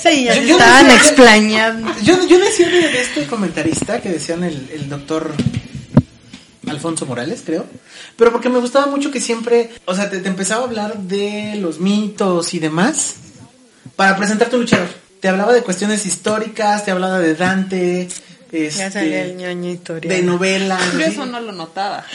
Sí, 0.00 0.24
ya 0.24 0.34
Yo- 0.34 0.40
se 0.42 0.46
yo 0.48 0.56
estaban 0.58 0.86
decía- 0.88 0.96
explañando. 1.02 1.92
Yo, 2.02 2.26
yo 2.28 2.38
decía 2.38 2.68
de, 2.68 2.88
de 2.88 3.00
este 3.00 3.26
comentarista 3.26 4.00
que 4.02 4.10
decían 4.10 4.42
el, 4.44 4.68
el 4.72 4.88
doctor 4.88 5.32
Alfonso 6.68 7.06
Morales, 7.06 7.42
creo. 7.44 7.64
Pero 8.16 8.30
porque 8.32 8.48
me 8.50 8.58
gustaba 8.58 8.86
mucho 8.86 9.10
que 9.10 9.20
siempre, 9.20 9.70
o 9.86 9.94
sea, 9.94 10.10
te, 10.10 10.18
te 10.20 10.28
empezaba 10.28 10.62
a 10.62 10.64
hablar 10.66 10.98
de 10.98 11.54
los 11.56 11.78
mitos 11.80 12.52
y 12.54 12.58
demás 12.58 13.14
para 13.96 14.16
presentarte 14.16 14.56
un 14.56 14.62
luchador. 14.62 14.88
Te 15.20 15.28
hablaba 15.28 15.52
de 15.54 15.62
cuestiones 15.62 16.04
históricas, 16.04 16.84
te 16.84 16.90
hablaba 16.90 17.18
de 17.18 17.34
Dante, 17.34 18.08
Ya 18.52 18.90
salió 18.90 19.16
el 19.22 19.40
este, 19.40 19.70
historia. 19.70 20.10
de 20.12 20.22
novelas. 20.22 20.82
Yo 20.92 21.00
así. 21.00 21.12
eso 21.12 21.24
no 21.26 21.40
lo 21.40 21.52
notaba. 21.52 22.04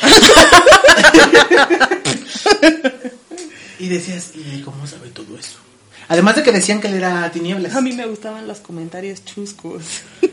Y 3.79 3.87
decías, 3.87 4.31
¿y 4.35 4.61
cómo 4.61 4.85
sabe 4.85 5.09
todo 5.09 5.37
eso? 5.39 5.57
Además 6.09 6.35
de 6.35 6.43
que 6.43 6.51
decían 6.51 6.81
que 6.81 6.87
él 6.87 6.95
era 6.95 7.31
tinieblas. 7.31 7.75
A 7.75 7.81
mí 7.81 7.93
me 7.93 8.05
gustaban 8.05 8.47
los 8.47 8.59
comentarios 8.59 9.23
chuscos. 9.23 9.83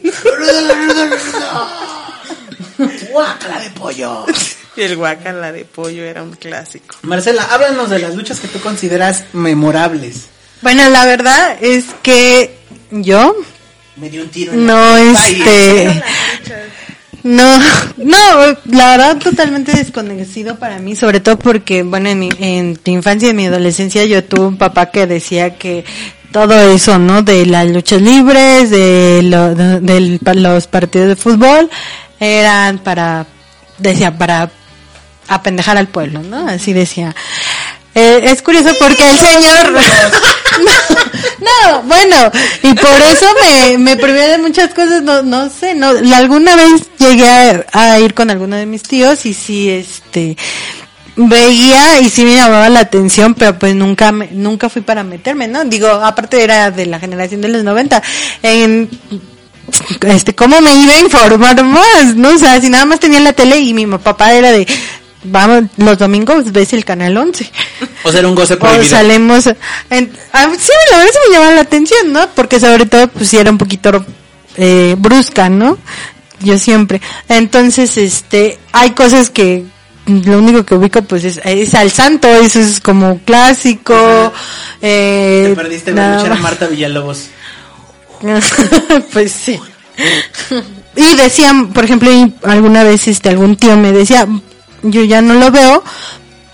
¡Guácala 3.13 3.61
de 3.61 3.71
pollo! 3.71 4.27
Y 4.77 4.83
el 4.83 4.97
guacala 4.97 5.53
de 5.53 5.65
pollo 5.65 6.05
era 6.05 6.23
un 6.23 6.33
clásico. 6.33 6.97
Marcela, 7.03 7.45
háblanos 7.45 7.91
de 7.91 8.01
las 8.01 8.15
luchas 8.15 8.41
que 8.41 8.49
tú 8.49 8.61
consideras 8.61 9.25
memorables. 9.33 10.27
Bueno, 10.63 10.89
la 10.89 11.05
verdad 11.05 11.59
es 11.61 11.85
que 12.03 12.59
yo 12.91 13.37
Me 13.97 14.09
dio 14.09 14.23
un 14.23 14.31
tiro 14.31 14.55
en 14.55 14.67
no 14.67 14.97
la 14.97 15.03
este 15.03 16.03
no 17.27 17.59
no 17.97 18.17
la 18.67 18.91
verdad 18.91 19.17
totalmente 19.19 19.73
desconocido 19.73 20.57
para 20.59 20.79
mí 20.79 20.95
sobre 20.97 21.21
todo 21.21 21.39
porque 21.39 21.83
bueno 21.83 22.09
en 22.09 22.19
mi 22.21 22.29
en 22.39 22.79
mi 22.85 22.93
infancia 22.93 23.27
y 23.27 23.31
en 23.31 23.37
mi 23.37 23.47
adolescencia 23.47 24.05
yo 24.05 24.23
tuve 24.25 24.47
un 24.47 24.57
papá 24.59 24.91
que 24.91 25.07
decía 25.07 25.57
que 25.57 25.85
todo 26.33 26.55
eso 26.73 26.99
no 26.99 27.23
de 27.23 27.47
las 27.47 27.67
luchas 27.71 28.01
libres 28.03 28.71
de, 28.71 29.21
lo- 29.25 29.55
de- 29.55 30.21
los 30.35 30.67
partidos 30.67 31.09
de 31.09 31.17
fútbol 31.17 31.71
eran 32.21 32.79
para 32.79 33.27
decía 33.79 34.17
para 34.17 34.51
apendejar 35.29 35.77
al 35.77 35.89
pueblo 35.89 36.23
no 36.23 36.49
así 36.49 36.73
decía 36.73 37.15
Eh, 37.99 38.21
es 38.31 38.43
curioso 38.43 38.69
porque 38.79 39.09
el 39.11 39.19
señor 39.19 39.73
no, 41.41 41.83
bueno, 41.85 42.31
y 42.63 42.75
por 42.75 43.01
eso 43.01 43.27
me, 43.43 43.79
me 43.79 43.97
privé 43.97 44.29
de 44.29 44.39
muchas 44.39 44.73
cosas, 44.75 45.03
no, 45.03 45.23
no 45.23 45.49
sé, 45.51 45.75
no, 45.75 45.89
alguna 46.15 46.57
vez 46.57 46.83
llegué 46.99 47.27
a, 47.27 47.65
a 47.73 47.99
ir 48.01 48.13
con 48.15 48.31
alguno 48.31 48.57
de 48.57 48.67
mis 48.67 48.83
tíos 48.83 49.25
y 49.27 49.33
sí, 49.35 49.71
este, 49.71 50.37
veía 51.17 52.01
y 52.01 52.11
sí 52.11 52.25
me 52.25 52.35
llamaba 52.37 52.69
la 52.69 52.81
atención, 52.81 53.35
pero 53.35 53.59
pues 53.59 53.75
nunca, 53.75 54.13
me- 54.13 54.29
nunca 54.31 54.69
fui 54.69 54.83
para 54.83 55.03
meterme, 55.03 55.49
¿no? 55.49 55.65
Digo, 55.65 55.89
aparte 55.89 56.43
era 56.43 56.71
de 56.71 56.87
la 56.87 56.99
generación 57.01 57.41
de 57.41 57.49
los 57.49 57.65
90, 57.65 58.03
en, 58.43 58.91
este, 60.07 60.35
¿cómo 60.35 60.61
me 60.61 60.75
iba 60.75 60.93
a 60.95 61.01
informar 61.01 61.63
más? 61.65 62.15
¿No? 62.15 62.31
O 62.31 62.39
sea, 62.39 62.61
si 62.61 62.69
nada 62.69 62.85
más 62.85 63.01
tenía 63.01 63.21
la 63.21 63.33
tele 63.33 63.59
y 63.59 63.73
mi 63.75 63.87
papá 63.99 64.33
era 64.35 64.53
de, 64.53 64.67
vamos, 65.27 65.65
los 65.77 65.99
domingos 65.99 66.51
ves 66.53 66.73
el 66.73 66.85
canal 66.85 67.17
11. 67.17 67.51
O 68.05 68.11
sea, 68.11 68.21
era 68.21 68.29
un 68.29 68.35
goce 68.35 68.55
O 68.57 68.59
prohibido. 68.59 68.85
salemos. 68.91 69.47
En, 69.91 70.13
a- 70.33 70.51
sí, 70.55 70.71
la 70.91 70.99
verdad 70.99 71.13
sí 71.13 71.19
me 71.29 71.35
llamaba 71.35 71.55
la 71.55 71.61
atención, 71.63 72.13
¿no? 72.13 72.29
Porque 72.35 72.59
sobre 72.61 72.87
todo, 72.87 73.09
pues 73.09 73.29
sí 73.29 73.37
era 73.37 73.51
un 73.51 73.59
poquito 73.59 74.05
eh, 74.57 74.95
brusca, 74.99 75.49
¿no? 75.49 75.79
Yo 76.41 76.59
siempre. 76.59 77.01
Entonces, 77.29 77.97
este, 77.97 78.59
hay 78.73 78.91
cosas 78.91 79.31
que 79.31 79.65
lo 80.07 80.39
único 80.39 80.65
que 80.65 80.75
ubico, 80.75 81.03
pues 81.03 81.25
es, 81.25 81.41
es 81.45 81.75
al 81.75 81.91
santo, 81.91 82.29
eso 82.29 82.61
es 82.61 82.81
como 82.81 83.19
clásico. 83.25 84.33
Eh, 84.81 85.47
Te 85.49 85.57
perdiste 85.57 85.93
ver 85.93 85.97
nada 86.03 86.17
luchar 86.17 86.33
a 86.33 86.35
más. 86.35 86.43
Marta 86.43 86.67
Villalobos. 86.67 87.27
pues 89.13 89.33
sí. 89.33 89.59
Y 90.95 91.17
decían, 91.17 91.73
por 91.73 91.85
ejemplo, 91.85 92.11
alguna 92.45 92.85
vez 92.85 93.07
este 93.09 93.29
algún 93.31 93.57
tío 93.57 93.77
me 93.77 93.93
decía, 93.93 94.27
yo 94.83 95.05
ya 95.05 95.23
no 95.23 95.35
lo 95.35 95.51
veo 95.51 95.83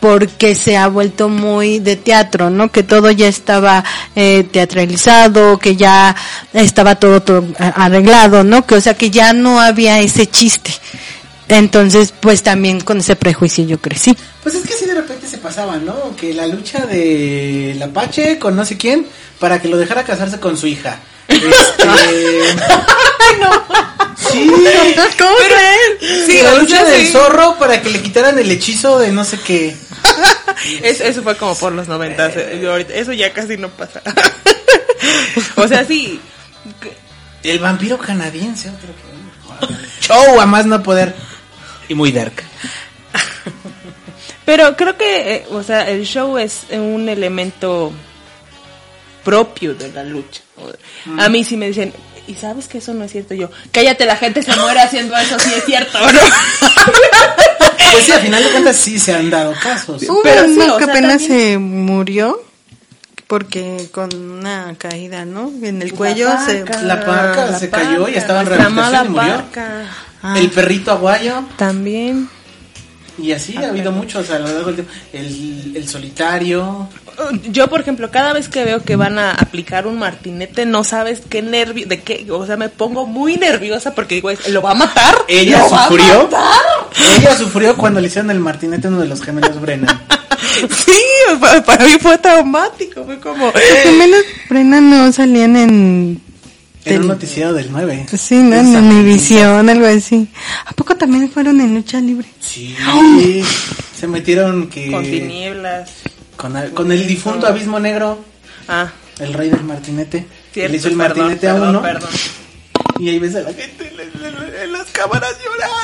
porque 0.02 0.56
se 0.56 0.76
ha 0.76 0.88
vuelto 0.88 1.28
muy 1.28 1.78
de 1.78 1.94
teatro, 1.94 2.50
¿no? 2.50 2.72
Que 2.72 2.82
todo 2.82 3.12
ya 3.12 3.28
estaba 3.28 3.84
eh, 4.16 4.44
teatralizado, 4.50 5.60
que 5.60 5.76
ya 5.76 6.16
estaba 6.52 6.96
todo, 6.96 7.22
todo 7.22 7.44
eh, 7.44 7.72
arreglado, 7.76 8.42
¿no? 8.42 8.66
Que 8.66 8.74
o 8.74 8.80
sea 8.80 8.94
que 8.94 9.10
ya 9.10 9.32
no 9.32 9.60
había 9.60 10.00
ese 10.00 10.26
chiste. 10.26 10.72
Entonces, 11.48 12.12
pues 12.18 12.42
también 12.42 12.80
con 12.80 12.98
ese 12.98 13.14
prejuicio 13.14 13.64
yo 13.64 13.78
crecí. 13.78 14.16
Pues 14.42 14.56
es 14.56 14.66
que 14.66 14.72
sí 14.72 14.86
de 14.86 14.94
repente 14.94 15.28
se 15.28 15.38
pasaba, 15.38 15.76
¿no? 15.76 16.16
Que 16.16 16.34
la 16.34 16.48
lucha 16.48 16.84
de 16.86 17.76
la 17.78 17.86
Pache 17.88 18.40
con 18.40 18.56
no 18.56 18.64
sé 18.64 18.76
quién 18.76 19.06
para 19.38 19.60
que 19.60 19.68
lo 19.68 19.76
dejara 19.76 20.02
casarse 20.02 20.40
con 20.40 20.56
su 20.56 20.66
hija. 20.66 20.98
Este... 21.28 22.42
Sí, 24.32 24.50
¿Cómo 25.18 25.36
crees? 25.36 26.26
Sí, 26.26 26.40
la 26.42 26.54
lucha 26.54 26.84
del 26.84 27.06
sí. 27.06 27.12
zorro 27.12 27.56
para 27.58 27.80
que 27.82 27.90
le 27.90 28.00
quitaran 28.02 28.38
el 28.38 28.50
hechizo 28.50 28.98
de 28.98 29.12
no 29.12 29.24
sé 29.24 29.38
qué. 29.40 29.76
Eso, 30.82 31.04
eso 31.04 31.22
fue 31.22 31.36
como 31.36 31.56
por 31.56 31.72
los 31.72 31.88
noventas. 31.88 32.32
eh, 32.36 32.86
Eso 32.94 33.12
ya 33.12 33.32
casi 33.32 33.56
no 33.56 33.68
pasa. 33.70 34.00
o 35.56 35.66
sea, 35.66 35.84
sí. 35.84 36.20
El 37.42 37.58
vampiro 37.58 37.98
canadiense, 37.98 38.68
otro 38.70 38.88
que... 39.68 40.06
Show 40.06 40.40
a 40.40 40.46
más 40.46 40.66
no 40.66 40.80
poder. 40.82 41.14
Y 41.88 41.94
muy 41.94 42.12
dark. 42.12 42.32
Pero 44.44 44.76
creo 44.76 44.96
que, 44.96 45.34
eh, 45.36 45.46
o 45.50 45.62
sea, 45.62 45.88
el 45.88 46.04
show 46.04 46.36
es 46.38 46.60
un 46.70 47.08
elemento 47.08 47.92
propio 49.24 49.74
de 49.74 49.90
la 49.92 50.02
lucha. 50.04 50.42
O- 50.56 51.20
A 51.20 51.28
mí 51.28 51.44
sí 51.44 51.56
me 51.56 51.68
dicen, 51.68 51.92
¿y 52.26 52.34
sabes 52.34 52.68
que 52.68 52.78
eso 52.78 52.94
no 52.94 53.04
es 53.04 53.12
cierto? 53.12 53.34
Yo, 53.34 53.50
cállate, 53.72 54.04
la 54.06 54.16
gente 54.16 54.42
se 54.42 54.54
muere 54.56 54.80
haciendo 54.80 55.16
eso, 55.16 55.38
sí 55.38 55.50
es 55.56 55.64
cierto, 55.64 55.98
¿no? 56.12 56.18
Pues 57.92 58.04
sí, 58.06 58.12
al 58.12 58.20
final 58.20 58.42
de 58.42 58.50
cuentas 58.50 58.76
sí 58.76 58.98
se 58.98 59.14
han 59.14 59.28
dado 59.28 59.52
casos. 59.62 60.02
Pero 60.22 60.44
sí, 60.46 60.54
que 60.54 60.62
sea, 60.62 60.74
apenas 60.76 61.18
también- 61.18 61.20
se 61.20 61.58
murió 61.58 62.42
porque 63.26 63.88
con 63.92 64.14
una 64.14 64.74
caída, 64.78 65.24
¿no? 65.24 65.50
En 65.62 65.82
el 65.82 65.92
cuello 65.92 66.28
se... 66.46 66.64
La 66.84 67.04
parca 67.04 67.58
se 67.58 67.68
cayó 67.70 68.08
y 68.08 68.14
estaba 68.14 68.40
en 68.42 68.46
rehabilitación 68.46 69.06
y 69.06 69.08
murió. 69.10 69.34
parca. 69.36 69.84
Ah. 70.22 70.38
El 70.38 70.50
perrito 70.50 70.90
aguayo. 70.92 71.42
También. 71.56 72.28
Y 73.18 73.32
así 73.32 73.56
ha 73.58 73.68
habido 73.68 73.92
muchos 73.92 74.30
a 74.30 74.38
lo 74.38 74.46
largo 74.46 74.66
del 74.72 74.74
tiempo. 74.76 74.92
El, 75.12 75.72
el 75.76 75.88
solitario. 75.88 76.88
Yo, 77.50 77.68
por 77.68 77.80
ejemplo, 77.80 78.10
cada 78.10 78.32
vez 78.32 78.48
que 78.48 78.64
veo 78.64 78.82
que 78.82 78.96
van 78.96 79.18
a 79.18 79.32
aplicar 79.32 79.86
un 79.86 79.98
martinete, 79.98 80.64
no 80.64 80.82
sabes 80.82 81.20
qué 81.28 81.42
nervio, 81.42 81.86
de 81.86 82.00
qué, 82.00 82.26
o 82.30 82.46
sea, 82.46 82.56
me 82.56 82.70
pongo 82.70 83.06
muy 83.06 83.36
nerviosa 83.36 83.94
porque 83.94 84.14
digo, 84.16 84.30
¿lo 84.48 84.62
va 84.62 84.70
a 84.70 84.74
matar? 84.74 85.14
Ella 85.28 85.58
¿Lo 85.58 85.70
va 85.70 85.84
a 85.84 85.88
sufrió. 85.88 86.22
matar? 86.22 86.52
Ella 87.18 87.36
sufrió 87.36 87.76
cuando 87.76 88.00
le 88.00 88.06
hicieron 88.06 88.30
el 88.30 88.40
martinete 88.40 88.86
a 88.86 88.90
uno 88.90 89.00
de 89.00 89.08
los 89.08 89.20
gemelos 89.22 89.60
Brennan. 89.60 90.00
Sí, 90.52 90.92
pa- 91.40 91.62
para 91.62 91.84
mí 91.84 91.92
fue 92.00 92.18
traumático, 92.18 93.04
fue 93.04 93.18
como... 93.20 93.46
Los 93.46 93.54
gemelos 93.84 94.20
Brennan 94.50 94.90
no 94.90 95.12
salían 95.12 95.56
en... 95.56 96.20
Era 96.84 96.96
un 96.96 97.02
Del- 97.02 97.08
noticiero 97.08 97.52
del 97.52 97.70
9. 97.70 98.06
Sí, 98.18 98.34
¿no? 98.42 98.56
En 98.56 98.74
Univisión, 98.76 99.68
algo 99.70 99.86
así. 99.86 100.26
¿A 100.66 100.72
poco 100.72 100.96
también 100.96 101.30
fueron 101.30 101.60
en 101.60 101.72
lucha 101.74 102.00
libre? 102.00 102.26
Sí. 102.40 102.74
Se 103.98 104.08
metieron 104.08 104.68
que... 104.68 104.90
Con 104.90 105.04
tinieblas. 105.04 105.90
Con, 106.36 106.56
el- 106.56 106.72
con 106.72 106.90
el 106.90 107.06
difunto 107.06 107.46
abismo 107.46 107.78
negro. 107.78 108.18
Ah, 108.66 108.90
el 109.20 109.32
rey 109.32 109.48
del 109.50 109.62
martinete. 109.62 110.26
Cierto, 110.52 110.72
le 110.72 110.78
hizo 110.78 110.88
el 110.88 110.96
perdón, 110.96 111.18
martinete 111.18 111.48
a 111.48 111.52
perdón, 111.52 111.68
uno. 111.70 111.82
perdón. 111.82 112.10
Y 112.98 113.08
ahí 113.10 113.18
ves 113.20 113.36
a 113.36 113.40
la 113.42 113.52
gente 113.54 113.92
en, 113.94 114.00
en- 114.00 114.62
en 114.64 114.72
las 114.72 114.86
cámaras 114.90 115.36
llorando. 115.44 115.76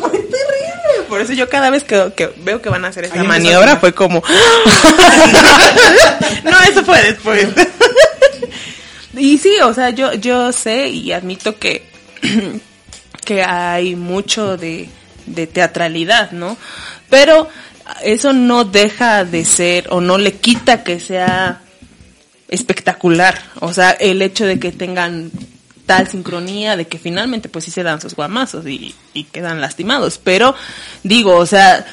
Fue 0.00 0.10
terrible. 0.18 1.06
Por 1.08 1.20
eso 1.22 1.32
yo 1.32 1.48
cada 1.48 1.70
vez 1.70 1.84
que, 1.84 2.12
que 2.16 2.30
veo 2.44 2.60
que 2.60 2.68
van 2.68 2.84
a 2.84 2.88
hacer 2.88 3.04
empezó 3.06 3.24
maniobra 3.24 3.72
a- 3.74 3.76
fue 3.78 3.94
como... 3.94 4.22
no, 6.44 6.60
eso 6.70 6.84
fue 6.84 7.02
después. 7.02 7.46
Y 9.16 9.38
sí, 9.38 9.52
o 9.62 9.72
sea, 9.72 9.90
yo, 9.90 10.14
yo 10.14 10.52
sé 10.52 10.88
y 10.88 11.12
admito 11.12 11.58
que, 11.58 11.88
que 13.24 13.42
hay 13.42 13.96
mucho 13.96 14.56
de, 14.56 14.88
de 15.26 15.46
teatralidad, 15.46 16.32
¿no? 16.32 16.56
Pero 17.08 17.48
eso 18.02 18.32
no 18.32 18.64
deja 18.64 19.24
de 19.24 19.44
ser 19.44 19.88
o 19.90 20.00
no 20.00 20.18
le 20.18 20.34
quita 20.34 20.82
que 20.82 21.00
sea 21.00 21.60
espectacular. 22.48 23.38
O 23.60 23.72
sea, 23.72 23.90
el 23.90 24.22
hecho 24.22 24.46
de 24.46 24.58
que 24.58 24.72
tengan 24.72 25.30
tal 25.86 26.08
sincronía, 26.08 26.76
de 26.76 26.86
que 26.86 26.98
finalmente 26.98 27.48
pues 27.48 27.64
sí 27.64 27.70
se 27.70 27.84
dan 27.84 28.00
sus 28.00 28.14
guamazos 28.14 28.66
y, 28.66 28.94
y 29.14 29.24
quedan 29.24 29.60
lastimados. 29.60 30.20
Pero 30.22 30.54
digo, 31.02 31.36
o 31.36 31.46
sea, 31.46 31.86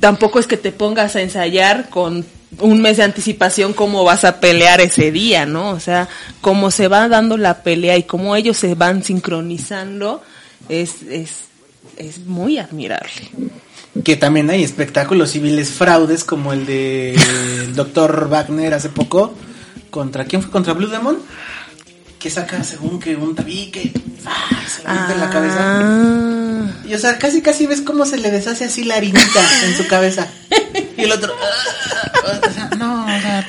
tampoco 0.00 0.38
es 0.38 0.46
que 0.46 0.56
te 0.56 0.72
pongas 0.72 1.16
a 1.16 1.22
ensayar 1.22 1.90
con 1.90 2.24
un 2.58 2.80
mes 2.80 2.96
de 2.96 3.02
anticipación 3.02 3.72
cómo 3.72 4.04
vas 4.04 4.24
a 4.24 4.40
pelear 4.40 4.80
ese 4.80 5.10
día, 5.10 5.46
¿no? 5.46 5.70
O 5.70 5.80
sea, 5.80 6.08
cómo 6.40 6.70
se 6.70 6.88
va 6.88 7.08
dando 7.08 7.36
la 7.36 7.62
pelea 7.62 7.96
y 7.96 8.04
cómo 8.04 8.36
ellos 8.36 8.56
se 8.56 8.74
van 8.74 9.02
sincronizando 9.02 10.22
es, 10.68 11.02
es, 11.02 11.44
es 11.96 12.20
muy 12.20 12.58
admirable. 12.58 13.30
Que 14.04 14.16
también 14.16 14.50
hay 14.50 14.62
espectáculos 14.62 15.30
civiles 15.30 15.70
fraudes 15.70 16.24
como 16.24 16.52
el 16.52 16.66
de 16.66 17.14
el 17.64 17.74
doctor 17.74 18.28
Wagner 18.28 18.74
hace 18.74 18.88
poco. 18.88 19.34
¿Contra 19.90 20.24
quién 20.24 20.42
fue? 20.42 20.50
¿Contra 20.50 20.74
Blue 20.74 20.88
Demon? 20.88 21.18
Que 22.26 22.30
saca 22.30 22.64
según 22.64 22.98
que 22.98 23.14
un 23.14 23.36
tabique. 23.36 23.92
¡ah! 24.24 24.48
Se 24.66 24.82
le 24.82 24.92
mete 24.92 25.12
en 25.12 25.20
la 25.20 25.30
cabeza. 25.30 25.58
Ah. 25.60 26.70
Y 26.84 26.92
o 26.92 26.98
sea, 26.98 27.18
casi 27.18 27.40
casi 27.40 27.68
ves 27.68 27.82
cómo 27.82 28.04
se 28.04 28.16
le 28.16 28.32
deshace 28.32 28.64
así 28.64 28.82
la 28.82 28.96
harinita 28.96 29.40
en 29.64 29.76
su 29.76 29.86
cabeza. 29.86 30.26
Y 30.96 31.02
el 31.02 31.12
otro. 31.12 31.32
ah, 31.40 32.40
o 32.42 32.52
sea, 32.52 32.70
no, 32.76 33.04
o 33.04 33.06
sea. 33.06 33.46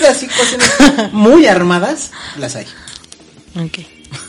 De 0.00 0.08
así 0.08 0.26
cosas 0.26 1.12
muy 1.12 1.44
armadas, 1.44 2.12
las 2.38 2.56
hay. 2.56 2.64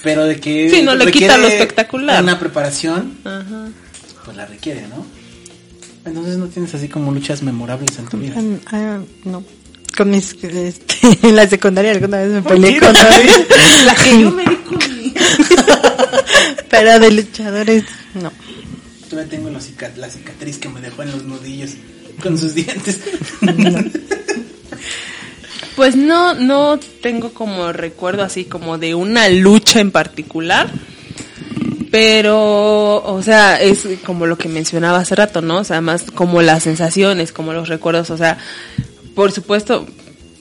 Pero 0.03 0.25
de 0.25 0.41
que. 0.41 0.69
Sí, 0.69 0.81
no 0.81 0.93
le 0.93 1.09
quita 1.09 1.37
lo 1.37 1.47
espectacular. 1.47 2.21
Una 2.21 2.37
preparación, 2.37 3.17
Ajá. 3.23 3.69
pues 4.25 4.35
la 4.35 4.45
requiere, 4.45 4.87
¿no? 4.89 5.05
Entonces 6.03 6.35
no 6.37 6.47
tienes 6.47 6.75
así 6.75 6.89
como 6.89 7.13
luchas 7.13 7.41
memorables 7.43 7.97
en 7.97 8.07
tu 8.09 8.17
vida. 8.17 8.35
Ah, 8.73 8.99
no. 9.23 9.41
Con 9.97 10.11
mis, 10.11 10.35
este, 10.43 10.95
en 11.27 11.35
la 11.35 11.47
secundaria 11.49 11.91
alguna 11.91 12.17
vez 12.19 12.29
me 12.29 12.41
peleé 12.43 12.79
con. 12.79 12.93
La 13.85 13.95
que 13.95 14.21
yo 14.21 14.31
me 14.31 14.43
di 14.45 14.55
con 14.57 14.77
mi... 14.77 15.13
Pero 16.69 16.99
de 16.99 17.11
luchadores, 17.11 17.83
no. 18.13 18.31
Todavía 19.09 19.31
tengo 19.31 19.49
la, 19.49 19.59
cica- 19.59 19.91
la 19.95 20.09
cicatriz 20.09 20.57
que 20.57 20.69
me 20.69 20.81
dejó 20.81 21.01
en 21.03 21.11
los 21.11 21.23
nudillos 21.23 21.71
con 22.21 22.37
sus 22.37 22.53
dientes. 22.53 22.99
Pues 25.75 25.95
no, 25.95 26.33
no 26.33 26.79
tengo 27.01 27.31
como 27.33 27.71
recuerdo 27.71 28.23
así 28.23 28.45
como 28.45 28.77
de 28.77 28.95
una 28.95 29.29
lucha 29.29 29.79
en 29.79 29.91
particular. 29.91 30.69
Pero, 31.89 33.01
o 33.03 33.21
sea, 33.23 33.61
es 33.61 33.87
como 34.05 34.25
lo 34.25 34.37
que 34.37 34.49
mencionaba 34.49 34.99
hace 34.99 35.15
rato, 35.15 35.41
¿no? 35.41 35.59
O 35.59 35.63
sea, 35.63 35.79
más 35.81 36.03
como 36.11 36.41
las 36.41 36.63
sensaciones, 36.63 37.31
como 37.31 37.53
los 37.53 37.69
recuerdos, 37.69 38.09
o 38.09 38.17
sea, 38.17 38.37
por 39.18 39.32
supuesto, 39.32 39.88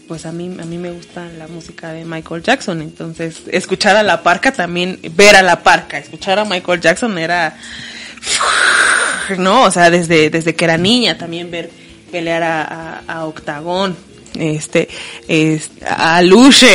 pues 0.06 0.26
a 0.26 0.32
mí, 0.32 0.54
a 0.60 0.66
mí 0.66 0.76
me 0.76 0.90
gusta 0.90 1.26
la 1.38 1.48
música 1.48 1.92
de 1.94 2.04
Michael 2.04 2.42
Jackson, 2.42 2.82
entonces 2.82 3.40
escuchar 3.50 3.96
a 3.96 4.02
la 4.02 4.22
parca 4.22 4.52
también, 4.52 5.00
ver 5.16 5.34
a 5.34 5.40
la 5.42 5.62
parca, 5.62 5.96
escuchar 5.96 6.38
a 6.38 6.44
Michael 6.44 6.82
Jackson 6.82 7.16
era, 7.16 7.56
no, 9.38 9.62
o 9.64 9.70
sea, 9.70 9.88
desde, 9.90 10.28
desde 10.28 10.54
que 10.54 10.64
era 10.66 10.76
niña 10.76 11.16
también 11.16 11.50
ver 11.50 11.70
pelear 12.12 12.42
a, 12.42 12.62
a, 12.62 12.98
a 13.08 13.24
Octagón, 13.24 13.96
este, 14.34 14.88
es- 15.26 15.70
a 15.88 16.20
Luche 16.20 16.68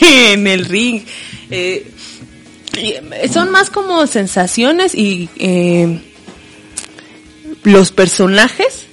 en 0.32 0.46
el 0.46 0.66
ring, 0.66 1.02
eh, 1.50 1.86
eh, 2.76 3.28
son 3.32 3.50
más 3.50 3.70
como 3.70 4.06
sensaciones 4.06 4.94
y 4.94 5.30
eh, 5.38 5.98
los 7.64 7.90
personajes 7.90 8.86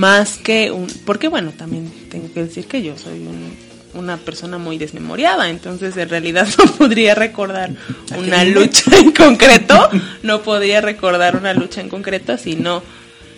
más 0.00 0.38
que 0.38 0.70
un 0.70 0.86
porque 1.04 1.28
bueno 1.28 1.52
también 1.52 1.90
tengo 2.10 2.32
que 2.32 2.44
decir 2.44 2.66
que 2.66 2.82
yo 2.82 2.96
soy 2.96 3.18
un- 3.20 3.54
una 3.92 4.16
persona 4.16 4.56
muy 4.56 4.78
desmemoriada 4.78 5.50
entonces 5.50 5.96
en 5.96 6.08
realidad 6.08 6.46
no 6.58 6.72
podría 6.72 7.14
recordar 7.14 7.70
una 8.16 8.44
lucha 8.44 8.82
en 8.96 9.10
concreto 9.12 9.90
no 10.22 10.42
podría 10.42 10.80
recordar 10.80 11.36
una 11.36 11.52
lucha 11.54 11.80
en 11.80 11.88
concreto 11.88 12.38
sino 12.38 12.82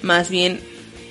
más 0.02 0.28
bien 0.30 0.60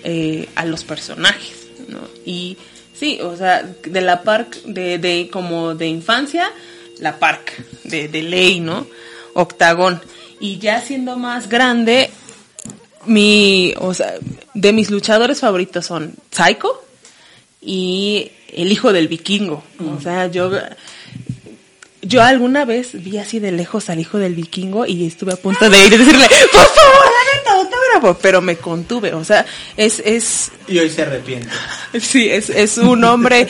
eh, 0.04 0.47
a 0.56 0.66
los 0.66 0.84
personajes 0.84 1.68
¿no? 1.88 1.99
y 2.26 2.56
sí 2.97 3.20
o 3.22 3.36
sea 3.36 3.64
de 3.84 4.02
la 4.02 4.22
park 4.24 4.62
de, 4.64 4.99
de 4.99 5.30
como 5.32 5.74
de 5.76 5.88
infancia 5.88 6.49
la 6.99 7.18
park 7.18 7.64
de, 7.84 8.08
de 8.08 8.22
ley 8.22 8.60
no 8.60 8.86
octagón. 9.34 9.99
Y 10.39 10.58
ya 10.60 10.82
siendo 10.82 11.18
más 11.18 11.47
grande 11.49 12.10
mi, 13.06 13.74
o 13.78 13.93
sea, 13.93 14.14
de 14.54 14.74
mis 14.74 14.89
luchadores 14.89 15.39
favoritos 15.39 15.86
son 15.86 16.14
Psycho 16.32 16.84
y 17.62 18.32
el 18.54 18.72
hijo 18.72 18.93
del 18.93 19.08
vikingo. 19.08 19.64
O 19.95 20.02
sea, 20.02 20.28
yo, 20.28 20.52
yo 22.02 22.24
alguna 22.24 22.66
vez 22.66 22.89
vi 22.93 23.18
así 23.18 23.39
de 23.39 23.52
lejos 23.52 23.89
al 23.89 23.99
hijo 23.99 24.18
del 24.18 24.36
vikingo 24.36 24.86
y 24.86 25.06
estuve 25.06 25.34
a 25.34 25.38
punto 25.38 25.70
de 25.70 25.86
ir 25.86 25.93
y 25.93 25.97
decirle, 25.97 26.28
por 26.52 26.66
favor, 26.66 27.06
hágame 27.06 27.62
autógrafo, 27.62 28.20
pero 28.22 28.41
me 28.41 28.58
contuve. 28.58 29.14
O 29.14 29.24
sea, 29.24 29.45
es, 29.78 29.99
es, 29.99 30.52
Y 30.68 30.80
hoy 30.80 30.89
se 30.89 31.04
arrepiente. 31.04 31.49
Sí, 31.99 32.30
es, 32.30 32.49
es 32.49 32.78
un 32.78 33.04
hombre, 33.04 33.49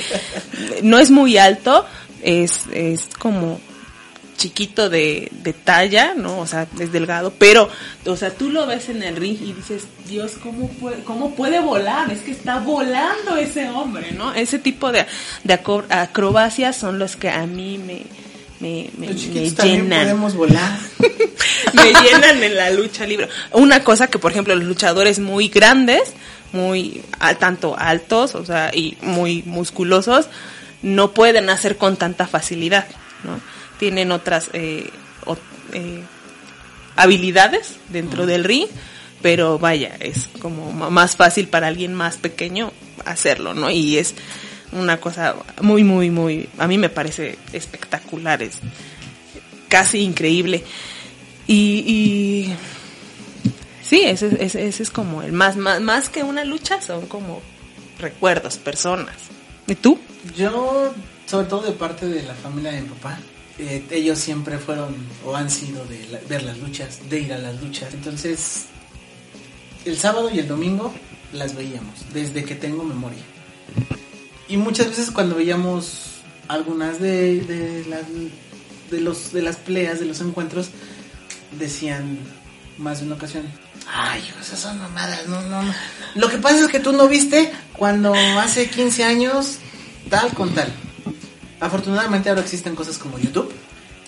no 0.82 0.98
es 0.98 1.12
muy 1.12 1.38
alto, 1.38 1.86
es, 2.24 2.62
es 2.74 3.08
como 3.20 3.62
chiquito 4.42 4.90
de, 4.90 5.30
de 5.32 5.54
talla, 5.54 6.14
¿no? 6.16 6.40
O 6.40 6.48
sea, 6.48 6.68
es 6.80 6.92
delgado, 6.92 7.32
pero, 7.38 7.70
o 8.06 8.16
sea, 8.16 8.32
tú 8.32 8.50
lo 8.50 8.66
ves 8.66 8.90
en 8.90 9.04
el 9.04 9.16
ring 9.16 9.38
y 9.42 9.54
dices, 9.54 9.84
Dios, 10.08 10.34
¿cómo 10.42 10.68
puede, 10.70 11.04
cómo 11.04 11.36
puede 11.36 11.60
volar? 11.60 12.12
Es 12.12 12.22
que 12.22 12.32
está 12.32 12.58
volando 12.60 13.38
ese 13.38 13.70
hombre, 13.70 14.12
¿no? 14.14 14.34
Ese 14.34 14.58
tipo 14.60 14.92
de, 14.92 15.06
de 15.44 15.54
acro- 15.54 15.86
acrobacias 15.90 16.76
son 16.76 16.98
los 16.98 17.16
que 17.16 17.30
a 17.30 17.46
mí 17.46 17.78
me, 17.78 18.02
me, 18.60 18.90
me, 18.98 19.14
Los 19.14 19.28
me 19.28 19.50
llenan 19.50 20.02
podemos 20.06 20.36
volar. 20.36 20.80
me 21.74 21.94
llenan 22.02 22.44
en 22.44 22.56
la 22.56 22.70
lucha 22.72 23.06
libre. 23.06 23.30
Una 23.52 23.84
cosa 23.84 24.08
que, 24.08 24.20
por 24.20 24.32
ejemplo, 24.32 24.56
los 24.56 24.66
luchadores 24.66 25.20
muy 25.20 25.50
grandes, 25.50 26.14
muy 26.52 27.04
tanto 27.40 27.76
altos, 27.78 28.36
o 28.36 28.44
sea, 28.46 28.72
y 28.74 28.98
muy 29.02 29.44
musculosos, 29.46 30.28
no 30.82 31.12
pueden 31.12 31.50
hacer 31.50 31.78
con 31.78 31.96
tanta 31.96 32.26
facilidad, 32.28 32.88
¿no? 33.24 33.40
Tienen 33.82 34.12
otras 34.12 34.52
eh, 34.54 34.92
o- 35.26 35.38
eh, 35.74 36.04
habilidades 36.96 37.78
dentro 37.90 38.28
del 38.28 38.44
ring, 38.44 38.68
pero 39.24 39.58
vaya, 39.58 39.96
es 40.00 40.30
como 40.40 40.72
más 40.72 41.16
fácil 41.16 41.48
para 41.48 41.66
alguien 41.66 41.96
más 41.96 42.18
pequeño 42.18 42.72
hacerlo, 43.06 43.56
¿no? 43.56 43.72
Y 43.72 43.98
es 43.98 44.14
una 44.72 44.98
cosa 45.02 45.36
muy, 45.62 45.84
muy, 45.84 46.12
muy, 46.12 46.48
a 46.60 46.68
mí 46.68 46.78
me 46.78 46.90
parece 46.90 47.40
espectacular, 47.54 48.44
es 48.44 48.60
casi 49.68 50.02
increíble. 50.02 50.64
Y, 51.48 51.84
y 51.88 52.56
sí, 53.84 54.02
ese, 54.04 54.38
ese, 54.46 54.68
ese 54.68 54.84
es 54.84 54.92
como 54.92 55.24
el 55.24 55.32
más, 55.32 55.58
más, 55.58 55.82
más 55.82 56.10
que 56.10 56.22
una 56.22 56.46
lucha, 56.46 56.82
son 56.82 57.08
como 57.08 57.42
recuerdos, 57.98 58.58
personas. 58.58 59.16
¿Y 59.66 59.74
tú? 59.74 60.00
Yo, 60.38 60.94
sobre 61.26 61.48
todo 61.48 61.62
de 61.64 61.72
parte 61.72 62.06
de 62.06 62.22
la 62.22 62.36
familia 62.36 62.72
de 62.74 62.82
mi 62.82 62.90
papá, 62.90 63.18
eh, 63.62 63.86
ellos 63.92 64.18
siempre 64.18 64.58
fueron 64.58 64.96
o 65.24 65.36
han 65.36 65.52
sido 65.52 65.86
de 65.86 66.20
ver 66.28 66.42
las 66.42 66.58
luchas, 66.58 67.10
de 67.10 67.20
ir 67.20 67.32
a 67.32 67.38
las 67.38 67.62
luchas. 67.62 67.94
Entonces, 67.94 68.66
el 69.86 69.98
sábado 69.98 70.32
y 70.34 70.40
el 70.40 70.48
domingo 70.48 70.92
las 71.32 71.56
veíamos, 71.56 72.12
desde 72.12 72.44
que 72.44 72.56
tengo 72.56 72.84
memoria. 72.84 73.22
Y 74.48 74.58
muchas 74.58 74.88
veces 74.88 75.12
cuando 75.12 75.36
veíamos 75.36 76.22
algunas 76.48 77.00
de, 77.00 77.42
de, 77.42 77.86
las, 77.88 78.02
de, 78.90 79.00
los, 79.00 79.32
de 79.32 79.44
las 79.44 79.58
peleas, 79.58 80.00
de 80.00 80.06
los 80.06 80.22
encuentros, 80.22 80.72
decían 81.60 82.18
más 82.80 83.00
de 83.00 83.06
una 83.06 83.16
ocasión, 83.16 83.44
ay, 83.88 84.28
esas 84.42 84.60
son 84.60 84.80
mamadas, 84.80 85.28
no, 85.28 85.40
no, 85.44 85.62
no. 85.62 85.74
Lo 86.16 86.30
que 86.30 86.38
pasa 86.38 86.62
es 86.62 86.68
que 86.68 86.80
tú 86.80 86.94
no 86.94 87.08
viste 87.08 87.52
cuando 87.74 88.16
hace 88.40 88.72
15 88.72 89.04
años 89.04 89.60
tal 90.10 90.34
con 90.34 90.54
tal. 90.56 90.74
Afortunadamente 91.62 92.30
ahora 92.30 92.42
existen 92.42 92.76
cosas 92.76 92.98
como 92.98 93.18
YouTube 93.20 93.52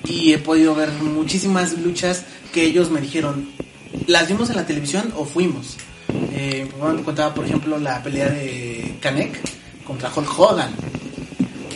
y 0.06 0.34
he 0.34 0.40
podido 0.40 0.76
ver 0.76 0.92
muchísimas 0.92 1.78
luchas 1.78 2.26
que 2.52 2.64
ellos 2.64 2.90
me 2.90 3.00
dijeron, 3.00 3.50
¿las 4.08 4.28
vimos 4.28 4.50
en 4.50 4.58
la 4.58 4.66
televisión 4.66 5.14
o 5.16 5.24
fuimos? 5.24 5.78
Eh, 6.34 6.68
me 6.96 7.04
contaba, 7.04 7.34
por 7.34 7.46
ejemplo, 7.46 7.78
la 7.78 8.02
pelea 8.04 8.30
de 8.30 8.96
Kanek 9.00 9.40
contra 9.86 10.12
Hulk 10.14 10.40
Hogan. 10.40 10.74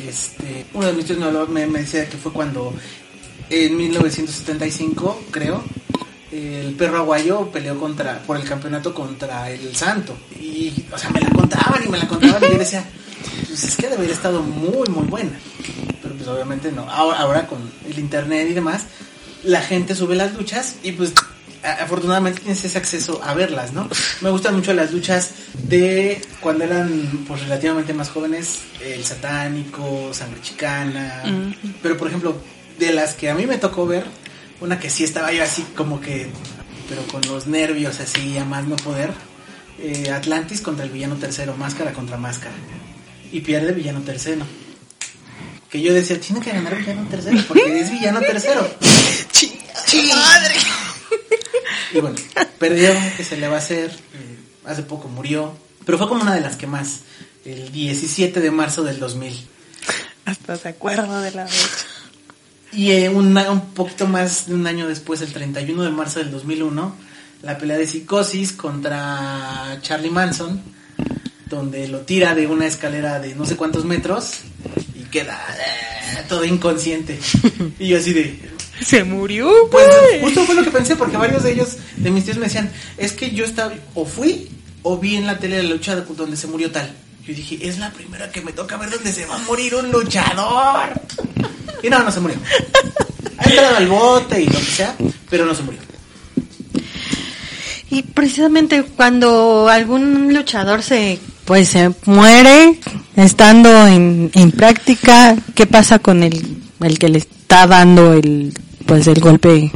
este, 0.07 0.65
uno 0.73 0.87
de 0.87 0.93
mis 0.93 1.05
tíos 1.05 1.49
me 1.49 1.67
decía 1.67 2.09
que 2.09 2.17
fue 2.17 2.33
cuando 2.33 2.73
en 3.49 3.77
1975, 3.77 5.25
creo, 5.31 5.63
el 6.31 6.73
perro 6.75 6.97
aguayo 6.97 7.49
peleó 7.51 7.79
contra 7.79 8.19
por 8.23 8.37
el 8.37 8.43
campeonato 8.43 8.93
contra 8.93 9.49
el 9.49 9.75
Santo. 9.75 10.17
Y, 10.39 10.73
o 10.91 10.97
sea, 10.97 11.09
me 11.11 11.21
la 11.21 11.29
contaban 11.29 11.83
y 11.85 11.87
me 11.87 11.97
la 11.97 12.07
contaban 12.07 12.43
y 12.43 12.53
yo 12.53 12.57
decía, 12.57 12.83
pues 13.57 13.71
es 13.71 13.75
que 13.75 13.87
debe 13.87 13.95
haber 13.95 14.11
estado 14.11 14.43
muy, 14.43 14.87
muy 14.89 15.07
buena. 15.07 15.31
Pero 16.03 16.13
pues 16.13 16.27
obviamente 16.27 16.71
no. 16.71 16.87
Ahora, 16.91 17.17
ahora 17.17 17.47
con 17.47 17.57
el 17.89 17.97
internet 17.97 18.47
y 18.51 18.53
demás, 18.53 18.83
la 19.43 19.61
gente 19.61 19.95
sube 19.95 20.15
las 20.15 20.35
luchas 20.35 20.75
y 20.83 20.91
pues 20.91 21.15
afortunadamente 21.63 22.41
tienes 22.41 22.63
ese 22.63 22.77
acceso 22.77 23.19
a 23.23 23.33
verlas, 23.33 23.73
¿no? 23.73 23.89
Me 24.21 24.29
gustan 24.29 24.55
mucho 24.55 24.73
las 24.73 24.93
luchas 24.93 25.31
de 25.63 26.21
cuando 26.39 26.65
eran 26.65 27.25
pues 27.27 27.41
relativamente 27.41 27.95
más 27.95 28.09
jóvenes, 28.09 28.59
el 28.79 29.03
satánico, 29.03 30.13
sangre 30.13 30.39
chicana, 30.41 31.23
pero 31.81 31.97
por 31.97 32.09
ejemplo, 32.09 32.35
de 32.77 32.93
las 32.93 33.15
que 33.15 33.31
a 33.31 33.33
mí 33.33 33.47
me 33.47 33.57
tocó 33.57 33.87
ver, 33.87 34.05
una 34.61 34.79
que 34.79 34.91
sí 34.91 35.03
estaba 35.03 35.31
yo 35.31 35.41
así 35.41 35.65
como 35.75 35.99
que, 35.99 36.29
pero 36.87 37.01
con 37.07 37.21
los 37.23 37.47
nervios 37.47 37.99
así 38.01 38.37
a 38.37 38.45
más 38.45 38.67
no 38.67 38.75
poder, 38.75 39.09
eh, 39.79 40.11
Atlantis 40.11 40.61
contra 40.61 40.85
el 40.85 40.91
villano 40.91 41.15
tercero, 41.15 41.57
máscara 41.57 41.91
contra 41.91 42.17
máscara, 42.17 42.55
y 43.31 43.41
pierde 43.41 43.71
villano 43.73 44.01
tercero. 44.01 44.45
Que 45.69 45.81
yo 45.81 45.93
decía, 45.93 46.19
tiene 46.19 46.39
que 46.41 46.51
ganar 46.51 46.77
villano 46.77 47.07
tercero, 47.09 47.37
porque 47.47 47.79
es 47.79 47.91
villano 47.91 48.19
tercero. 48.21 48.61
¡Madre! 50.15 50.55
Y 51.93 51.99
bueno, 51.99 52.15
perdió, 52.59 52.91
que 53.15 53.23
se 53.23 53.37
le 53.37 53.47
va 53.47 53.55
a 53.55 53.59
hacer, 53.59 53.89
eh, 53.91 54.37
hace 54.65 54.83
poco 54.83 55.07
murió, 55.07 55.53
pero 55.85 55.97
fue 55.97 56.07
como 56.07 56.21
una 56.21 56.33
de 56.35 56.41
las 56.41 56.55
que 56.57 56.67
más, 56.67 56.99
el 57.45 57.71
17 57.71 58.39
de 58.41 58.51
marzo 58.51 58.83
del 58.83 58.99
2000. 58.99 59.47
Hasta 60.25 60.57
se 60.57 60.69
acuerda 60.69 61.21
de 61.21 61.31
la 61.31 61.47
fecha. 61.47 61.85
Y 62.73 62.91
eh, 62.91 63.09
una- 63.09 63.49
un 63.51 63.73
poquito 63.73 64.07
más 64.07 64.47
de 64.47 64.55
un 64.55 64.67
año 64.67 64.87
después, 64.87 65.21
el 65.21 65.31
31 65.31 65.83
de 65.83 65.89
marzo 65.91 66.19
del 66.19 66.31
2001, 66.31 66.95
la 67.43 67.57
pelea 67.57 67.77
de 67.77 67.87
Psicosis 67.87 68.51
contra 68.51 69.79
Charlie 69.81 70.09
Manson, 70.11 70.61
donde 71.49 71.87
lo 71.87 71.99
tira 72.01 72.35
de 72.35 72.47
una 72.47 72.65
escalera 72.67 73.19
de 73.19 73.35
no 73.35 73.45
sé 73.45 73.55
cuántos 73.55 73.85
metros 73.85 74.31
y 74.95 75.03
queda 75.05 75.39
eh, 75.59 76.23
todo 76.27 76.43
inconsciente. 76.45 77.19
Y 77.79 77.87
yo 77.89 77.97
así 77.97 78.13
de, 78.13 78.39
Se 78.83 79.03
murió, 79.03 79.49
Pues 79.71 79.85
güey. 79.87 80.21
justo 80.21 80.45
fue 80.45 80.55
lo 80.55 80.63
que 80.63 80.71
pensé, 80.71 80.95
porque 80.95 81.17
varios 81.17 81.43
de 81.43 81.51
ellos, 81.53 81.77
de 81.95 82.11
mis 82.11 82.23
tíos, 82.25 82.37
me 82.37 82.45
decían, 82.45 82.71
es 82.97 83.11
que 83.13 83.31
yo 83.31 83.45
estaba, 83.45 83.73
o 83.95 84.05
fui, 84.05 84.49
o 84.83 84.97
vi 84.97 85.15
en 85.15 85.25
la 85.25 85.39
tele 85.39 85.61
la 85.63 85.69
lucha 85.69 85.95
donde 85.95 86.37
se 86.37 86.47
murió 86.47 86.71
tal. 86.71 86.91
Yo 87.25 87.33
dije, 87.33 87.67
es 87.67 87.77
la 87.77 87.91
primera 87.91 88.31
que 88.31 88.41
me 88.41 88.53
toca 88.53 88.77
ver 88.77 88.89
donde 88.89 89.11
se 89.11 89.25
va 89.25 89.35
a 89.35 89.39
morir 89.39 89.75
un 89.75 89.91
luchador. 89.91 90.89
Y 91.83 91.89
no, 91.89 92.01
no 92.01 92.09
se 92.11 92.19
murió. 92.21 92.37
Ha 93.37 93.49
entrado 93.49 93.75
al 93.75 93.87
bote 93.87 94.41
y 94.41 94.45
lo 94.45 94.57
que 94.59 94.65
sea, 94.65 94.95
pero 95.29 95.45
no 95.45 95.53
se 95.53 95.63
murió. 95.63 95.79
Y 97.89 98.03
precisamente 98.03 98.83
cuando 98.83 99.69
algún 99.69 100.33
luchador 100.33 100.83
se 100.83 101.19
pues 101.47 101.69
se 101.69 101.91
muere 102.05 102.77
estando 103.15 103.87
en, 103.87 104.29
en 104.33 104.51
práctica, 104.51 105.33
¿qué 105.55 105.65
pasa 105.65 105.97
con 105.97 106.21
el, 106.21 106.61
el 106.81 106.99
que 106.99 107.07
le 107.07 107.19
está 107.19 107.65
dando 107.65 108.11
el 108.11 108.53
pues 108.85 109.07
el 109.07 109.21
golpe? 109.21 109.71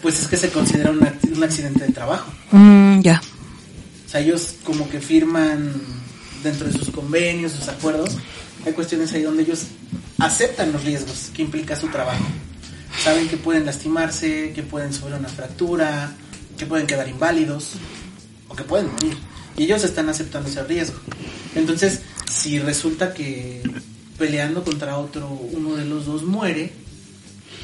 Pues 0.00 0.22
es 0.22 0.28
que 0.28 0.36
se 0.36 0.48
considera 0.50 0.90
un, 0.90 1.00
un 1.36 1.44
accidente 1.44 1.84
de 1.84 1.92
trabajo. 1.92 2.30
Mm, 2.52 3.00
ya. 3.00 3.20
O 4.06 4.08
sea, 4.08 4.20
ellos 4.20 4.54
como 4.62 4.88
que 4.88 5.00
firman 5.00 5.72
dentro 6.44 6.68
de 6.68 6.72
sus 6.78 6.90
convenios, 6.90 7.50
sus 7.50 7.66
acuerdos. 7.66 8.16
Hay 8.64 8.72
cuestiones 8.72 9.12
ahí 9.12 9.22
donde 9.22 9.42
ellos 9.42 9.64
aceptan 10.18 10.72
los 10.72 10.84
riesgos 10.84 11.30
que 11.34 11.42
implica 11.42 11.74
su 11.74 11.88
trabajo. 11.88 12.24
Saben 13.02 13.28
que 13.28 13.36
pueden 13.36 13.66
lastimarse, 13.66 14.52
que 14.54 14.62
pueden 14.62 14.92
sufrir 14.92 15.16
una 15.16 15.28
fractura, 15.28 16.12
que 16.56 16.64
pueden 16.64 16.86
quedar 16.86 17.08
inválidos 17.08 17.72
o 18.46 18.54
que 18.54 18.62
pueden 18.62 18.92
morir. 18.92 19.16
Y 19.58 19.64
ellos 19.64 19.84
están 19.84 20.08
aceptando 20.08 20.48
ese 20.48 20.62
riesgo. 20.64 20.98
Entonces, 21.54 22.00
si 22.30 22.58
resulta 22.58 23.12
que 23.12 23.62
peleando 24.16 24.64
contra 24.64 24.98
otro, 24.98 25.28
uno 25.28 25.76
de 25.76 25.84
los 25.84 26.06
dos 26.06 26.22
muere, 26.22 26.72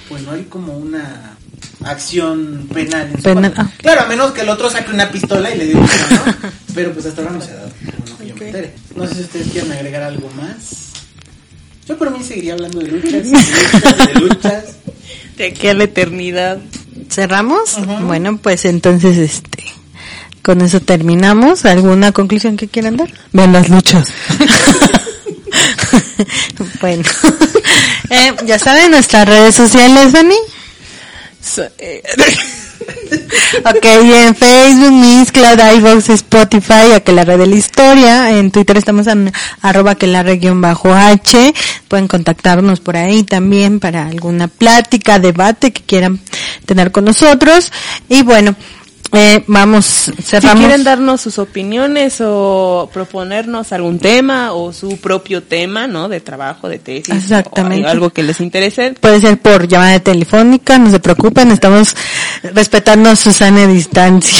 pues 0.08 0.22
no 0.22 0.32
hay 0.32 0.44
como 0.44 0.76
una 0.76 1.36
acción 1.84 2.68
penal 2.72 3.10
en 3.10 3.16
su 3.16 3.22
Penal. 3.22 3.54
Claro, 3.78 4.02
a 4.02 4.06
menos 4.06 4.32
que 4.32 4.42
el 4.42 4.48
otro 4.48 4.70
saque 4.70 4.90
una 4.92 5.10
pistola 5.10 5.54
y 5.54 5.58
le 5.58 5.66
dé 5.66 5.74
un 5.74 5.82
¿no? 5.82 5.88
Pero 6.74 6.92
pues 6.92 7.06
hasta 7.06 7.22
ahora 7.22 7.34
no 7.34 7.40
se 7.40 7.52
ha 7.52 7.54
dado. 7.56 7.70
no 8.10 8.18
que 8.18 8.26
yo 8.26 8.36
me 8.36 8.46
entere. 8.46 8.74
No 8.96 9.06
sé 9.06 9.14
si 9.14 9.20
ustedes 9.22 9.48
quieren 9.48 9.72
agregar 9.72 10.02
algo 10.02 10.28
más. 10.30 10.92
Yo 11.86 11.98
por 11.98 12.10
mí 12.10 12.24
seguiría 12.24 12.54
hablando 12.54 12.80
de 12.80 12.88
luchas, 12.88 13.12
de 13.12 13.30
luchas, 13.30 14.06
de 14.06 14.14
luchas. 14.14 14.64
De 15.36 15.46
aquí 15.48 15.68
a 15.68 15.74
la 15.74 15.84
eternidad. 15.84 16.58
¿Cerramos? 17.10 17.76
Bueno, 18.02 18.38
pues 18.38 18.64
entonces 18.64 19.18
este 19.18 19.64
con 20.44 20.60
eso 20.60 20.78
terminamos. 20.80 21.64
¿Alguna 21.64 22.12
conclusión 22.12 22.56
que 22.56 22.68
quieran 22.68 22.98
dar? 22.98 23.08
Vean 23.32 23.52
las 23.52 23.68
luchas. 23.68 24.08
bueno. 26.80 27.02
Eh, 28.10 28.34
ya 28.44 28.58
saben 28.58 28.90
nuestras 28.90 29.26
redes 29.26 29.54
sociales, 29.54 30.12
Dani. 30.12 30.36
So- 31.40 31.62
eh, 31.78 32.02
Ok, 33.64 33.84
en 33.84 34.34
Facebook, 34.34 34.92
Mixcloud, 34.92 35.58
iVoox, 35.76 36.08
Spotify, 36.10 36.92
Aquelarre 36.94 37.38
de 37.38 37.46
la 37.46 37.54
Historia. 37.54 38.38
En 38.38 38.50
Twitter 38.50 38.76
estamos 38.76 39.06
en 39.06 39.32
arroba 39.62 39.92
aquelarre-h. 39.92 41.54
Pueden 41.88 42.08
contactarnos 42.08 42.80
por 42.80 42.96
ahí 42.96 43.22
también 43.22 43.80
para 43.80 44.06
alguna 44.06 44.48
plática, 44.48 45.18
debate 45.18 45.72
que 45.72 45.82
quieran 45.82 46.20
tener 46.66 46.92
con 46.92 47.04
nosotros. 47.04 47.72
Y 48.08 48.22
bueno, 48.22 48.54
eh, 49.14 49.44
vamos, 49.46 49.84
si 49.86 50.22
cerramos. 50.22 50.60
quieren 50.60 50.84
darnos 50.84 51.20
sus 51.20 51.38
opiniones 51.38 52.20
o 52.20 52.88
proponernos 52.92 53.72
algún 53.72 53.98
tema 53.98 54.52
o 54.52 54.72
su 54.72 54.98
propio 54.98 55.42
tema, 55.42 55.86
¿no? 55.86 56.08
De 56.08 56.20
trabajo, 56.20 56.68
de 56.68 56.78
tesis. 56.78 57.14
Exactamente. 57.14 57.86
o 57.86 57.90
algo 57.90 58.10
que 58.10 58.22
les 58.22 58.40
interese. 58.40 58.94
Puede 59.00 59.20
ser 59.20 59.38
por 59.38 59.68
llamada 59.68 60.00
telefónica, 60.00 60.78
no 60.78 60.90
se 60.90 61.00
preocupen, 61.00 61.50
estamos 61.50 61.94
respetando 62.42 63.14
su 63.16 63.32
sana 63.32 63.66
distancia. 63.66 64.38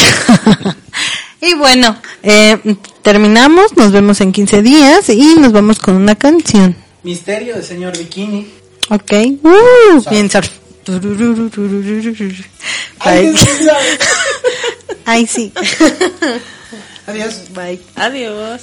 y 1.41 1.55
bueno, 1.55 1.97
eh, 2.23 2.59
terminamos, 3.03 3.77
nos 3.77 3.93
vemos 3.93 4.21
en 4.21 4.33
15 4.33 4.63
días 4.63 5.09
y 5.09 5.37
nos 5.39 5.53
vamos 5.53 5.79
con 5.79 5.95
una 5.95 6.15
canción. 6.15 6.77
Misterio 7.03 7.57
de 7.57 7.63
señor 7.63 7.97
Bikini. 7.97 8.49
Ok. 8.91 9.13
Uh, 9.43 10.11
bien, 10.11 10.31
surf. 10.31 10.51
Ay. 13.01 13.35
Ay, 15.05 15.27
sí. 15.27 15.53
Adiós. 17.07 17.49
Bye. 17.51 17.81
Adiós. 17.97 18.63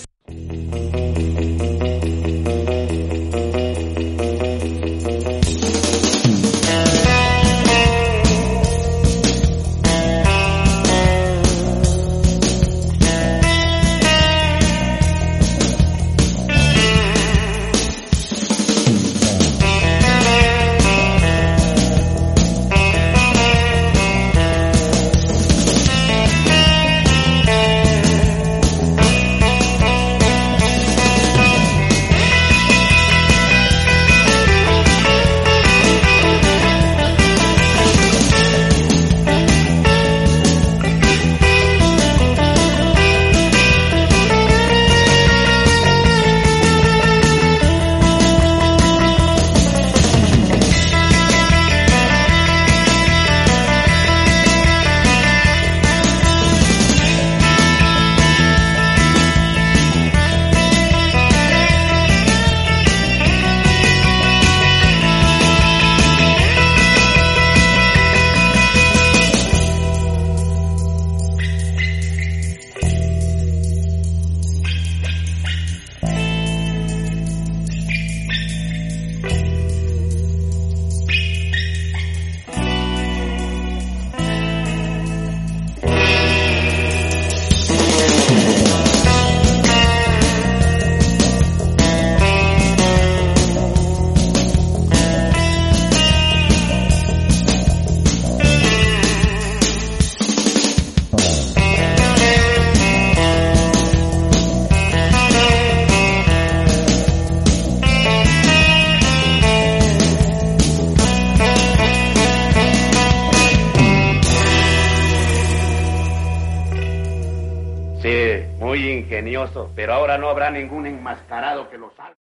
Pero 119.75 119.93
ahora 119.93 120.17
no 120.17 120.29
habrá 120.29 120.49
ningún 120.49 120.80